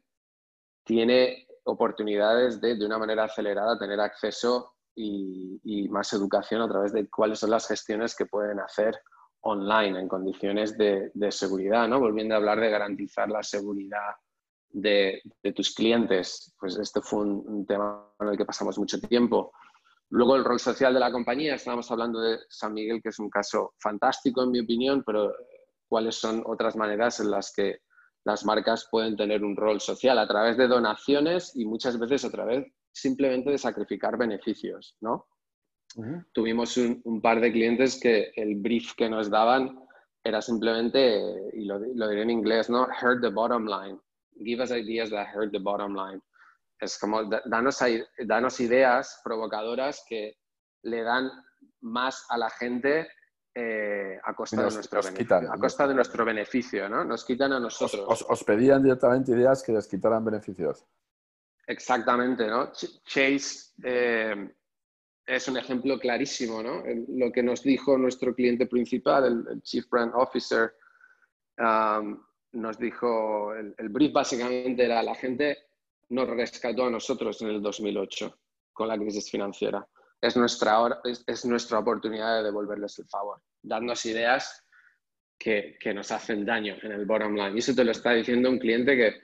tiene 0.85 1.47
oportunidades 1.64 2.61
de, 2.61 2.76
de 2.76 2.85
una 2.85 2.99
manera 2.99 3.24
acelerada, 3.24 3.78
tener 3.78 3.99
acceso 3.99 4.74
y, 4.95 5.89
más 5.89 6.12
educación 6.12 6.61
a 6.61 6.68
través 6.68 6.93
de 6.93 7.09
cuáles 7.09 7.39
son 7.39 7.51
las 7.51 7.66
gestiones 7.66 8.14
que 8.14 8.26
pueden 8.26 8.61
hacer 8.61 9.01
online 9.41 9.99
en 9.99 10.07
condiciones 10.07 10.76
de, 10.76 11.11
seguridad, 11.31 11.89
¿no? 11.89 11.99
Volviendo 11.99 12.35
a 12.35 12.39
hablar 12.39 12.61
de 12.61 12.68
garantizar 12.68 13.31
la 13.31 13.43
seguridad 13.43 14.12
de, 14.73 15.23
tus 15.55 15.75
clientes, 15.75 16.55
pues 16.59 16.77
este 16.79 17.01
fue 17.01 17.21
un, 17.21 17.66
tema 17.66 18.07
en 18.21 18.29
el 18.29 18.37
que 18.37 18.45
pasamos 18.45 18.79
mucho 18.79 19.01
tiempo. 19.01 19.53
Luego 20.11 20.37
el 20.37 20.45
rol 20.45 20.59
social 20.59 20.93
de 20.93 21.01
la 21.01 21.12
compañía, 21.12 21.55
estábamos 21.55 21.91
hablando 21.91 22.21
de 22.21 22.39
San 22.49 22.73
Miguel, 22.73 23.01
que 23.03 23.11
es 23.11 23.18
un 23.18 23.31
caso 23.31 23.75
fantástico 23.79 24.43
en 24.43 24.51
mi 24.51 24.61
opinión, 24.61 25.03
pero 25.05 25.33
cuáles 25.89 26.16
son 26.16 26.43
otras 26.47 26.77
maneras 26.77 27.21
en 27.21 27.31
las 27.31 27.53
que 27.55 27.81
las 28.25 28.45
marcas 28.45 28.89
pueden 28.91 29.16
tener 29.16 29.45
un 29.45 29.57
rol 29.57 29.81
social 29.81 30.18
a 30.18 30.29
través 30.29 30.57
de 30.57 30.68
donaciones 30.68 31.57
y 31.57 31.64
muchas 31.64 31.99
veces 31.99 32.25
a 32.25 32.31
través 32.31 32.66
simplemente 32.93 33.51
de 33.51 33.59
sacrificar 33.59 34.18
beneficios, 34.18 34.97
¿no? 35.01 35.27
Tuvimos 36.33 36.77
un, 36.77 37.21
par 37.21 37.41
de 37.41 37.51
clientes 37.51 37.99
que 38.01 38.31
el 38.37 38.57
brief 38.57 38.95
que 38.95 39.09
nos 39.09 39.29
daban 39.29 39.81
era 40.23 40.41
simplemente, 40.41 41.51
y 41.53 41.64
lo, 41.64 41.81
diré 41.81 42.23
en 42.23 42.31
inglés, 42.31 42.71
¿no? 42.71 42.83
Hurt 43.03 43.21
the 43.23 43.31
bottom 43.31 43.66
line. 43.66 43.99
Give 44.43 44.61
us 44.62 44.70
ideas 44.70 45.11
that 45.11 45.28
hurt 45.28 45.53
the 45.53 45.61
bottom 45.61 45.95
line. 45.95 46.20
Es 46.80 46.99
como, 46.99 47.24
danos, 47.24 47.78
danos 48.26 48.61
ideas 48.61 49.20
provocadoras 49.22 50.03
que 50.09 50.38
le 50.84 51.03
dan 51.03 51.30
más 51.82 52.24
a 52.30 52.38
la 52.38 52.49
gente 52.51 53.09
eh, 53.55 54.18
a 54.24 54.34
costa, 54.34 54.57
de, 54.57 54.70
nuestro 54.70 55.03
beneficio, 55.03 55.53
a 55.53 55.59
costa 55.59 55.86
de 55.86 55.95
nuestro 55.95 56.24
beneficio, 56.24 56.88
¿no? 56.88 57.05
Nos 57.05 57.24
quitan 57.24 57.53
a 57.53 57.61
nosotros. 57.61 58.24
Os, 58.28 58.45
pedían 58.45 58.82
directamente 58.82 59.32
ideas 59.32 59.62
que 59.62 59.72
les 59.72 59.86
quitaran 59.86 60.24
beneficios. 60.24 60.86
Exactamente, 61.66 62.47
¿no? 62.47 62.72
Chase 62.72 63.72
eh, 63.82 64.55
es 65.30 65.49
un 65.49 65.57
ejemplo 65.57 65.99
clarísimo, 65.99 66.62
¿no? 66.62 66.82
lo 67.09 67.30
que 67.30 67.43
nos 67.43 67.62
dijo 67.62 67.97
nuestro 67.97 68.34
cliente 68.34 68.66
principal, 68.66 69.47
el, 69.49 69.62
Chief 69.62 69.88
Brand 69.88 70.12
Officer, 70.14 70.74
um, 71.59 72.20
nos 72.53 72.79
dijo, 72.79 73.55
el, 73.55 73.75
el, 73.79 73.89
brief 73.89 74.13
básicamente 74.13 74.85
era, 74.85 75.03
la 75.03 75.15
gente 75.15 75.59
nos 76.09 76.29
rescató 76.29 76.87
a 76.87 76.91
nosotros 76.91 77.41
en 77.43 77.49
el 77.49 77.63
2008 77.63 78.39
con 78.73 78.89
la 78.89 78.99
crisis 78.99 79.31
financiera 79.31 79.87
es 80.21 80.37
nuestra, 80.37 81.01
es, 81.05 81.45
nuestra 81.47 81.79
oportunidad 81.79 82.39
de 82.39 82.45
devolverles 82.45 82.99
el 82.99 83.07
favor, 83.07 83.41
darnos 83.63 84.05
ideas 84.07 84.65
que, 85.39 85.79
nos 85.95 86.11
hacen 86.13 86.45
daño 86.45 86.77
en 86.83 86.93
el 86.93 87.07
bottom 87.07 87.35
line. 87.35 87.53
Y 87.55 87.59
eso 87.59 87.75
te 87.75 87.85
lo 87.85 87.93
está 87.93 88.13
diciendo 88.13 88.51
un 88.51 88.59
cliente 88.59 88.97
que, 88.97 89.15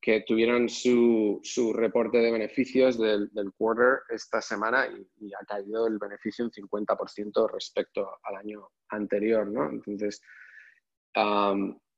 que 0.00 0.20
tuvieron 0.20 0.68
su, 0.68 1.40
reporte 1.74 2.18
de 2.18 2.30
beneficios 2.30 2.96
del, 2.98 3.30
quarter 3.56 4.02
esta 4.08 4.40
semana 4.40 4.86
y, 4.86 5.32
ha 5.34 5.44
caído 5.44 5.88
el 5.88 5.98
beneficio 5.98 6.44
un 6.44 6.52
50% 6.52 7.50
respecto 7.50 8.08
al 8.22 8.36
año 8.36 8.68
anterior. 8.90 9.48
¿no? 9.48 9.68
Entonces, 9.68 10.22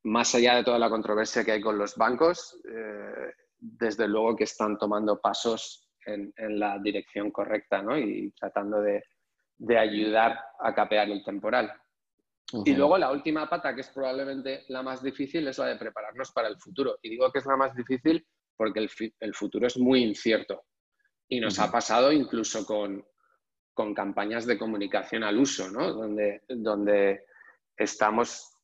más 0.07 0.35
allá 0.37 0.55
de 0.57 0.65
toda 0.65 0.79
la 0.79 0.89
controversia 0.89 1.45
que 1.45 1.53
hay 1.53 1.61
con 1.61 1.77
los 1.77 1.97
bancos, 1.97 2.61
eh, 2.65 3.33
desde 3.59 4.07
luego 4.07 4.37
que 4.37 4.45
están 4.45 4.79
tomando 4.79 5.21
pasos 5.21 5.89
en, 6.05 6.33
la 6.61 6.79
dirección 6.79 7.33
correcta 7.33 7.83
¿no? 7.83 7.99
y 7.99 8.31
tratando 8.31 8.81
de, 8.81 9.03
ayudar 9.77 10.39
a 10.61 10.73
capear 10.73 11.11
el 11.11 11.25
temporal. 11.25 11.73
Y 12.65 12.75
luego 12.75 12.97
la 12.97 13.11
última 13.11 13.49
pata, 13.49 13.75
que 13.75 13.81
es 13.81 13.89
probablemente 13.89 14.65
la 14.69 14.81
más 14.83 15.03
difícil, 15.03 15.49
es 15.49 15.59
la 15.59 15.67
de 15.67 15.77
prepararnos 15.77 16.31
para 16.31 16.47
el 16.47 16.57
futuro. 16.61 16.99
Y 17.03 17.11
digo 17.11 17.33
que 17.33 17.41
es 17.41 17.47
la 17.47 17.57
más 17.57 17.75
difícil 17.75 18.25
porque 18.57 18.79
el, 19.19 19.35
futuro 19.35 19.67
es 19.67 19.77
muy 19.77 20.05
incierto. 20.05 20.67
Y 21.29 21.41
nos 21.41 21.59
ha 21.59 21.73
pasado 21.73 22.13
incluso 22.13 22.65
con, 22.65 23.05
con, 23.75 23.93
campañas 23.93 24.47
de 24.47 24.57
comunicación 24.57 25.25
al 25.25 25.37
uso, 25.37 25.69
¿no? 25.69 25.93
donde, 25.93 26.43
donde 26.47 27.25
estamos 27.77 28.56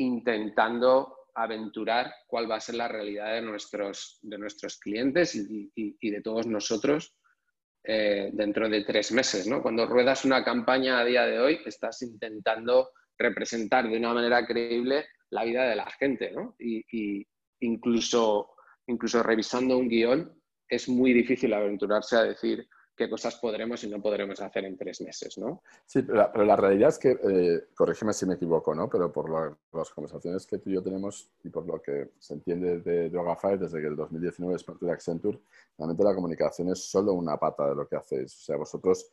intentando 0.00 1.16
aventurar 1.34 2.12
cuál 2.26 2.50
va 2.50 2.56
a 2.56 2.60
ser 2.60 2.74
la 2.74 2.88
realidad 2.88 3.34
de 3.34 3.42
nuestros, 3.42 4.18
de 4.22 4.38
nuestros 4.38 4.78
clientes 4.78 5.34
y, 5.34 6.10
de 6.10 6.20
todos 6.22 6.46
nosotros 6.46 7.14
eh, 7.84 8.30
dentro 8.32 8.68
de 8.68 8.84
tres 8.84 9.12
meses. 9.12 9.46
¿no? 9.46 9.62
Cuando 9.62 9.86
ruedas 9.86 10.24
una 10.24 10.42
campaña 10.42 10.98
a 10.98 11.04
día 11.04 11.26
de 11.26 11.38
hoy, 11.38 11.60
estás 11.64 12.02
intentando 12.02 12.90
representar 13.18 13.88
de 13.88 13.98
una 13.98 14.14
manera 14.14 14.46
creíble 14.46 15.06
la 15.30 15.44
vida 15.44 15.68
de 15.68 15.76
la 15.76 15.90
gente. 15.90 16.32
¿no? 16.32 16.56
Y, 16.58 17.26
incluso, 17.60 18.54
incluso 18.86 19.22
revisando 19.22 19.76
un 19.76 19.88
guion, 19.88 20.32
es 20.68 20.88
muy 20.88 21.12
difícil 21.12 21.52
aventurarse 21.52 22.16
a 22.16 22.24
decir 22.24 22.66
qué 23.00 23.08
cosas 23.08 23.36
podremos 23.36 23.82
y 23.82 23.88
no 23.88 24.02
podremos 24.02 24.38
hacer 24.42 24.66
en 24.66 24.76
tres 24.76 25.00
meses, 25.00 25.38
¿no? 25.38 25.62
Sí, 25.86 26.02
pero 26.02 26.44
la, 26.44 26.54
realidad 26.54 26.90
es 26.90 26.98
que, 26.98 27.12
eh, 27.12 27.68
corrígeme 27.74 28.12
si 28.12 28.26
me 28.26 28.34
equivoco, 28.34 28.74
¿no? 28.74 28.90
Pero 28.90 29.10
por 29.10 29.56
las 29.72 29.88
conversaciones 29.88 30.46
que 30.46 30.58
tú 30.58 30.68
y 30.68 30.74
yo 30.74 30.82
tenemos 30.82 31.30
y 31.42 31.48
por 31.48 31.66
lo 31.66 31.80
que 31.80 32.10
se 32.18 32.34
entiende 32.34 32.80
de 32.80 33.08
Drogafy 33.08 33.56
desde 33.56 33.80
que 33.80 33.86
el 33.86 33.96
2019 33.96 34.54
es 34.54 34.64
parte 34.64 34.84
de 34.84 34.92
Accenture, 34.92 35.40
realmente 35.78 36.04
la 36.04 36.14
comunicación 36.14 36.68
es 36.68 36.90
solo 36.90 37.14
una 37.14 37.38
pata 37.38 37.70
de 37.70 37.74
lo 37.74 37.88
que 37.88 37.96
hacéis. 37.96 38.36
O 38.36 38.44
sea, 38.44 38.56
vosotros 38.58 39.10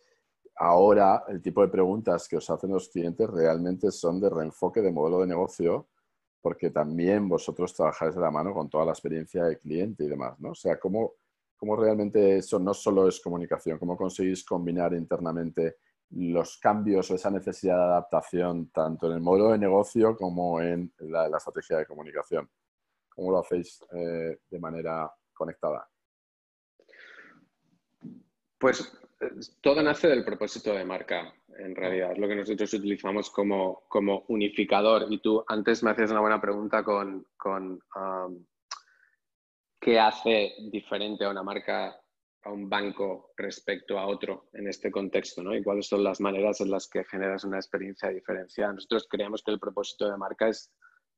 ahora 0.58 1.24
el 1.30 1.42
tipo 1.42 1.62
de 1.62 1.70
preguntas 1.70 2.28
que 2.28 2.36
os 2.36 2.50
hacen 2.50 2.72
los 2.72 2.90
clientes 2.90 3.30
realmente 3.30 3.90
son 3.92 4.20
de 4.20 4.30
reenfoque 4.30 4.82
de 4.82 4.92
modelo 4.92 5.22
de 5.22 5.28
negocio 5.28 5.88
porque 6.42 6.72
también 6.72 7.30
vosotros 7.30 7.74
trabajáis 7.74 8.16
de 8.16 8.22
la 8.22 8.32
mano 8.32 8.54
con 8.54 8.70
toda 8.70 8.84
la 8.84 8.92
experiencia 8.92 9.46
del 9.46 9.60
cliente 9.60 10.04
y 10.04 10.10
demás, 10.10 10.38
¿no? 10.42 10.52
O 10.52 10.56
sea, 10.56 10.78
¿cómo, 10.78 11.14
cómo 11.58 11.76
realmente 11.76 12.38
eso 12.38 12.60
no 12.60 12.74
solo 12.74 13.08
es 13.08 13.20
comunicación, 13.20 13.80
cómo 13.80 13.98
conseguís 13.98 14.46
combinar 14.46 14.94
internamente 14.94 15.78
los 16.12 16.58
cambios 16.58 17.12
o 17.12 17.16
esa 17.16 17.32
necesidad 17.32 17.76
de 17.76 17.84
adaptación 17.84 18.70
tanto 18.70 19.08
en 19.08 19.14
el 19.14 19.22
modelo 19.22 19.52
de 19.52 19.58
negocio 19.58 20.16
como 20.16 20.62
en 20.62 20.94
la, 21.00 21.28
estrategia 21.36 21.78
de 21.80 21.86
comunicación. 21.86 22.50
¿Cómo 23.10 23.32
lo 23.32 23.40
hacéis 23.40 23.84
eh, 23.92 24.40
de 24.50 24.60
manera 24.60 25.12
conectada? 25.34 25.90
Pues 28.58 28.94
eh, 29.20 29.32
todo 29.62 29.82
nace 29.82 30.08
del 30.08 30.24
propósito 30.24 30.74
de 30.74 30.86
marca, 30.86 31.34
en 31.58 31.76
realidad, 31.76 32.12
es 32.12 32.20
lo 32.20 32.28
que 32.28 32.36
nosotros 32.36 32.74
utilizamos 32.74 33.30
como, 33.32 33.84
como 33.88 34.24
unificador. 34.28 35.08
Y 35.10 35.20
tú 35.20 35.44
antes 35.48 35.84
me 35.84 35.92
hacías 35.92 36.12
una 36.12 36.22
buena 36.22 36.40
pregunta 36.40 36.84
con, 36.84 37.26
con 37.36 37.82
qué 39.88 40.02
hace 40.02 40.54
diferente 40.70 41.24
a 41.24 41.30
una 41.30 41.44
marca, 41.44 41.98
a 42.44 42.52
un 42.52 42.68
banco 42.68 43.32
respecto 43.38 43.98
a 43.98 44.08
otro 44.08 44.50
en 44.52 44.68
este 44.68 44.92
contexto, 44.92 45.42
¿no? 45.42 45.56
Y 45.56 45.64
cuáles 45.64 45.88
son 45.88 46.04
las 46.04 46.20
maneras 46.20 46.60
en 46.60 46.72
las 46.72 46.90
que 46.90 47.06
generas 47.06 47.46
una 47.46 47.56
experiencia 47.56 48.10
diferenciada. 48.10 48.74
Nosotros 48.74 49.08
creemos 49.10 49.42
que 49.42 49.52
el 49.52 49.62
propósito 49.62 50.12
de 50.12 50.18
marca 50.18 50.50
es 50.50 50.74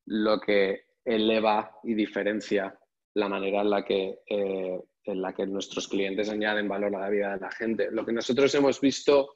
lo 0.05 0.39
que 0.39 0.83
eleva 1.03 1.71
y 1.83 1.95
diferencia 1.95 2.79
la 3.15 3.27
manera 3.27 3.61
en 3.61 3.71
la 3.71 3.83
que, 3.83 4.19
eh, 4.27 4.79
en 5.03 5.19
la 5.19 5.33
que 5.33 5.47
nuestros 5.47 5.87
clientes 5.87 6.29
añaden 6.29 6.67
valor 6.67 6.95
a 6.95 6.99
la 6.99 7.09
vida 7.09 7.33
de 7.33 7.39
la 7.39 7.49
gente. 7.49 7.89
Lo 7.89 8.05
que 8.05 8.13
nosotros 8.13 8.53
hemos 8.53 8.79
visto, 8.79 9.29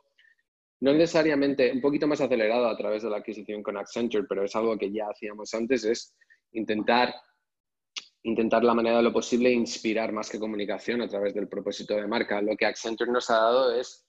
no 0.82 0.94
necesariamente 0.94 1.72
un 1.72 1.82
poquito 1.82 2.06
más 2.06 2.22
acelerado 2.22 2.68
a 2.68 2.78
través 2.78 3.02
de 3.02 3.10
la 3.10 3.18
adquisición 3.18 3.64
con 3.64 3.78
Accenture, 3.78 4.28
pero 4.30 4.44
es 4.44 4.56
algo 4.56 4.78
que 4.78 4.92
ya 4.92 5.08
hacíamos 5.08 5.52
antes, 5.56 5.86
es 5.86 6.16
intentar 6.52 7.16
intentar 8.24 8.64
la 8.64 8.74
manera 8.74 8.98
de 8.98 9.04
lo 9.04 9.14
posible 9.14 9.52
inspirar 9.52 10.12
más 10.12 10.30
que 10.30 10.40
comunicación 10.40 11.02
a 11.02 11.08
través 11.08 11.34
del 11.34 11.48
propósito 11.48 11.96
de 11.96 12.08
marca. 12.08 12.42
Lo 12.42 12.56
que 12.56 12.66
Accenture 12.66 13.12
nos 13.12 13.30
ha 13.30 13.36
dado 13.36 13.76
es 13.80 14.06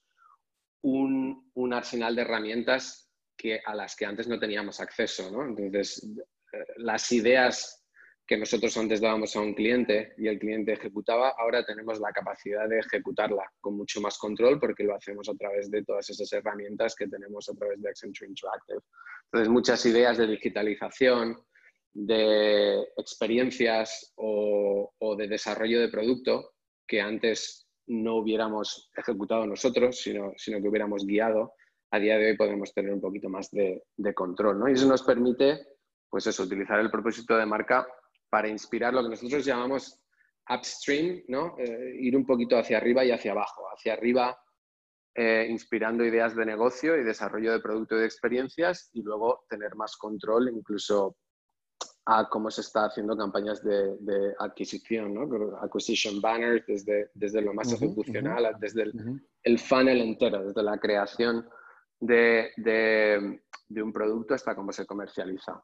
un, 0.81 1.73
arsenal 1.73 2.15
de 2.15 2.21
herramientas 2.21 3.09
que, 3.37 3.59
a 3.65 3.75
las 3.75 3.95
que 3.95 4.05
antes 4.05 4.27
no 4.27 4.39
teníamos 4.39 4.79
acceso. 4.79 5.27
Entonces, 5.43 6.07
eh, 6.53 6.65
las 6.77 7.11
ideas 7.11 7.85
que 8.25 8.37
nosotros 8.37 8.75
antes 8.77 9.01
dábamos 9.01 9.35
a 9.35 9.41
un 9.41 9.53
cliente 9.53 10.13
y 10.17 10.27
el 10.27 10.39
cliente 10.39 10.73
ejecutaba, 10.73 11.33
ahora 11.37 11.63
tenemos 11.63 11.99
la 11.99 12.11
capacidad 12.11 12.67
de 12.67 12.79
ejecutarla 12.79 13.51
con 13.59 13.77
mucho 13.77 14.01
más 14.01 14.17
control 14.17 14.59
porque 14.59 14.83
lo 14.83 14.95
hacemos 14.95 15.29
a 15.29 15.35
través 15.35 15.69
de 15.69 15.83
todas 15.83 16.09
esas 16.09 16.31
herramientas 16.33 16.95
que 16.95 17.07
tenemos 17.07 17.47
a 17.49 17.53
través 17.53 17.81
de 17.81 17.89
Accenture 17.89 18.29
Interactive. 18.29 18.79
Entonces, 19.25 19.49
muchas 19.49 19.85
ideas 19.85 20.17
de 20.17 20.27
digitalización, 20.27 21.37
de 21.95 22.81
experiencias 22.97 24.13
o, 24.17 24.91
de 25.17 25.27
desarrollo 25.29 25.79
de 25.79 25.87
producto 25.87 26.51
que 26.85 26.99
antes 26.99 27.67
no 27.87 28.17
hubiéramos 28.17 28.91
ejecutado 28.95 29.47
nosotros, 29.47 29.97
sino, 29.97 30.33
sino 30.35 30.61
que 30.61 30.67
hubiéramos 30.67 31.05
guiado, 31.05 31.53
a 31.91 31.99
día 31.99 32.17
de 32.17 32.31
hoy 32.31 32.37
podemos 32.37 32.73
tener 32.73 32.93
un 32.93 32.99
poquito 32.99 33.29
más 33.29 33.49
de, 33.51 33.81
control. 34.13 34.59
¿no? 34.59 34.67
Y 34.67 34.73
eso 34.73 34.87
nos 34.87 35.03
permite, 35.03 35.59
pues 36.09 36.27
eso, 36.27 36.43
utilizar 36.43 36.79
el 36.79 36.91
propósito 36.91 37.37
de 37.37 37.45
marca 37.45 37.87
para 38.29 38.49
inspirar 38.49 38.93
lo 38.93 39.03
que 39.03 39.09
nosotros 39.09 39.45
llamamos 39.45 40.01
upstream, 40.49 41.23
¿no? 41.29 41.55
Eh, 41.57 41.95
ir 42.01 42.17
un 42.17 42.25
poquito 42.25 42.57
hacia 42.57 42.77
arriba 42.77 43.05
y 43.05 43.11
hacia 43.11 43.31
abajo. 43.31 43.63
Hacia 43.73 43.93
arriba, 43.93 44.37
eh, 45.15 45.47
inspirando 45.49 46.03
ideas 46.03 46.35
de 46.35 46.45
negocio 46.45 46.97
y 46.97 47.03
desarrollo 47.03 47.53
de 47.53 47.61
producto 47.61 47.95
y 47.95 47.99
de 47.99 48.05
experiencias, 48.05 48.89
y 48.93 49.01
luego 49.01 49.45
tener 49.49 49.75
más 49.75 49.95
control, 49.95 50.49
incluso 50.49 51.15
a 52.05 52.29
cómo 52.29 52.51
se 52.51 52.61
está 52.61 52.85
haciendo 52.85 53.17
campañas 53.17 53.63
de, 53.63 54.35
adquisición, 54.39 55.13
¿no? 55.13 55.57
Acquisition 55.57 56.21
banners, 56.21 56.63
desde, 56.67 57.09
desde 57.15 57.41
lo 57.41 57.53
más 57.53 57.73
ejecucional, 57.73 58.55
desde 58.59 58.83
el, 59.43 59.59
funnel 59.59 60.01
entero, 60.01 60.45
desde 60.45 60.61
la 60.61 60.77
creación 60.77 61.49
de, 61.99 62.51
de, 62.57 63.81
un 63.81 63.91
producto 63.91 64.35
hasta 64.35 64.55
cómo 64.55 64.71
se 64.71 64.85
comercializa. 64.85 65.63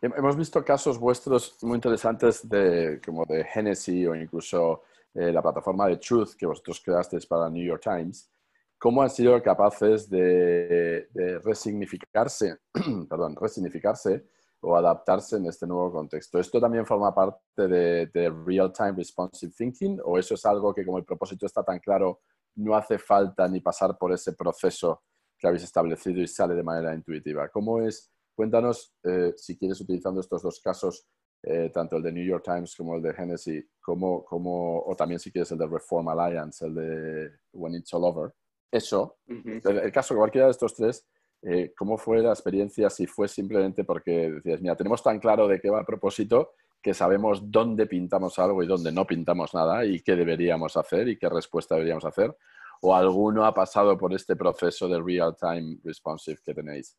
Hemos 0.00 0.36
visto 0.36 0.64
casos 0.64 0.98
vuestros 0.98 1.56
muy 1.62 1.76
interesantes 1.76 2.48
de, 2.48 3.00
como 3.04 3.24
de 3.26 3.44
Genesis 3.44 4.08
o 4.08 4.14
incluso 4.14 4.82
eh, 5.14 5.32
la 5.32 5.42
plataforma 5.42 5.86
de 5.86 5.98
Truth 5.98 6.34
que 6.36 6.46
vosotros 6.46 6.80
creasteis 6.84 7.26
para 7.26 7.48
New 7.48 7.64
York 7.64 7.82
Times. 7.82 8.28
¿Cómo 8.76 9.02
han 9.02 9.10
sido 9.10 9.40
capaces 9.42 10.08
de, 10.08 11.08
de 11.12 11.38
resignificarse, 11.40 12.58
perdón, 13.08 13.36
resignificarse 13.40 14.26
o 14.60 14.76
adaptarse 14.76 15.36
en 15.36 15.46
este 15.46 15.66
nuevo 15.66 15.92
contexto. 15.92 16.38
¿Esto 16.38 16.60
también 16.60 16.86
forma 16.86 17.14
parte 17.14 17.68
de, 17.68 18.32
Real-Time 18.44 18.92
Responsive 18.92 19.52
Thinking 19.56 20.00
o 20.04 20.18
eso 20.18 20.34
es 20.34 20.44
algo 20.46 20.74
que 20.74 20.84
como 20.84 20.98
el 20.98 21.04
propósito 21.04 21.46
está 21.46 21.62
tan 21.62 21.78
claro, 21.78 22.20
no 22.56 22.74
hace 22.74 22.98
falta 22.98 23.46
ni 23.48 23.60
pasar 23.60 23.96
por 23.96 24.12
ese 24.12 24.32
proceso 24.32 25.02
que 25.38 25.46
habéis 25.46 25.62
establecido 25.62 26.20
y 26.20 26.26
sale 26.26 26.54
de 26.54 26.64
manera 26.64 26.94
intuitiva? 26.94 27.48
¿Cómo 27.48 27.80
es? 27.80 28.10
Cuéntanos, 28.34 28.94
eh, 29.04 29.32
si 29.36 29.56
quieres, 29.56 29.80
utilizando 29.80 30.20
estos 30.20 30.42
dos 30.42 30.60
casos, 30.60 31.06
eh, 31.42 31.70
tanto 31.72 31.96
el 31.96 32.02
de 32.02 32.12
New 32.12 32.24
York 32.24 32.44
Times 32.44 32.74
como 32.74 32.96
el 32.96 33.02
de 33.02 33.14
Genesis, 33.14 33.64
como, 33.80 34.24
como, 34.24 34.82
o 34.82 34.96
también 34.96 35.20
si 35.20 35.30
quieres 35.30 35.50
el 35.52 35.58
de 35.58 35.68
Reform 35.68 36.08
Alliance, 36.08 36.66
el 36.66 36.74
de 36.74 37.30
When 37.52 37.74
It's 37.74 37.94
All 37.94 38.04
Over, 38.04 38.32
eso, 38.72 39.18
el, 39.26 39.62
el, 39.64 39.92
caso 39.92 40.14
de 40.14 40.18
cualquiera 40.18 40.46
de 40.46 40.50
estos 40.50 40.74
tres, 40.74 41.06
eh, 41.42 41.72
¿cómo 41.76 41.96
fue 41.96 42.20
la 42.20 42.30
experiencia? 42.30 42.90
Si 42.90 43.06
fue 43.06 43.28
simplemente 43.28 43.84
porque 43.84 44.30
decías, 44.30 44.60
mira, 44.60 44.76
tenemos 44.76 45.02
tan 45.02 45.20
claro 45.20 45.46
de 45.46 45.60
qué 45.60 45.70
va 45.70 45.80
el 45.80 45.86
propósito 45.86 46.52
que 46.82 46.94
sabemos 46.94 47.50
dónde 47.50 47.86
pintamos 47.86 48.38
algo 48.38 48.62
y 48.62 48.66
dónde 48.66 48.92
no 48.92 49.06
pintamos 49.06 49.54
nada 49.54 49.84
y 49.84 50.00
qué 50.00 50.16
deberíamos 50.16 50.76
hacer 50.76 51.08
y 51.08 51.18
qué 51.18 51.28
respuesta 51.28 51.74
deberíamos 51.74 52.04
hacer. 52.04 52.36
¿O 52.80 52.94
alguno 52.94 53.44
ha 53.44 53.52
pasado 53.52 53.98
por 53.98 54.14
este 54.14 54.36
proceso 54.36 54.88
de 54.88 55.00
real-time 55.00 55.78
responsive 55.82 56.38
que 56.44 56.54
tenéis? 56.54 56.96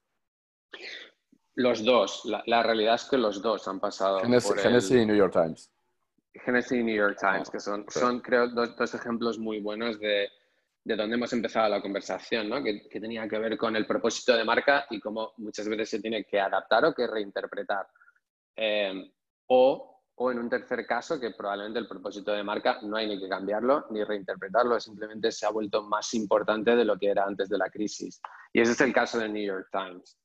Los 1.56 1.84
dos. 1.84 2.24
La, 2.46 2.64
realidad 2.64 2.96
es 2.96 3.06
que 3.06 3.18
los 3.18 3.42
dos 3.42 3.68
han 3.68 3.80
pasado. 3.80 4.20
Genesis, 4.20 4.92
y 4.92 5.06
New 5.06 5.16
York 5.16 5.34
Times. 5.34 5.72
Genesis 6.34 6.72
y 6.72 6.84
New 6.84 6.96
York 6.96 7.18
Times, 7.20 7.50
que 7.50 7.60
son, 7.60 7.86
son 7.90 8.20
creo, 8.20 8.50
dos 8.50 8.94
ejemplos 8.94 9.40
muy 9.40 9.60
buenos 9.60 10.00
de 10.00 10.30
de 10.84 10.96
dónde 10.96 11.16
hemos 11.16 11.32
empezado 11.34 11.70
la 11.70 11.82
conversación, 11.82 12.50
¿no? 12.50 12.64
que, 12.64 12.88
tenía 12.90 13.28
que 13.28 13.38
ver 13.38 13.58
con 13.58 13.76
el 13.76 13.86
propósito 13.86 14.36
de 14.36 14.46
marca 14.46 14.86
y 14.90 15.00
cómo 15.00 15.34
muchas 15.38 15.68
veces 15.68 15.90
se 15.90 16.02
tiene 16.02 16.24
que 16.24 16.40
adaptar 16.40 16.86
o 16.86 16.94
que 16.94 17.08
reinterpretar. 17.08 17.88
Eh, 18.56 19.12
o, 19.48 20.04
o, 20.16 20.32
en 20.32 20.40
un 20.40 20.50
tercer 20.50 20.86
caso, 20.86 21.20
que 21.20 21.32
probablemente 21.32 21.80
el 21.80 21.88
propósito 21.88 22.32
de 22.32 22.44
marca 22.44 22.80
no 22.82 22.98
hay 22.98 23.08
ni 23.08 23.20
que 23.20 23.30
cambiarlo 23.30 23.88
ni 23.92 24.04
reinterpretarlo, 24.04 24.80
simplemente 24.80 25.32
se 25.32 25.46
ha 25.46 25.50
vuelto 25.50 25.84
más 25.84 26.14
importante 26.14 26.76
de 26.76 26.86
lo 26.86 26.98
que 26.98 27.10
era 27.10 27.26
antes 27.26 27.50
de 27.50 27.58
la 27.58 27.70
crisis. 27.70 28.22
Y 28.54 28.62
ese 28.62 28.72
es 28.72 28.82
el 28.82 28.94
caso 28.94 29.20
de 29.20 29.30
New 29.30 29.46
York 29.46 29.68
Times. 29.72 30.18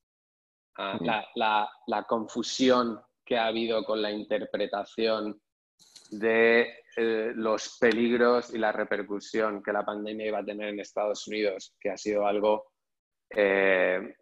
Ah, 0.76 0.98
la, 1.00 1.24
la, 1.36 1.70
la 1.86 2.02
confusión 2.04 3.00
que 3.24 3.38
ha 3.38 3.46
habido 3.46 3.84
con 3.84 4.02
la 4.02 4.10
interpretación 4.10 5.40
de 6.18 6.68
eh, 6.96 7.32
los 7.34 7.78
peligros 7.78 8.54
y 8.54 8.58
la 8.58 8.72
repercusión 8.72 9.62
que 9.62 9.72
la 9.72 9.84
pandemia 9.84 10.28
iba 10.28 10.38
a 10.38 10.44
tener 10.44 10.68
en 10.68 10.80
Estados 10.80 11.26
Unidos, 11.26 11.74
que 11.80 11.90
ha 11.90 11.96
sido 11.96 12.26
algo 12.26 12.74
eh, 13.30 14.14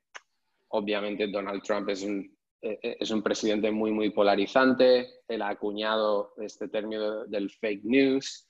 obviamente 0.68 1.28
Donald 1.28 1.62
Trump 1.62 1.88
es 1.90 2.03
un, 2.03 2.20
eh, 2.62 2.78
eh, 2.82 2.97
es 3.01 3.11
un 3.11 3.22
presidente 3.22 3.70
muy, 3.70 3.90
muy 3.90 4.11
polarizante. 4.11 5.20
Él 5.28 5.43
ha 5.43 5.51
acuñado 5.51 6.34
este 6.38 6.68
término 6.68 7.24
del 7.26 7.51
fake 7.51 7.84
news 7.84 8.49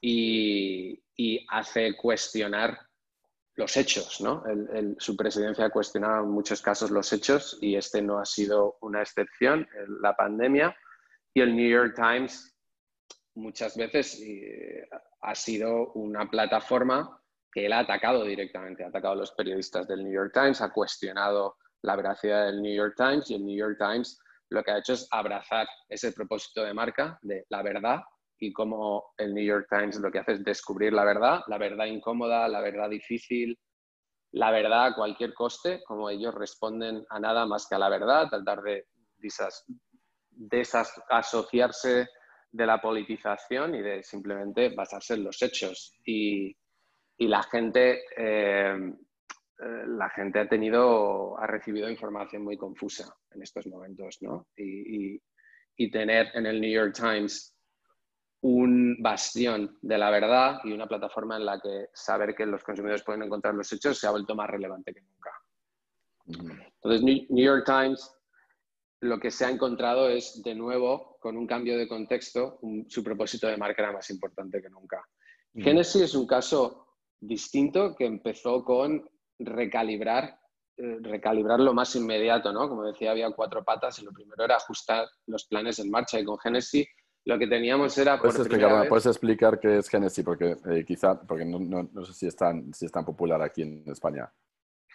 y, 0.00 1.02
hace 1.48 1.96
cuestionar 1.96 2.78
los 3.54 3.76
hechos. 3.76 4.20
¿no? 4.20 4.44
su 4.98 5.16
presidencia 5.16 5.64
ha 5.64 5.70
cuestionado 5.70 6.24
en 6.24 6.30
muchos 6.30 6.60
casos 6.60 6.90
los 6.90 7.10
hechos 7.12 7.56
y 7.62 7.74
este 7.76 8.02
no 8.02 8.18
ha 8.18 8.26
sido 8.26 8.76
una 8.82 9.00
excepción, 9.00 9.66
la 10.02 10.14
pandemia. 10.14 10.76
Y 11.32 11.40
el 11.40 11.56
New 11.56 11.68
York 11.68 11.94
Times 11.96 12.55
muchas 13.36 13.76
veces 13.76 14.20
ha 15.20 15.34
sido 15.34 15.92
una 15.92 16.28
plataforma 16.28 17.22
que 17.52 17.66
él 17.66 17.72
ha 17.72 17.80
atacado 17.80 18.24
directamente, 18.24 18.84
ha 18.84 18.88
atacado 18.88 19.14
a 19.14 19.18
los 19.18 19.32
periodistas 19.32 19.86
del 19.86 20.04
New 20.04 20.12
York 20.12 20.32
Times, 20.34 20.60
ha 20.60 20.72
cuestionado 20.72 21.56
la 21.82 21.96
veracidad 21.96 22.46
del 22.46 22.60
New 22.60 22.74
York 22.74 22.94
Times 22.96 23.30
y 23.30 23.34
el 23.34 23.44
New 23.44 23.56
York 23.56 23.78
Times 23.78 24.18
lo 24.50 24.62
que 24.62 24.70
ha 24.70 24.78
hecho 24.78 24.92
es 24.92 25.08
abrazar 25.10 25.66
ese 25.88 26.12
propósito 26.12 26.62
de 26.64 26.74
marca 26.74 27.18
de 27.22 27.44
la 27.48 27.62
verdad 27.62 28.00
y 28.38 28.52
como 28.52 29.12
el 29.16 29.34
New 29.34 29.44
York 29.44 29.66
Times 29.70 29.96
lo 29.96 30.10
que 30.10 30.18
hace 30.18 30.32
es 30.32 30.44
descubrir 30.44 30.92
la 30.92 31.04
verdad, 31.04 31.40
la 31.46 31.58
verdad 31.58 31.86
incómoda, 31.86 32.48
la 32.48 32.60
verdad 32.60 32.90
difícil, 32.90 33.58
la 34.32 34.50
verdad 34.50 34.86
a 34.86 34.94
cualquier 34.94 35.32
coste, 35.34 35.82
como 35.86 36.10
ellos 36.10 36.34
responden 36.34 37.04
a 37.08 37.18
nada 37.18 37.46
más 37.46 37.66
que 37.66 37.74
a 37.74 37.78
la 37.78 37.88
verdad, 37.88 38.28
tratar 38.28 38.62
de 38.62 38.86
de 40.30 42.08
la 42.64 42.80
politización 42.80 43.74
y 43.74 43.82
de 43.82 44.02
simplemente 44.02 44.70
basarse 44.70 45.14
en 45.14 45.24
los 45.24 45.42
hechos. 45.42 45.92
Y, 46.04 46.56
y 47.18 47.26
la 47.26 47.42
gente, 47.42 48.04
eh, 48.16 48.94
eh, 49.58 49.84
la 49.86 50.08
gente 50.10 50.38
ha 50.38 50.48
tenido, 50.48 51.38
ha 51.38 51.46
recibido 51.46 51.90
información 51.90 52.44
muy 52.44 52.56
confusa 52.56 53.12
en 53.32 53.42
estos 53.42 53.66
momentos, 53.66 54.18
¿no? 54.20 54.46
Y, 54.56 55.20
y, 55.76 55.90
tener 55.90 56.28
en 56.34 56.46
el 56.46 56.60
New 56.60 56.70
York 56.70 56.94
Times 56.94 57.54
un 58.40 58.96
bastión 59.02 59.76
de 59.82 59.98
la 59.98 60.10
verdad 60.10 60.60
y 60.64 60.72
una 60.72 60.86
plataforma 60.86 61.36
en 61.36 61.44
la 61.44 61.60
que 61.60 61.88
saber 61.92 62.34
que 62.34 62.46
los 62.46 62.62
consumidores 62.64 63.02
pueden 63.02 63.24
encontrar 63.24 63.54
los 63.54 63.70
hechos 63.72 63.98
se 63.98 64.06
ha 64.06 64.10
vuelto 64.10 64.34
más 64.34 64.48
relevante 64.48 64.94
que 64.94 65.02
nunca. 65.02 65.32
Entonces, 66.26 67.02
New 67.02 67.44
York 67.44 67.64
Times 67.66 68.16
lo 69.00 69.20
que 69.20 69.30
se 69.30 69.44
ha 69.44 69.50
encontrado 69.50 70.08
es, 70.08 70.42
de 70.42 70.54
nuevo, 70.54 71.15
con 71.26 71.36
un 71.36 71.44
cambio 71.48 71.76
de 71.76 71.88
contexto, 71.88 72.60
su 72.86 73.02
propósito 73.02 73.48
de 73.48 73.56
marca 73.56 73.82
era 73.82 73.90
más 73.90 74.08
importante 74.10 74.62
que 74.62 74.70
nunca. 74.70 75.04
Genesis 75.56 76.02
es 76.02 76.14
un 76.14 76.24
caso 76.24 76.86
distinto 77.18 77.96
que 77.96 78.06
empezó 78.06 78.62
con 78.62 79.10
recalibrar, 79.40 80.38
eh, 80.76 80.98
recalibrar 81.00 81.58
lo 81.58 81.74
más 81.74 81.96
inmediato, 81.96 82.52
¿no? 82.52 82.68
Como 82.68 82.84
decía, 82.84 83.10
había 83.10 83.28
cuatro 83.32 83.64
patas 83.64 83.98
y 83.98 84.04
lo 84.04 84.12
primero 84.12 84.44
era 84.44 84.54
ajustar 84.54 85.08
los 85.26 85.46
planes 85.46 85.80
en 85.80 85.90
marcha 85.90 86.20
y 86.20 86.24
con 86.24 86.38
Genesis 86.38 86.86
lo 87.24 87.36
que 87.40 87.48
teníamos 87.48 87.98
era... 87.98 88.20
¿Puedes, 88.20 88.38
explicar, 88.38 88.88
¿puedes 88.88 89.06
explicar 89.06 89.58
qué 89.58 89.78
es 89.78 89.88
Genesis? 89.88 90.24
Porque 90.24 90.56
eh, 90.70 90.84
quizá, 90.86 91.20
porque 91.20 91.44
no, 91.44 91.58
no, 91.58 92.04
sé 92.04 92.12
si 92.12 92.28
es, 92.28 92.36
tan, 92.36 92.72
si 92.72 92.86
es 92.86 92.92
tan 92.92 93.04
popular 93.04 93.42
aquí 93.42 93.62
en 93.62 93.82
España. 93.88 94.32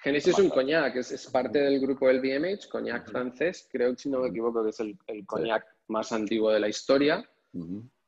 Genesis 0.01 0.33
es 0.33 0.39
un 0.39 0.49
coñac, 0.49 0.95
es, 0.95 1.11
es 1.11 1.27
parte 1.27 1.59
del 1.59 1.79
grupo 1.79 2.11
LVMH, 2.11 2.69
coñac 2.69 3.07
francés, 3.07 3.69
creo 3.71 3.91
que 3.91 3.97
si 3.97 4.09
no 4.09 4.21
me 4.21 4.29
equivoco 4.29 4.63
que 4.63 4.69
es 4.69 4.79
el, 4.79 4.97
el 5.05 5.25
coñac 5.27 5.63
más 5.91 6.11
antiguo 6.11 6.51
de 6.51 6.59
la 6.59 6.69
historia. 6.69 7.23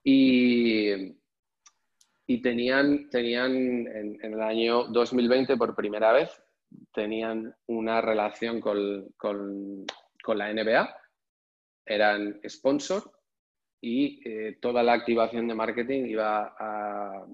Y 0.04 1.14
y 2.26 2.42
tenían, 2.42 3.10
tenían 3.10 3.54
en, 3.88 4.20
el 4.22 4.42
año 4.42 4.86
2020 4.86 5.58
por 5.58 5.76
primera 5.76 6.14
vez, 6.14 6.30
tenían 6.94 7.54
una 7.68 8.02
relación 8.02 8.62
con, 8.62 9.10
con, 9.18 9.86
con 10.24 10.38
la 10.38 10.52
NBA, 10.54 10.96
eran 11.86 12.40
sponsor 12.48 13.12
y 13.82 14.28
eh, 14.28 14.58
toda 14.62 14.82
la 14.84 14.94
activación 14.94 15.48
de 15.48 15.56
marketing 15.56 16.06
iba 16.06 16.56
a, 16.58 17.26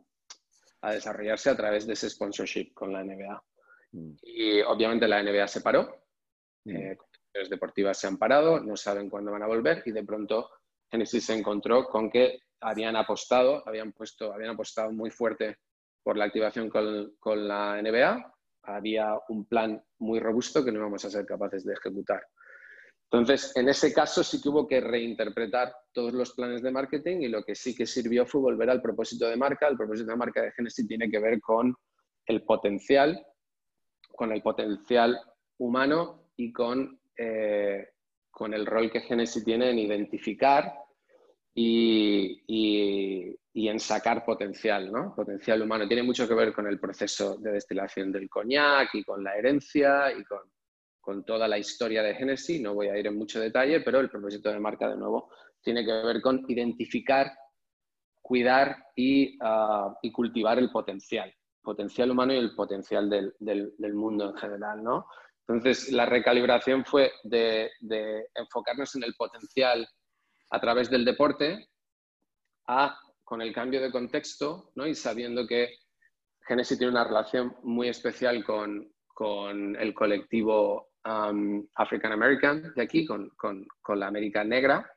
a, 0.82 0.92
desarrollarse 0.92 1.52
a 1.52 1.56
través 1.56 1.86
de 1.86 1.94
ese 1.94 2.10
sponsorship 2.10 2.74
con 2.74 2.92
la 2.92 3.04
NBA. 3.04 3.44
Mm. 3.92 4.12
Y 4.24 4.62
obviamente 4.62 5.08
la 5.08 5.22
NBA 5.22 5.48
se 5.48 5.62
paró, 5.62 6.04
mm. 6.66 6.76
eh, 6.76 6.98
las 7.34 7.50
deportivas 7.50 7.98
se 7.98 8.08
han 8.08 8.18
parado, 8.18 8.60
no 8.60 8.76
saben 8.76 9.10
cuándo 9.10 9.32
van 9.32 9.44
a 9.44 9.48
volver 9.48 9.84
y 9.86 9.92
de 9.92 10.04
pronto 10.04 10.50
Genesis 10.90 11.26
se 11.26 11.34
encontró 11.34 11.86
con 11.86 12.10
que 12.10 12.40
habían 12.62 12.96
apostado, 12.96 13.64
habían, 13.68 13.94
puesto, 13.94 14.34
habían 14.34 14.52
apostado 14.52 14.92
muy 14.92 15.12
fuerte 15.12 15.58
por 16.04 16.18
la 16.18 16.26
activación 16.26 16.70
con, 16.70 17.48
la 17.48 17.82
NBA. 17.82 18.36
Había 18.64 19.16
un 19.30 19.46
plan 19.46 19.82
muy 20.00 20.20
robusto 20.20 20.64
que 20.64 20.72
no 20.72 20.80
íbamos 20.80 21.06
a 21.06 21.10
ser 21.10 21.26
capaces 21.26 21.64
de 21.64 21.74
ejecutar. 21.74 22.22
Entonces, 23.12 23.56
en 23.56 23.70
ese 23.70 23.92
caso 23.94 24.24
sí 24.24 24.42
que 24.42 24.50
hubo 24.50 24.68
que 24.68 24.82
reinterpretar 24.82 25.74
todos 25.92 26.14
los 26.14 26.34
planes 26.34 26.62
de 26.62 26.72
marketing 26.72 27.22
y 27.22 27.28
lo 27.28 27.44
que 27.44 27.56
sí 27.56 27.76
que 27.76 27.88
sirvió 27.88 28.26
fue 28.26 28.42
volver 28.42 28.70
al 28.70 28.82
propósito 28.82 29.28
de 29.28 29.38
marca. 29.38 29.68
El 29.68 29.78
propósito 29.78 30.12
de 30.12 30.18
marca 30.18 30.42
de 30.44 30.52
Genesis 30.52 30.88
tiene 30.88 31.10
que 31.10 31.20
ver 31.20 31.40
con 31.42 31.76
el 32.26 32.44
potencial, 32.44 33.26
con 34.16 34.32
el 34.32 34.44
potencial 34.44 35.20
humano 35.58 36.32
y 36.36 36.54
con, 36.54 36.99
eh, 37.22 37.90
con 38.32 38.54
el 38.54 38.66
rol 38.66 38.90
que 38.90 39.02
Genesis 39.02 39.44
tiene 39.44 39.72
en 39.72 39.80
identificar 39.80 40.74
y, 41.54 43.36
en 43.54 43.80
sacar 43.80 44.24
potencial, 44.24 44.90
¿no? 44.90 45.14
Potencial 45.14 45.62
humano. 45.62 45.86
Tiene 45.86 46.04
mucho 46.04 46.28
que 46.28 46.34
ver 46.34 46.54
con 46.54 46.66
el 46.68 46.80
proceso 46.80 47.38
de 47.38 47.52
destilación 47.52 48.12
del 48.12 48.30
coñac 48.30 48.96
y 48.96 49.04
con 49.04 49.22
la 49.24 49.36
herencia 49.36 50.14
y 50.18 50.24
con, 50.24 50.40
toda 51.26 51.48
la 51.48 51.58
historia 51.58 52.04
de 52.04 52.14
Genesis. 52.14 52.62
No 52.62 52.76
voy 52.76 52.88
a 52.88 52.98
ir 52.98 53.08
en 53.08 53.18
mucho 53.18 53.40
detalle, 53.40 53.82
pero 53.82 54.00
el 54.00 54.12
propósito 54.12 54.52
de 54.52 54.60
marca, 54.60 54.88
de 54.88 54.96
nuevo, 54.96 55.32
tiene 55.60 55.84
que 55.84 55.92
ver 55.92 56.22
con 56.22 56.46
identificar, 56.48 57.32
cuidar 58.22 58.78
y, 58.96 59.36
ah, 59.42 59.92
cultivar 60.14 60.60
el 60.60 60.70
potencial. 60.70 61.34
Potencial 61.64 62.12
humano 62.12 62.34
y 62.34 62.38
el 62.38 62.56
potencial 62.56 63.10
del, 63.10 63.94
mundo 63.96 64.30
en 64.30 64.36
general, 64.36 64.84
¿no? 64.84 65.08
Entonces, 65.50 65.92
la 65.92 66.06
recalibración 66.06 66.86
fue 66.86 67.12
de 67.24 67.72
enfocarnos 68.36 68.96
en 68.96 69.04
el 69.04 69.16
potencial 69.16 69.88
a 70.52 70.60
través 70.60 70.92
del 70.92 71.04
deporte 71.04 71.70
a, 72.68 73.00
con 73.24 73.42
el 73.42 73.52
cambio 73.52 73.82
de 73.82 73.92
contexto 73.92 74.72
y 74.76 74.94
sabiendo 74.94 75.48
que 75.48 75.74
Genesis 76.48 76.78
tiene 76.78 76.92
una 76.92 77.04
relación 77.04 77.56
muy 77.64 77.90
especial 77.90 78.44
con, 78.44 78.94
el 79.80 79.94
colectivo 79.96 80.92
um, 81.04 81.68
African 81.76 82.14
American 82.14 82.72
de 82.74 82.82
aquí, 82.82 83.06
con 83.06 83.68
la 83.96 84.08
América 84.08 84.44
Negra. 84.44 84.90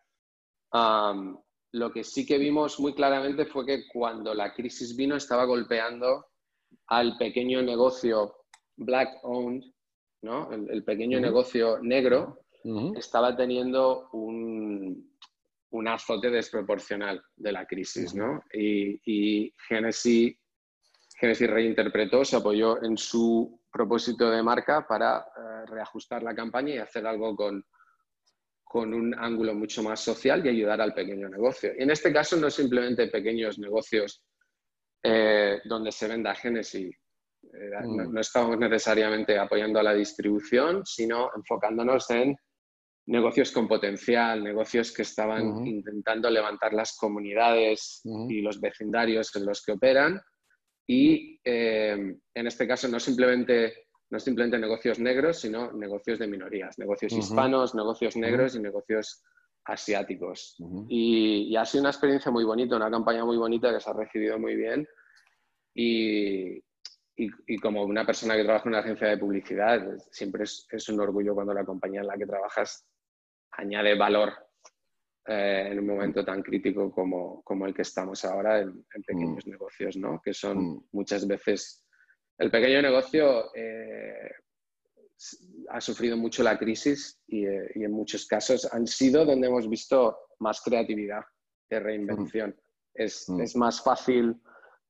Um, 0.72 1.42
lo 1.72 1.90
que 1.90 2.04
sí 2.04 2.26
que 2.26 2.38
vimos 2.38 2.78
muy 2.78 2.94
claramente 2.94 3.46
fue 3.46 3.64
que 3.66 3.88
cuando 3.88 4.34
la 4.34 4.52
crisis 4.52 4.94
vino 4.94 5.16
estaba 5.16 5.44
golpeando 5.44 6.26
al 6.88 7.16
pequeño 7.16 7.62
negocio 7.62 8.36
black 8.76 9.18
owned, 9.22 9.71
¿no? 10.22 10.52
el, 10.52 10.84
pequeño 10.84 11.20
negocio 11.20 11.78
negro, 11.80 12.38
estaba 12.96 13.36
teniendo 13.36 14.08
un, 14.12 15.12
un 15.70 15.88
azote 15.88 16.30
desproporcional 16.30 17.22
de 17.36 17.52
la 17.52 17.66
crisis, 17.66 18.14
¿no? 18.14 18.42
Y, 18.52 19.00
y 19.04 19.54
Genesis, 19.68 20.36
reinterpretó, 21.20 22.24
se 22.24 22.36
apoyó 22.36 22.82
en 22.82 22.96
su 22.96 23.60
propósito 23.70 24.30
de 24.30 24.42
marca 24.42 24.86
para 24.86 25.18
eh, 25.18 25.66
reajustar 25.66 26.22
la 26.22 26.34
campaña 26.34 26.74
y 26.74 26.78
hacer 26.78 27.06
algo 27.06 27.34
con, 27.34 27.64
con 28.62 28.94
un 28.94 29.14
ángulo 29.18 29.54
mucho 29.54 29.82
más 29.82 30.00
social 30.00 30.44
y 30.44 30.50
ayudar 30.50 30.80
al 30.80 30.94
pequeño 30.94 31.28
negocio. 31.28 31.72
Y 31.76 31.82
en 31.82 31.90
este 31.90 32.12
caso 32.12 32.36
no 32.36 32.50
simplemente 32.50 33.08
pequeños 33.08 33.58
negocios 33.58 34.22
eh, 35.02 35.60
donde 35.64 35.90
se 35.90 36.06
venda 36.06 36.34
Genesis. 36.34 36.96
Eh, 37.42 37.70
no, 37.84 38.08
mm. 38.08 38.14
no, 38.14 38.20
estamos 38.20 38.58
necesariamente 38.58 39.38
apoyando 39.38 39.78
a 39.78 39.82
la 39.82 39.94
distribución, 39.94 40.82
sino 40.84 41.30
enfocándonos 41.36 42.10
en 42.10 42.36
negocios 43.06 43.50
con 43.50 43.66
potencial, 43.66 44.42
negocios 44.42 44.92
que 44.92 45.02
estaban 45.02 45.66
intentando 45.66 46.30
levantar 46.30 46.72
las 46.72 46.96
comunidades 46.96 48.00
y 48.04 48.40
los 48.40 48.60
vecindarios 48.60 49.34
en 49.34 49.46
los 49.46 49.62
que 49.62 49.72
operan. 49.72 50.20
Y 50.86 51.40
eh, 51.44 52.16
en 52.34 52.46
este 52.46 52.66
caso 52.66 52.88
no 52.88 53.00
simplemente, 53.00 53.86
no 54.10 54.20
simplemente 54.20 54.58
negocios 54.58 54.98
negros, 54.98 55.40
sino 55.40 55.72
negocios 55.72 56.18
de 56.18 56.28
minorías, 56.28 56.78
negocios 56.78 57.12
hispanos, 57.12 57.74
negocios 57.74 58.16
negros 58.16 58.54
y 58.54 58.60
negocios 58.60 59.22
asiáticos. 59.64 60.56
Y, 60.88 61.54
ha 61.56 61.64
sido 61.64 61.82
una 61.82 61.90
experiencia 61.90 62.30
muy 62.30 62.44
bonita, 62.44 62.76
una 62.76 62.90
campaña 62.90 63.24
muy 63.24 63.36
bonita 63.36 63.72
que 63.72 63.80
se 63.80 63.90
ha 63.90 63.94
recibido 63.94 64.38
muy 64.38 64.54
bien. 64.54 64.86
Y, 65.74 66.62
y, 67.46 67.58
como 67.58 67.84
una 67.84 68.04
persona 68.04 68.36
que 68.36 68.44
trabaja 68.44 68.64
en 68.64 68.70
una 68.70 68.80
agencia 68.80 69.08
de 69.08 69.18
publicidad, 69.18 69.80
siempre 70.10 70.44
es, 70.44 70.66
es, 70.70 70.88
un 70.88 71.00
orgullo 71.00 71.34
cuando 71.34 71.54
la 71.54 71.64
compañía 71.64 72.00
en 72.00 72.06
la 72.06 72.16
que 72.16 72.26
trabajas 72.26 72.86
añade 73.52 73.96
valor 73.96 74.32
eh, 75.26 75.68
en 75.70 75.78
un 75.78 75.86
momento 75.86 76.24
tan 76.24 76.42
crítico 76.42 76.90
como, 76.90 77.42
como, 77.42 77.66
el 77.66 77.74
que 77.74 77.82
estamos 77.82 78.24
ahora 78.24 78.60
en, 78.60 78.84
pequeños 79.06 79.46
mm. 79.46 79.50
negocios, 79.50 79.96
¿no? 79.96 80.20
Que 80.20 80.34
son 80.34 80.58
mm. 80.58 80.84
muchas 80.92 81.26
veces... 81.26 81.84
El 82.38 82.50
pequeño 82.50 82.82
negocio 82.82 83.54
eh, 83.54 84.32
ha 85.68 85.80
sufrido 85.80 86.16
mucho 86.16 86.42
la 86.42 86.58
crisis 86.58 87.20
y, 87.28 87.46
eh, 87.46 87.70
y, 87.74 87.84
en 87.84 87.92
muchos 87.92 88.26
casos 88.26 88.72
han 88.72 88.86
sido 88.86 89.24
donde 89.24 89.46
hemos 89.46 89.68
visto 89.68 90.18
más 90.40 90.60
creatividad 90.60 91.22
de 91.70 91.78
reinvención. 91.78 92.50
Mm. 92.50 92.62
Es, 92.94 93.28
mm. 93.28 93.40
es, 93.42 93.54
más 93.54 93.80
fácil 93.80 94.40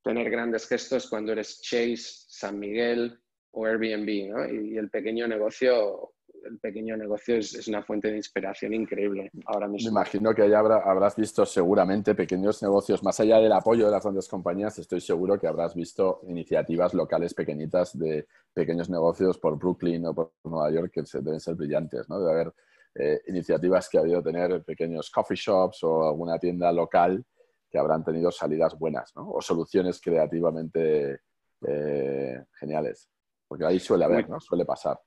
tener 0.03 0.31
grandes 0.31 0.67
gestos 0.67 1.09
cuando 1.09 1.33
eres 1.33 1.61
Chase, 1.61 2.27
San 2.29 2.59
Miguel 2.59 3.19
o 3.53 3.67
Airbnb, 3.67 4.31
¿no? 4.31 4.47
y, 4.49 4.75
y 4.75 4.79
el 4.79 4.91
pequeño 4.91 5.29
negocio 5.29 6.13
el 6.45 6.59
pequeño 6.59 6.97
negocio 6.97 7.37
es, 7.37 7.69
una 7.69 7.83
fuente 7.83 8.11
de 8.11 8.17
inspiración 8.17 8.75
increíble 8.75 9.31
ahora 9.47 9.69
mismo. 9.69 9.91
Me 9.91 10.01
imagino 10.01 10.35
que 10.35 10.49
ya 10.49 10.59
habrás 10.59 11.17
visto 11.17 11.45
seguramente 11.47 12.15
pequeños 12.15 12.63
negocios, 12.63 13.03
más 13.03 13.19
allá 13.21 13.39
del 13.39 13.53
apoyo 13.53 13.87
de 13.87 13.93
las 13.93 14.03
grandes 14.03 14.29
compañías, 14.29 14.79
estoy 14.79 15.01
seguro 15.01 15.39
que 15.39 15.47
habrás 15.47 15.75
visto 15.75 16.21
iniciativas 16.29 16.95
locales 16.95 17.35
pequeñitas 17.35 17.99
de 17.99 18.27
pequeños 18.53 18.91
negocios 18.91 19.39
por 19.39 19.59
Brooklyn 19.59 20.07
o 20.07 20.15
por 20.15 20.33
Nueva 20.45 20.71
York 20.71 20.93
que 20.93 21.03
deben 21.21 21.41
ser 21.41 21.55
brillantes, 21.55 22.09
¿no? 22.09 22.19
Debe 22.19 22.33
haber 22.33 22.53
eh, 22.95 23.21
iniciativas 23.29 23.89
que 23.89 23.99
ha 23.99 24.03
habido 24.03 24.23
tener 24.23 24.63
pequeños 24.65 25.11
coffee 25.11 25.37
shops 25.37 25.83
o 25.85 26.09
alguna 26.09 26.39
tienda 26.39 26.71
local 26.73 27.25
que 27.73 27.79
habrán 27.79 28.05
tenido 28.05 28.31
salidas 28.31 28.79
buenas, 28.79 29.17
¿no? 29.17 29.31
O 29.31 29.41
soluciones 29.41 29.99
creativamente 30.01 31.21
eh, 31.67 32.45
geniales. 32.61 33.09
Porque 33.49 33.65
ahí 33.65 33.81
suele 33.81 34.05
haber, 34.05 34.29
¿no? 34.29 34.39
Suele 34.41 34.67
pasar. 34.67 35.01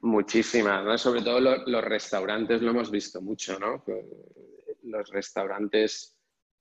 Muchísimas, 0.00 0.82
¿no? 0.82 0.96
Sobre 0.96 1.20
todo 1.20 1.40
los 1.40 1.84
restaurantes 1.84 2.62
lo 2.62 2.70
hemos 2.70 2.90
visto 2.90 3.20
mucho, 3.20 3.58
¿no? 3.58 3.84
Los 4.82 5.10
restaurantes, 5.10 6.18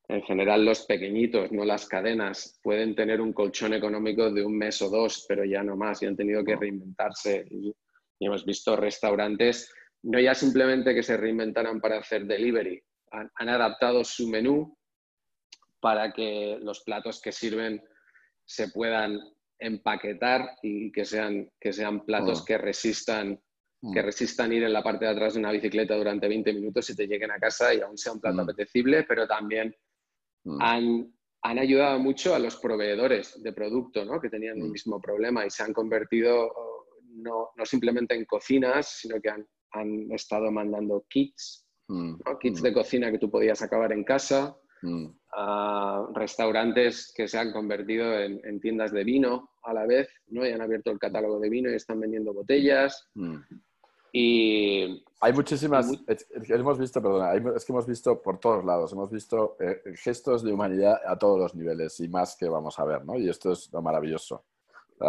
en 0.10 0.24
general 0.24 0.66
los 0.66 0.86
pequeñitos, 0.86 1.51
no 1.53 1.64
las 1.64 1.88
cadenas, 1.88 2.60
pueden 2.62 2.93
tener 2.93 3.22
un 3.22 3.32
colchón 3.32 3.74
económico 3.74 4.30
de 4.32 4.43
un 4.43 4.58
mes 4.58 4.82
o 4.82 4.89
dos, 4.89 5.26
pero 5.28 5.45
ya 5.45 5.64
no 5.64 5.78
más, 5.78 6.01
y 6.01 6.06
han 6.06 6.18
tenido 6.18 6.43
que 6.43 6.56
reinventarse. 6.56 7.45
Y, 7.49 7.74
hemos 8.20 8.45
visto 8.45 8.76
restaurantes, 8.78 9.72
no 10.03 10.20
ya 10.20 10.34
simplemente 10.34 10.95
que 10.95 11.03
se 11.03 11.18
reinventaran 11.18 11.82
para 11.82 11.99
hacer 11.99 12.26
delivery, 12.26 12.82
han 13.12 13.49
adaptado 13.49 14.03
su 14.03 14.28
menú 14.30 14.76
para 15.80 16.14
que 16.14 16.58
los 16.62 16.82
platos 16.82 17.22
que 17.22 17.32
sirven 17.32 17.84
se 18.46 18.70
puedan 18.70 19.20
empaquetar 19.60 20.58
y 20.62 20.92
que 20.92 21.06
sean, 21.06 21.50
que 21.60 21.74
sean 21.74 22.06
platos 22.06 22.42
oh. 22.42 22.46
que 22.46 22.58
resistan 22.58 23.40
que 23.94 24.02
mm. 24.02 24.06
resistan 24.06 24.54
ir 24.54 24.64
en 24.64 24.74
la 24.74 24.84
parte 24.84 25.06
de 25.06 25.12
atrás 25.12 25.34
de 25.34 25.40
una 25.40 25.52
bicicleta 25.52 25.96
durante 25.96 26.28
20 26.28 26.54
minutos 26.54 26.90
y 26.90 26.96
te 26.96 27.08
lleguen 27.08 27.32
a 27.32 27.40
casa 27.40 27.74
y 27.74 27.82
aún 27.82 27.98
sea 27.98 28.14
un 28.14 28.22
plato 28.22 28.38
mm. 28.38 28.40
apetecible, 28.42 29.04
pero 29.04 29.28
también 29.28 29.76
mm. 30.44 30.62
han, 30.62 31.14
han, 31.42 31.60
ayudado 31.60 32.00
mucho 32.00 32.34
a 32.34 32.40
los 32.40 32.56
proveedores 32.58 33.42
de 33.44 33.54
producto 33.54 34.06
¿no? 34.06 34.20
que 34.20 34.30
tenían 34.30 34.58
el 34.58 34.70
mismo 34.70 35.00
problema 35.00 35.46
y 35.46 35.50
se 35.50 35.64
han 35.64 35.74
convertido 35.74 36.52
no, 37.10 37.50
no 37.56 37.66
simplemente 37.66 38.16
en 38.16 38.26
cocinas, 38.26 38.90
sino 39.00 39.22
que 39.22 39.30
han, 39.30 39.46
han 39.72 40.12
estado 40.12 40.52
mandando 40.52 41.06
kits, 41.10 41.68
kits 42.42 42.62
de 42.62 42.74
cocina 42.74 43.12
que 43.12 43.20
tú 43.20 43.30
podías 43.30 43.62
acabar 43.62 43.92
en 43.94 44.04
casa, 44.04 44.58
a 45.34 46.08
restaurantes 46.14 47.14
que 47.16 47.28
se 47.28 47.38
han 47.38 47.52
convertido 47.52 48.14
en, 48.20 48.60
tiendas 48.60 48.92
de 48.92 49.04
vino 49.04 49.50
a 49.64 49.74
la 49.74 49.86
vez, 49.86 50.10
¿no? 50.28 50.46
Y 50.46 50.52
han 50.52 50.62
abierto 50.62 50.92
el 50.92 51.00
catálogo 51.00 51.40
de 51.40 51.50
vino 51.50 51.70
y 51.70 51.76
están 51.76 52.00
vendiendo 52.00 52.34
botellas. 52.34 53.10
Mm. 53.16 53.38
Y 54.18 55.04
hay 55.20 55.34
muchísimas, 55.34 55.92
hemos 56.32 56.80
visto, 56.80 57.02
perdona, 57.02 57.34
es 57.34 57.66
que 57.66 57.74
hemos 57.74 57.86
visto 57.86 58.22
por 58.22 58.40
todos 58.40 58.64
lados, 58.64 58.94
hemos 58.94 59.12
visto 59.12 59.58
eh, 59.60 59.82
gestos 59.96 60.42
de 60.42 60.54
humanidad 60.54 61.02
a 61.06 61.18
todos 61.18 61.38
los 61.38 61.54
niveles 61.54 62.00
y 62.00 62.08
más 62.08 62.38
que 62.38 62.48
vamos 62.48 62.80
a 62.80 62.86
ver, 62.86 63.04
¿no? 63.04 63.18
Y 63.20 63.28
esto 63.28 63.52
es 63.52 63.70
lo 63.74 63.82
maravilloso. 63.82 64.46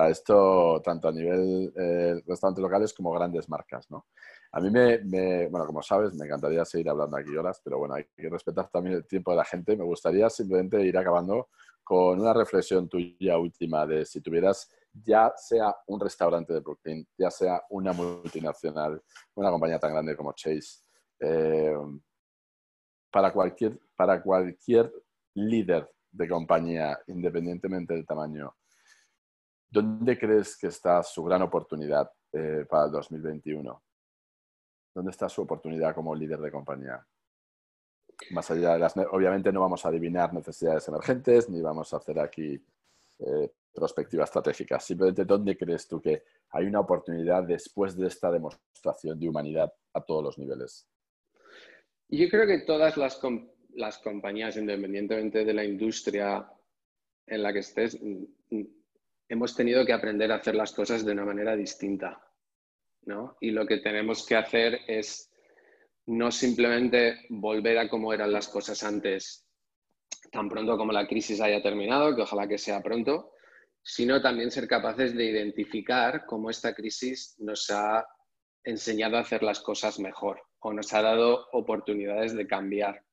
Esto 0.09 0.83
tanto 0.85 1.09
a 1.09 1.13
nivel 1.13 1.73
eh, 1.77 2.21
restaurantes 2.27 2.63
locales 2.63 2.93
como 2.93 3.13
grandes 3.13 3.49
marcas, 3.49 3.89
¿no? 3.91 4.07
A 4.53 4.61
mí 4.61 4.71
me, 4.71 5.49
bueno, 5.49 5.67
como 5.67 5.83
sabes, 5.83 6.15
me 6.15 6.25
encantaría 6.25 6.65
seguir 6.65 6.89
hablando 6.89 7.17
aquí 7.17 7.37
horas, 7.37 7.61
pero 7.63 7.79
bueno, 7.79 7.95
hay 7.95 8.05
que 8.17 8.29
respetar 8.29 8.69
también 8.69 8.97
el 8.97 9.07
tiempo 9.07 9.31
de 9.31 9.37
la 9.37 9.45
gente. 9.45 9.77
Me 9.77 9.85
gustaría 9.85 10.31
simplemente 10.31 10.83
ir 10.83 10.97
acabando 10.97 11.49
con 11.85 12.21
una 12.21 12.33
reflexión 12.33 12.89
tuya 12.89 13.39
última 13.39 13.87
de 13.87 14.05
si 14.05 14.21
tuvieras 14.21 14.69
ya 14.93 15.33
sea 15.37 15.77
un 15.87 16.01
restaurante 16.01 16.53
de 16.53 16.61
Brooklyn, 16.61 17.07
ya 17.17 17.31
sea 17.31 17.63
una 17.71 17.93
multinacional, 17.93 19.01
una 19.35 19.51
compañía 19.51 19.79
tan 19.79 19.93
grande 19.93 20.17
como 20.17 20.33
Chase, 20.33 20.83
eh, 21.21 21.77
para, 23.11 23.33
cualquier, 23.33 23.79
para 23.95 24.23
cualquier 24.23 24.93
líder 25.35 25.89
de 26.11 26.29
compañía, 26.29 26.99
independientemente 27.09 27.95
del 27.95 28.07
tamaño, 28.07 28.55
¿dónde 29.77 30.19
crees 30.19 30.57
que 30.57 30.69
está 30.69 31.03
su 31.03 31.23
gran 31.23 31.43
oportunidad 31.43 32.11
eh, 32.33 32.65
para 32.69 32.87
el 32.87 32.93
2021? 32.93 33.83
¿Dónde 34.95 35.11
está 35.11 35.29
su 35.29 35.43
oportunidad 35.43 35.95
como 35.95 36.15
líder 36.15 36.41
de 36.41 36.51
compañía? 36.51 37.07
Más 38.31 38.51
allá 38.51 38.73
de 38.73 38.79
las... 38.79 38.97
Obviamente 38.97 39.53
no 39.53 39.61
vamos 39.61 39.85
a 39.85 39.91
adivinar 39.91 40.33
necesidades 40.33 40.89
emergentes, 40.89 41.51
ni 41.51 41.61
vamos 41.61 41.93
a 41.93 41.99
hacer 41.99 42.19
aquí 42.19 42.55
eh, 43.19 43.53
perspectiva 43.75 44.25
estratégica. 44.25 44.81
Simplemente, 44.81 45.27
¿dónde 45.27 45.59
crees 45.59 45.87
tú 45.87 46.01
que 46.01 46.23
hay 46.53 46.65
una 46.65 46.81
oportunidad 46.81 47.43
después 47.43 47.95
de 47.99 48.07
esta 48.07 48.31
demostración 48.31 49.21
de 49.21 49.29
humanidad 49.29 49.71
a 49.93 50.01
todos 50.01 50.25
los 50.25 50.39
niveles? 50.39 50.89
Yo 52.09 52.31
creo 52.31 52.47
que 52.47 52.61
todas 52.61 52.97
las, 52.97 53.21
las 53.75 53.99
compañías, 53.99 54.57
independientemente 54.57 55.45
de 55.45 55.53
la 55.53 55.65
industria 55.65 56.51
en 57.27 57.43
la 57.43 57.53
que 57.53 57.59
estés, 57.59 57.99
hemos 59.29 59.55
tenido 59.55 59.85
que 59.85 59.93
aprender 59.93 60.31
a 60.33 60.37
hacer 60.37 60.55
las 60.55 60.73
cosas 60.73 61.05
de 61.05 61.13
una 61.13 61.25
manera 61.25 61.57
distinta. 61.57 62.23
Y 63.41 63.51
lo 63.53 63.67
que 63.67 63.79
tenemos 63.79 64.27
que 64.27 64.37
hacer 64.37 64.81
es 64.89 65.33
no 66.07 66.31
simplemente 66.33 67.27
volver 67.29 67.79
a 67.79 67.89
cómo 67.89 68.13
eran 68.13 68.33
las 68.33 68.49
cosas 68.49 68.83
antes, 68.83 69.47
tan 70.33 70.49
pronto 70.49 70.77
como 70.77 70.93
la 70.93 71.07
crisis 71.07 71.41
haya 71.41 71.63
terminado, 71.63 72.17
que 72.17 72.23
ojalá 72.23 72.49
que 72.49 72.59
sea 72.59 72.83
pronto, 72.83 73.33
sino 73.83 74.21
también 74.21 74.51
ser 74.51 74.67
capaces 74.67 75.15
de 75.15 75.25
identificar 75.25 76.27
cómo 76.27 76.51
esta 76.51 76.75
crisis 76.75 77.37
nos 77.39 77.71
ha 77.71 78.05
enseñado 78.65 79.17
a 79.17 79.21
hacer 79.21 79.45
las 79.45 79.61
cosas 79.61 80.01
mejor 80.01 80.43
o 80.59 80.73
nos 80.73 80.93
ha 80.93 81.03
dado 81.03 81.49
oportunidades 81.53 82.35
de 82.35 82.47
cambiar. 82.47 83.05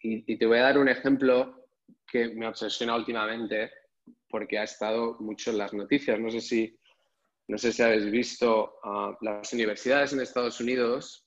y, 0.00 0.32
y, 0.32 0.38
te 0.38 0.46
voy 0.46 0.58
a 0.58 0.62
dar 0.62 0.78
un 0.78 0.88
ejemplo 0.88 1.68
que 2.06 2.28
me 2.28 2.46
obsesiona 2.46 2.96
últimamente 2.96 3.70
porque 4.28 4.58
ha 4.58 4.64
estado 4.64 5.16
mucho 5.20 5.50
en 5.50 5.58
las 5.58 5.72
noticias. 5.72 6.18
No 6.18 6.30
sé 6.30 6.40
si 6.40 6.78
no 7.48 7.58
sé 7.58 7.72
si 7.72 7.82
habéis 7.82 8.10
visto 8.10 8.74
ah, 8.82 9.16
las 9.20 9.52
universidades 9.52 10.12
en 10.12 10.20
Estados 10.20 10.60
Unidos 10.60 11.24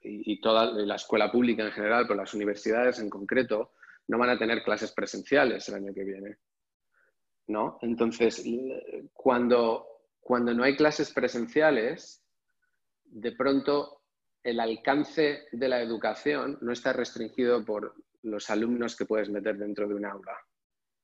y, 0.00 0.40
toda 0.40 0.66
la 0.72 0.94
escuela 0.94 1.30
pública 1.30 1.64
en 1.64 1.72
general, 1.72 2.04
pero 2.06 2.20
las 2.20 2.34
universidades 2.34 2.98
en 2.98 3.10
concreto, 3.10 3.72
no 4.08 4.18
van 4.18 4.30
a 4.30 4.38
tener 4.38 4.62
clases 4.62 4.92
presenciales 4.92 5.68
el 5.68 5.76
año 5.76 5.94
que 5.94 6.04
viene. 6.04 6.36
¿no? 7.48 7.78
Entonces, 7.82 8.44
cuando, 9.12 9.86
cuando 10.20 10.54
no 10.54 10.62
hay 10.62 10.76
clases 10.76 11.12
presenciales, 11.12 12.22
de 13.04 13.32
pronto 13.32 14.02
el 14.42 14.60
alcance 14.60 15.46
de 15.52 15.68
la 15.68 15.80
educación 15.80 16.58
no 16.60 16.72
está 16.72 16.92
restringido 16.92 17.64
por 17.64 17.94
los 18.24 18.50
alumnos 18.50 18.96
que 18.96 19.06
puedes 19.06 19.30
meter 19.30 19.56
dentro 19.56 19.88
de 19.88 19.94
un 19.94 20.04
aula. 20.04 20.36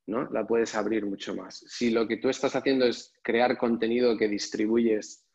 ¿no? 0.07 0.29
La 0.31 0.45
puedes 0.45 0.75
abrir 0.75 1.05
mucho 1.05 1.35
más. 1.35 1.63
Si 1.67 1.91
lo 1.91 2.07
que 2.07 2.17
tú 2.17 2.29
estás 2.29 2.55
haciendo 2.55 2.85
es 2.85 3.13
crear 3.23 3.57
contenido 3.57 4.17
que 4.17 4.27
distribuyes 4.27 5.25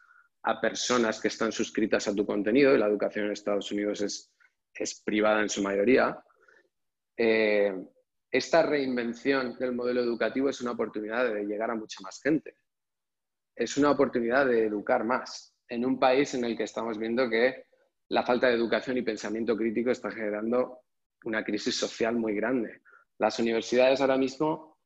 a 0.43 0.61
personas 0.61 1.20
que 1.20 1.28
están 1.28 1.53
suscritas 1.53 2.07
a 2.09 2.14
tu 2.14 2.26
contenido, 2.26 2.74
y 2.74 2.78
la 2.78 2.87
educación 2.87 3.26
en 3.26 3.32
Estados 3.32 3.70
Unidos 3.72 4.01
es, 4.01 4.32
privada 5.05 5.41
en 5.41 5.49
su 5.49 5.62
mayoría, 5.62 6.22
eh, 7.16 7.74
esta 8.30 8.62
reinvención 8.62 9.57
del 9.59 9.72
modelo 9.72 10.03
educativo 10.03 10.51
es 10.51 10.61
una 10.61 10.72
oportunidad 10.72 11.32
de 11.32 11.45
llegar 11.45 11.70
a 11.70 11.74
mucha 11.74 12.01
más 12.03 12.20
gente. 12.20 12.57
Es 13.55 13.76
una 13.78 13.91
oportunidad 13.91 14.47
de 14.47 14.66
educar 14.66 15.05
más 15.05 15.57
en 15.68 15.87
un 15.87 15.99
país 15.99 16.34
en 16.34 16.45
el 16.45 16.57
que 16.57 16.64
estamos 16.64 16.99
viendo 16.99 17.30
que 17.30 17.64
la 18.09 18.24
falta 18.24 18.49
de 18.49 18.55
educación 18.55 18.99
y 18.99 19.03
pensamiento 19.03 19.57
crítico 19.57 19.91
está 19.91 20.11
generando 20.11 20.80
una 21.27 21.45
crisis 21.45 21.77
social 21.77 22.16
muy 22.16 22.35
grande. 22.35 22.83
Las 23.18 23.39
universidades 23.39 24.01
ahora 24.01 24.16
mismo 24.16 24.79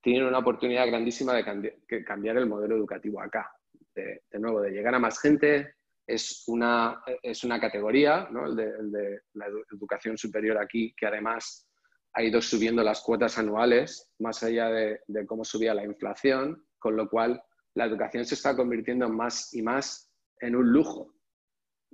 tienen 0.00 0.24
una 0.24 0.38
oportunidad 0.38 0.86
grandísima 0.86 1.34
de 1.34 2.04
cambiar 2.04 2.38
el 2.38 2.46
modelo 2.46 2.76
educativo 2.76 3.20
acá. 3.20 3.50
De, 3.94 4.22
nuevo, 4.38 4.60
de 4.60 4.70
llegar 4.70 4.94
a 4.94 5.00
más 5.00 5.20
gente, 5.20 5.74
es 6.06 6.44
una, 6.46 7.02
es 7.20 7.42
una 7.42 7.60
categoría, 7.60 8.28
¿no? 8.30 8.46
el, 8.46 8.56
de, 8.56 9.20
la 9.34 9.46
educación 9.72 10.16
superior 10.16 10.56
aquí, 10.56 10.94
que 10.96 11.06
además 11.06 11.68
ha 12.12 12.22
ido 12.22 12.40
subiendo 12.40 12.84
las 12.84 13.00
cuotas 13.02 13.36
anuales, 13.38 14.12
más 14.20 14.42
allá 14.44 14.68
de, 14.68 15.00
cómo 15.26 15.44
subía 15.44 15.74
la 15.74 15.84
inflación, 15.84 16.64
con 16.78 16.96
lo 16.96 17.08
cual 17.08 17.42
la 17.74 17.86
educación 17.86 18.24
se 18.24 18.36
está 18.36 18.56
convirtiendo 18.56 19.08
más 19.08 19.52
y 19.52 19.62
más 19.62 20.12
en 20.40 20.54
un 20.54 20.70
lujo. 20.70 21.12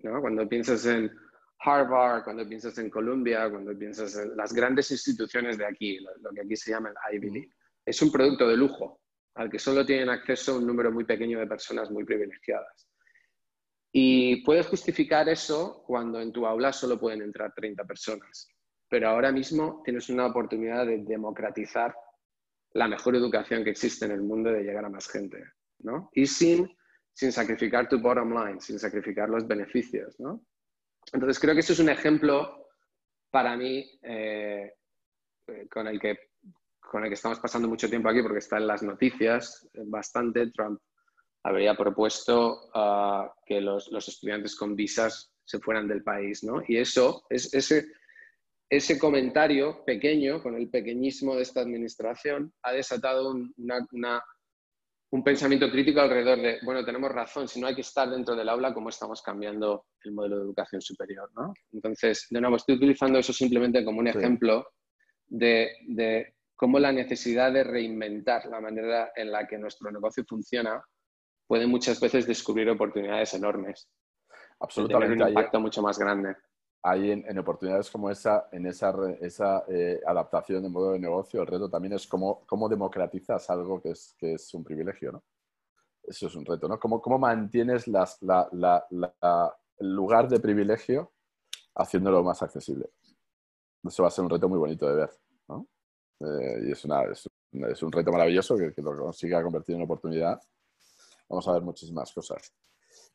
¿no? 0.03 0.21
Cuando 0.21 0.47
piensas 0.47 0.85
en 0.85 1.11
Harvard, 1.61 2.25
cuando 2.25 2.47
piensas 2.47 2.77
en 2.79 2.91
Columbia, 2.91 3.49
cuando 3.51 3.77
piensas 3.77 4.17
en 4.17 4.37
las 4.37 4.53
grandes 4.53 4.91
instituciones 4.91 5.57
de 5.57 5.67
aquí, 5.67 5.99
lo, 5.99 6.31
que 6.31 6.43
aquí 6.43 6.57
se 6.57 6.73
llama 6.73 6.91
el 6.91 7.17
Ivy 7.17 7.31
League. 7.31 7.51
Es 7.85 8.01
un 8.03 8.13
producto 8.13 8.49
de 8.49 8.57
lujo. 8.57 9.01
al 9.37 9.51
que 9.51 9.59
solo 9.59 9.85
tienen 9.85 10.11
acceso 10.11 10.59
un 10.59 10.67
número 10.67 10.93
muy 10.93 11.05
pequeño 11.05 11.41
de 11.41 11.47
personas 11.47 11.91
muy 11.91 12.05
privilegiadas. 12.05 12.89
Y 13.93 14.45
puedes 14.45 14.67
justificar 14.67 15.29
eso 15.29 15.83
cuando 15.87 16.21
en 16.21 16.33
tu 16.33 16.47
aula 16.47 16.73
solo 16.73 16.99
pueden 16.99 17.23
entrar 17.23 17.53
30 17.55 17.85
personas. 17.85 18.49
Pero 18.89 19.09
ahora 19.09 19.33
mismo 19.33 19.83
tienes 19.85 20.09
una 20.09 20.27
oportunidad 20.27 20.87
de 20.87 20.99
democratizar 20.99 21.95
la 22.75 22.89
mejor 22.89 23.17
educación 23.17 23.65
que 23.65 23.71
existe 23.71 24.05
en 24.05 24.11
el 24.13 24.23
mundo 24.23 24.51
de 24.51 24.63
llegar 24.63 24.85
a 24.85 24.91
más 24.91 25.09
gente, 25.09 25.43
¿no? 25.79 26.11
Y 26.13 26.27
sin, 26.27 26.69
sin 27.13 27.33
sacrificar 27.33 27.89
tu 27.89 28.01
bottom 28.01 28.33
line, 28.35 28.61
sin 28.61 28.79
sacrificar 28.79 29.29
los 29.29 29.47
beneficios, 29.47 30.19
¿no? 30.19 30.45
Entonces 31.13 31.39
creo 31.39 31.55
que 31.55 31.61
eso 31.61 31.73
es 31.73 31.81
un 31.81 31.89
ejemplo 31.89 32.69
para 33.31 33.57
mí 33.57 33.99
eh, 34.03 34.73
eh, 35.49 35.69
con, 35.69 35.87
el 35.89 36.01
que, 36.01 36.19
con 36.81 37.03
el 37.03 37.11
que 37.11 37.15
estamos 37.15 37.41
pasando 37.41 37.69
mucho 37.69 37.89
tiempo 37.89 38.09
aquí 38.09 38.23
porque 38.23 38.39
está 38.39 38.59
en 38.59 38.67
las 38.67 38.83
noticias 38.83 39.69
eh, 39.75 39.83
bastante. 39.85 40.51
Trump 40.51 40.81
habría 41.43 41.75
propuesto 41.75 42.71
uh, 42.75 43.29
que 43.45 43.61
los, 43.61 43.91
los, 43.93 44.09
estudiantes 44.09 44.57
con 44.57 44.75
visas 44.75 45.31
se 45.45 45.59
fueran 45.59 45.87
del 45.87 46.03
país, 46.03 46.43
¿no? 46.43 46.63
Y 46.67 46.79
eso, 46.79 47.27
es, 47.29 47.53
ese, 47.53 47.87
ese 48.71 48.99
comentario 48.99 49.85
pequeño, 49.85 50.43
con 50.43 50.57
el 50.57 50.71
pequeñismo 50.71 51.37
de 51.37 51.43
esta 51.43 51.61
administración, 51.61 52.53
ha 52.63 52.73
desatado 52.73 53.31
un, 53.31 53.55
pensamiento 55.23 55.71
crítico 55.71 56.01
alrededor 56.01 56.41
de, 56.41 56.59
bueno, 56.65 56.85
tenemos 56.85 57.13
razón, 57.13 57.47
si 57.47 57.61
no 57.61 57.67
hay 57.67 57.75
que 57.75 57.83
estar 57.83 58.09
dentro 58.11 58.35
del 58.35 58.49
aula, 58.49 58.75
¿cómo 58.75 58.89
estamos 58.89 59.23
cambiando 59.23 59.87
el 60.03 60.13
modelo 60.13 60.37
de 60.37 60.43
educación 60.43 60.81
superior? 60.81 61.31
Entonces, 61.73 62.27
de 62.31 62.41
nuevo, 62.41 62.57
estoy 62.57 62.77
utilizando 62.77 63.19
eso 63.19 63.33
simplemente 63.33 63.85
como 63.85 64.01
un 64.01 64.09
ejemplo 64.09 64.67
de, 65.27 66.35
cómo 66.57 66.79
la 66.79 66.93
necesidad 66.93 67.53
de 67.53 67.65
reinventar 67.65 68.47
la 68.47 68.61
manera 68.61 69.13
en 69.15 69.31
la 69.31 69.47
que 69.47 69.59
nuestro 69.59 69.91
negocio 69.91 70.25
funciona 70.29 70.83
puede 71.47 71.67
muchas 71.67 72.01
veces 72.01 72.27
descubrir 72.27 72.69
oportunidades 72.71 73.35
enormes. 73.35 73.89
Absolutamente. 74.61 75.23
un 75.23 75.29
impacto 75.29 75.61
mucho 75.61 75.83
más 75.83 75.99
grande 75.99 76.35
hay 76.87 77.13
en, 77.13 77.39
oportunidades 77.39 77.91
como 77.91 78.11
esa, 78.11 78.47
en 78.53 78.67
esa, 78.67 78.95
esa 79.19 79.65
eh, 79.69 80.03
adaptación 80.07 80.63
de 80.63 80.69
modo 80.69 80.93
de 80.93 80.99
negocio, 80.99 81.41
el 81.41 81.47
reto 81.47 81.71
también 81.71 81.95
es 81.95 82.07
cómo, 82.07 82.45
cómo 82.47 82.69
democratizas 82.69 83.49
algo 83.49 83.81
que 83.81 83.93
es, 83.93 84.15
que 84.19 84.35
es 84.35 84.53
un 84.53 84.63
privilegio, 84.63 85.13
¿no? 85.13 85.25
Eso 86.03 86.27
es 86.27 86.35
un 86.35 86.45
reto, 86.45 86.69
¿no? 86.69 86.79
¿Cómo, 86.79 87.01
cómo 87.01 87.19
mantienes 87.19 87.89
las, 87.89 88.21
la, 88.21 88.47
la, 88.53 88.87
el 89.79 89.95
lugar 89.95 90.29
de 90.29 90.41
privilegio 90.41 91.11
haciéndolo 91.75 92.23
más 92.23 92.43
accesible? 92.43 92.91
Eso 93.83 94.03
va 94.03 94.09
a 94.09 94.13
ser 94.13 94.25
un 94.25 94.31
reto 94.31 94.47
muy 94.47 94.59
bonito 94.59 94.87
de 94.87 94.95
ver, 94.95 95.11
¿no? 95.49 95.67
Eh, 96.21 96.67
y 96.67 96.73
es, 96.73 96.85
una, 96.85 97.05
es, 97.05 97.27
es, 97.51 97.83
un 97.83 97.93
reto 97.93 98.13
maravilloso 98.13 98.59
que, 98.59 98.75
que 98.75 98.83
lo 98.83 98.95
consiga 98.95 99.43
convertir 99.43 99.77
en 99.77 99.83
oportunidad. 99.83 100.39
Vamos 101.31 101.49
a 101.49 101.53
ver 101.53 101.63
muchísimas 101.63 102.13
cosas. 102.13 102.53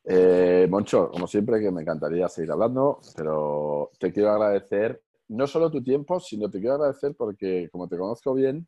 Eh, 0.04 0.66
Moncho, 0.70 1.10
como 1.10 1.26
siempre, 1.26 1.60
que 1.60 1.70
me 1.70 1.82
encantaría 1.82 2.28
seguir 2.28 2.52
hablando, 2.52 3.00
pero 3.16 3.90
te 3.98 4.12
quiero 4.12 4.30
agradecer 4.30 5.02
no 5.28 5.46
solo 5.46 5.70
tu 5.70 5.82
tiempo, 5.82 6.18
sino 6.18 6.50
te 6.50 6.58
quiero 6.58 6.74
agradecer 6.74 7.14
porque, 7.16 7.68
como 7.70 7.88
te 7.88 7.96
conozco 7.96 8.34
bien, 8.34 8.66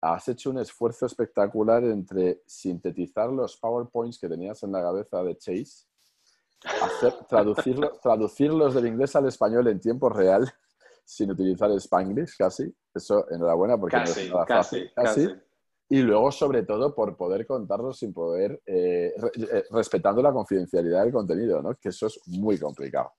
has 0.00 0.28
hecho 0.28 0.50
un 0.50 0.58
esfuerzo 0.58 1.06
espectacular 1.06 1.82
entre 1.84 2.42
sintetizar 2.46 3.30
los 3.30 3.56
PowerPoints 3.56 4.18
que 4.20 4.28
tenías 4.28 4.62
en 4.62 4.72
la 4.72 4.82
cabeza 4.82 5.22
de 5.24 5.36
Chase, 5.36 5.86
hacer, 6.82 7.14
traducirlos 8.02 8.74
del 8.74 8.86
inglés 8.86 9.16
al 9.16 9.26
español 9.26 9.66
en 9.66 9.80
tiempo 9.80 10.08
real, 10.08 10.48
sin 11.04 11.30
utilizar 11.30 11.70
el 11.70 11.78
Spanglish 11.78 12.36
casi. 12.36 12.72
Eso, 12.94 13.26
enhorabuena, 13.30 13.78
porque 13.78 13.96
no 13.96 14.02
es 14.04 14.30
nada 14.30 14.46
fácil. 14.46 14.90
casi 14.94 15.28
y 15.90 16.02
luego, 16.02 16.30
sobre 16.30 16.64
todo, 16.64 16.94
por 16.94 17.16
poder 17.16 17.46
contarlo 17.46 17.94
sin 17.94 18.12
poder, 18.12 18.60
eh, 18.66 19.14
eh, 19.16 19.64
respetando 19.70 20.20
la 20.20 20.32
confidencialidad 20.32 21.04
del 21.04 21.12
contenido, 21.12 21.62
¿no? 21.62 21.74
Que 21.76 21.88
eso 21.88 22.08
es 22.08 22.20
muy 22.26 22.58
complicado. 22.58 23.12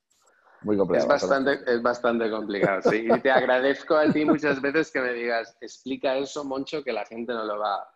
Muy 0.62 0.76
complicado. 0.76 1.14
Es 1.14 1.22
bastante, 1.22 1.58
es 1.66 1.82
bastante 1.82 2.30
complicado, 2.30 2.82
sí. 2.90 3.06
Y 3.10 3.20
te 3.20 3.30
agradezco 3.30 3.96
a 3.96 4.12
ti 4.12 4.24
muchas 4.24 4.60
veces 4.62 4.92
que 4.92 5.00
me 5.00 5.12
digas, 5.14 5.56
explica 5.60 6.16
eso, 6.16 6.44
Moncho, 6.44 6.84
que 6.84 6.92
la 6.92 7.04
gente 7.06 7.32
no 7.32 7.44
lo 7.44 7.58
va, 7.58 7.88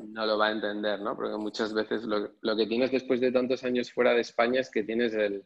no 0.00 0.26
lo 0.26 0.38
va 0.38 0.48
a 0.48 0.52
entender, 0.52 1.00
¿no? 1.00 1.14
Porque 1.14 1.36
muchas 1.36 1.72
veces 1.72 2.02
lo, 2.04 2.30
lo, 2.40 2.56
que 2.56 2.66
tienes 2.66 2.90
después 2.90 3.20
de 3.20 3.30
tantos 3.30 3.62
años 3.62 3.92
fuera 3.92 4.12
de 4.12 4.22
España 4.22 4.60
es 4.60 4.70
que 4.70 4.82
tienes 4.82 5.14
el, 5.14 5.44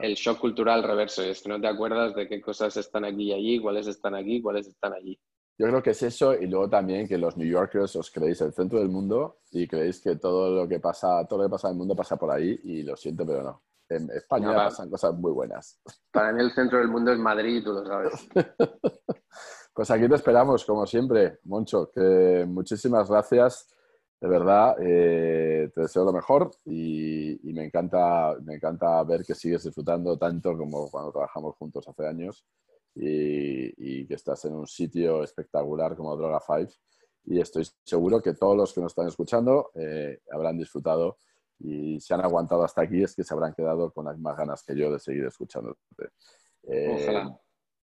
el 0.00 0.14
shock 0.14 0.38
cultural 0.38 0.82
reverso. 0.82 1.22
Y 1.24 1.28
es 1.28 1.42
que 1.42 1.50
no 1.50 1.60
te 1.60 1.66
acuerdas 1.66 2.14
de 2.14 2.26
qué 2.26 2.40
cosas 2.40 2.74
están 2.78 3.04
aquí 3.04 3.24
y 3.24 3.32
allí, 3.34 3.60
cuáles 3.60 3.86
están 3.86 4.14
aquí, 4.14 4.40
cuáles 4.40 4.66
están 4.66 4.94
allí. 4.94 5.20
Yo 5.58 5.66
creo 5.68 5.82
que 5.82 5.90
es 5.90 6.02
eso 6.02 6.34
y 6.34 6.46
luego 6.46 6.68
también 6.68 7.08
que 7.08 7.16
los 7.16 7.36
New 7.36 7.48
Yorkers 7.48 7.96
os 7.96 8.10
creéis 8.10 8.40
el 8.42 8.52
centro 8.52 8.78
del 8.78 8.90
mundo 8.90 9.38
y 9.50 9.66
creéis 9.66 10.00
que 10.00 10.16
todo 10.16 10.54
lo 10.54 10.68
que 10.68 10.80
pasa, 10.80 11.26
todo 11.26 11.40
lo 11.40 11.48
que 11.48 11.52
pasa 11.52 11.68
en 11.68 11.72
el 11.72 11.78
mundo 11.78 11.96
pasa 11.96 12.16
por 12.16 12.30
ahí 12.30 12.60
y 12.64 12.82
lo 12.82 12.94
siento, 12.94 13.24
pero 13.24 13.42
no. 13.42 13.62
En 13.88 14.10
España 14.10 14.54
pasan 14.54 14.90
cosas 14.90 15.14
muy 15.14 15.32
buenas. 15.32 15.80
Para 16.10 16.32
mí 16.32 16.42
el 16.42 16.52
centro 16.52 16.78
del 16.78 16.88
mundo 16.88 17.12
es 17.12 17.18
Madrid, 17.18 17.62
tú 17.64 17.72
lo 17.72 17.86
sabes. 17.86 18.28
pues 19.74 19.90
aquí 19.90 20.08
te 20.08 20.16
esperamos, 20.16 20.64
como 20.64 20.84
siempre, 20.86 21.38
Moncho. 21.44 21.90
Que 21.90 22.44
muchísimas 22.46 23.08
gracias. 23.08 23.72
De 24.20 24.28
verdad, 24.28 24.76
eh, 24.80 25.70
te 25.74 25.82
deseo 25.82 26.04
lo 26.04 26.12
mejor 26.12 26.50
y, 26.64 27.48
y, 27.48 27.52
me, 27.52 27.66
encanta, 27.66 28.34
me 28.42 28.56
encanta 28.56 29.02
ver 29.04 29.24
que 29.24 29.34
sigues 29.34 29.62
disfrutando 29.62 30.18
tanto 30.18 30.56
como 30.56 30.90
cuando 30.90 31.12
trabajamos 31.12 31.54
juntos 31.56 31.86
hace 31.86 32.06
años 32.06 32.44
y, 32.96 34.06
que 34.06 34.14
estás 34.14 34.44
en 34.46 34.54
un 34.54 34.66
sitio 34.66 35.22
espectacular 35.22 35.96
como 35.96 36.16
Droga 36.16 36.40
5 36.44 36.72
y 37.26 37.40
estoy 37.40 37.66
seguro 37.84 38.22
que 38.22 38.34
todos 38.34 38.56
los 38.56 38.72
que 38.72 38.80
nos 38.80 38.92
están 38.92 39.08
escuchando 39.08 39.70
eh, 39.74 40.20
habrán 40.30 40.56
disfrutado 40.56 41.16
y 41.58 41.98
si 42.00 42.14
han 42.14 42.20
aguantado 42.20 42.62
hasta 42.62 42.82
aquí. 42.82 43.02
Es 43.02 43.14
que 43.14 43.24
se 43.24 43.34
habrán 43.34 43.52
quedado 43.52 43.92
con 43.92 44.04
las 44.04 44.18
más 44.18 44.36
ganas 44.36 44.62
que 44.62 44.76
yo 44.76 44.92
de 44.92 45.00
seguir 45.00 45.24
escuchándote. 45.24 45.80
Eh, 46.62 47.24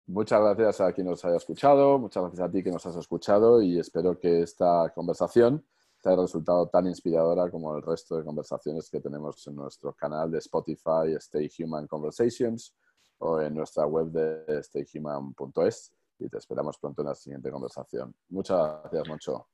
muchas 0.08 0.39
gracias 0.39 0.82
a 0.82 0.93
quien 0.93 1.08
nos 1.08 1.26
haya 1.26 1.38
escuchado, 1.38 1.97
muchas 1.97 2.24
gracias 2.24 2.47
a 2.47 2.51
ti 2.51 2.64
que 2.64 2.72
nos 2.72 2.86
has 2.86 2.95
escuchado 2.95 3.62
y 3.62 3.80
espero 3.80 4.20
que 4.20 4.43
esta 4.43 4.91
conversación 4.93 5.66
te 6.01 6.10
haya 6.10 6.22
resultado 6.22 6.68
tan 6.68 6.86
inspiradora 6.86 7.49
como 7.49 7.76
el 7.76 7.82
resto 7.82 8.18
de 8.18 8.24
conversaciones 8.24 8.89
que 8.89 8.99
tenemos 8.99 9.47
en 9.47 9.56
nuestro 9.56 9.93
canal 9.93 10.30
de 10.30 10.39
Spotify, 10.39 11.14
Stay 11.18 11.49
Human 11.60 11.88
Conversations 11.88 12.76
o 13.24 13.41
en 13.41 13.55
nuestra 13.55 13.86
web 13.86 14.07
de 14.07 14.61
stayhuman.es 14.61 15.93
y 16.19 16.30
te 16.30 16.38
esperamos 16.38 16.78
pronto 16.78 17.01
en 17.01 17.07
la 17.07 17.15
siguiente 17.15 17.49
conversación. 17.49 18.13
Muchas 18.30 18.57
gracias, 18.57 19.07
Moncho. 19.07 19.47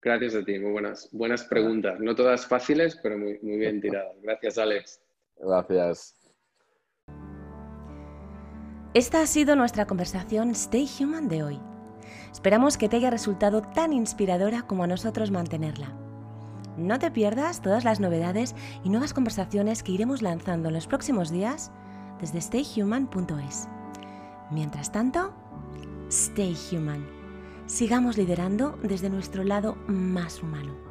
Gracias 0.00 0.34
a 0.36 0.44
ti, 0.44 0.58
muy 0.58 0.72
buenas, 0.72 1.08
buenas 1.10 1.44
preguntas. 1.44 1.98
No 2.00 2.14
todas 2.14 2.46
fáciles, 2.46 2.98
pero 3.02 3.18
muy, 3.18 3.38
muy 3.40 3.56
bien 3.56 3.80
tiradas. 3.82 4.14
Gracias, 4.22 4.58
Alex. 4.58 5.00
Gracias. 5.36 6.14
Esta 8.94 9.22
ha 9.22 9.26
sido 9.26 9.56
nuestra 9.56 9.86
conversación 9.86 10.50
Stay 10.50 10.88
Human 11.00 11.28
de 11.28 11.42
hoy. 11.42 11.60
Esperamos 12.30 12.76
que 12.76 12.88
te 12.88 12.96
haya 12.96 13.10
resultado 13.10 13.62
tan 13.62 13.92
inspiradora 13.92 14.62
como 14.62 14.84
a 14.84 14.86
nosotros 14.86 15.30
mantenerla. 15.30 15.96
No 16.76 16.98
te 16.98 17.10
pierdas 17.10 17.60
todas 17.60 17.84
las 17.84 18.00
novedades 18.00 18.54
y 18.84 18.90
nuevas 18.90 19.14
conversaciones 19.14 19.82
que 19.82 19.92
iremos 19.92 20.22
lanzando 20.22 20.68
en 20.68 20.74
los 20.74 20.86
próximos 20.86 21.30
días 21.30 21.72
desde 22.20 22.40
stayhuman.es. 22.40 23.68
Mientras 24.50 24.92
tanto, 24.92 25.32
stay 26.08 26.56
human. 26.72 27.06
Sigamos 27.66 28.16
liderando 28.16 28.78
desde 28.82 29.10
nuestro 29.10 29.44
lado 29.44 29.76
más 29.86 30.42
humano. 30.42 30.87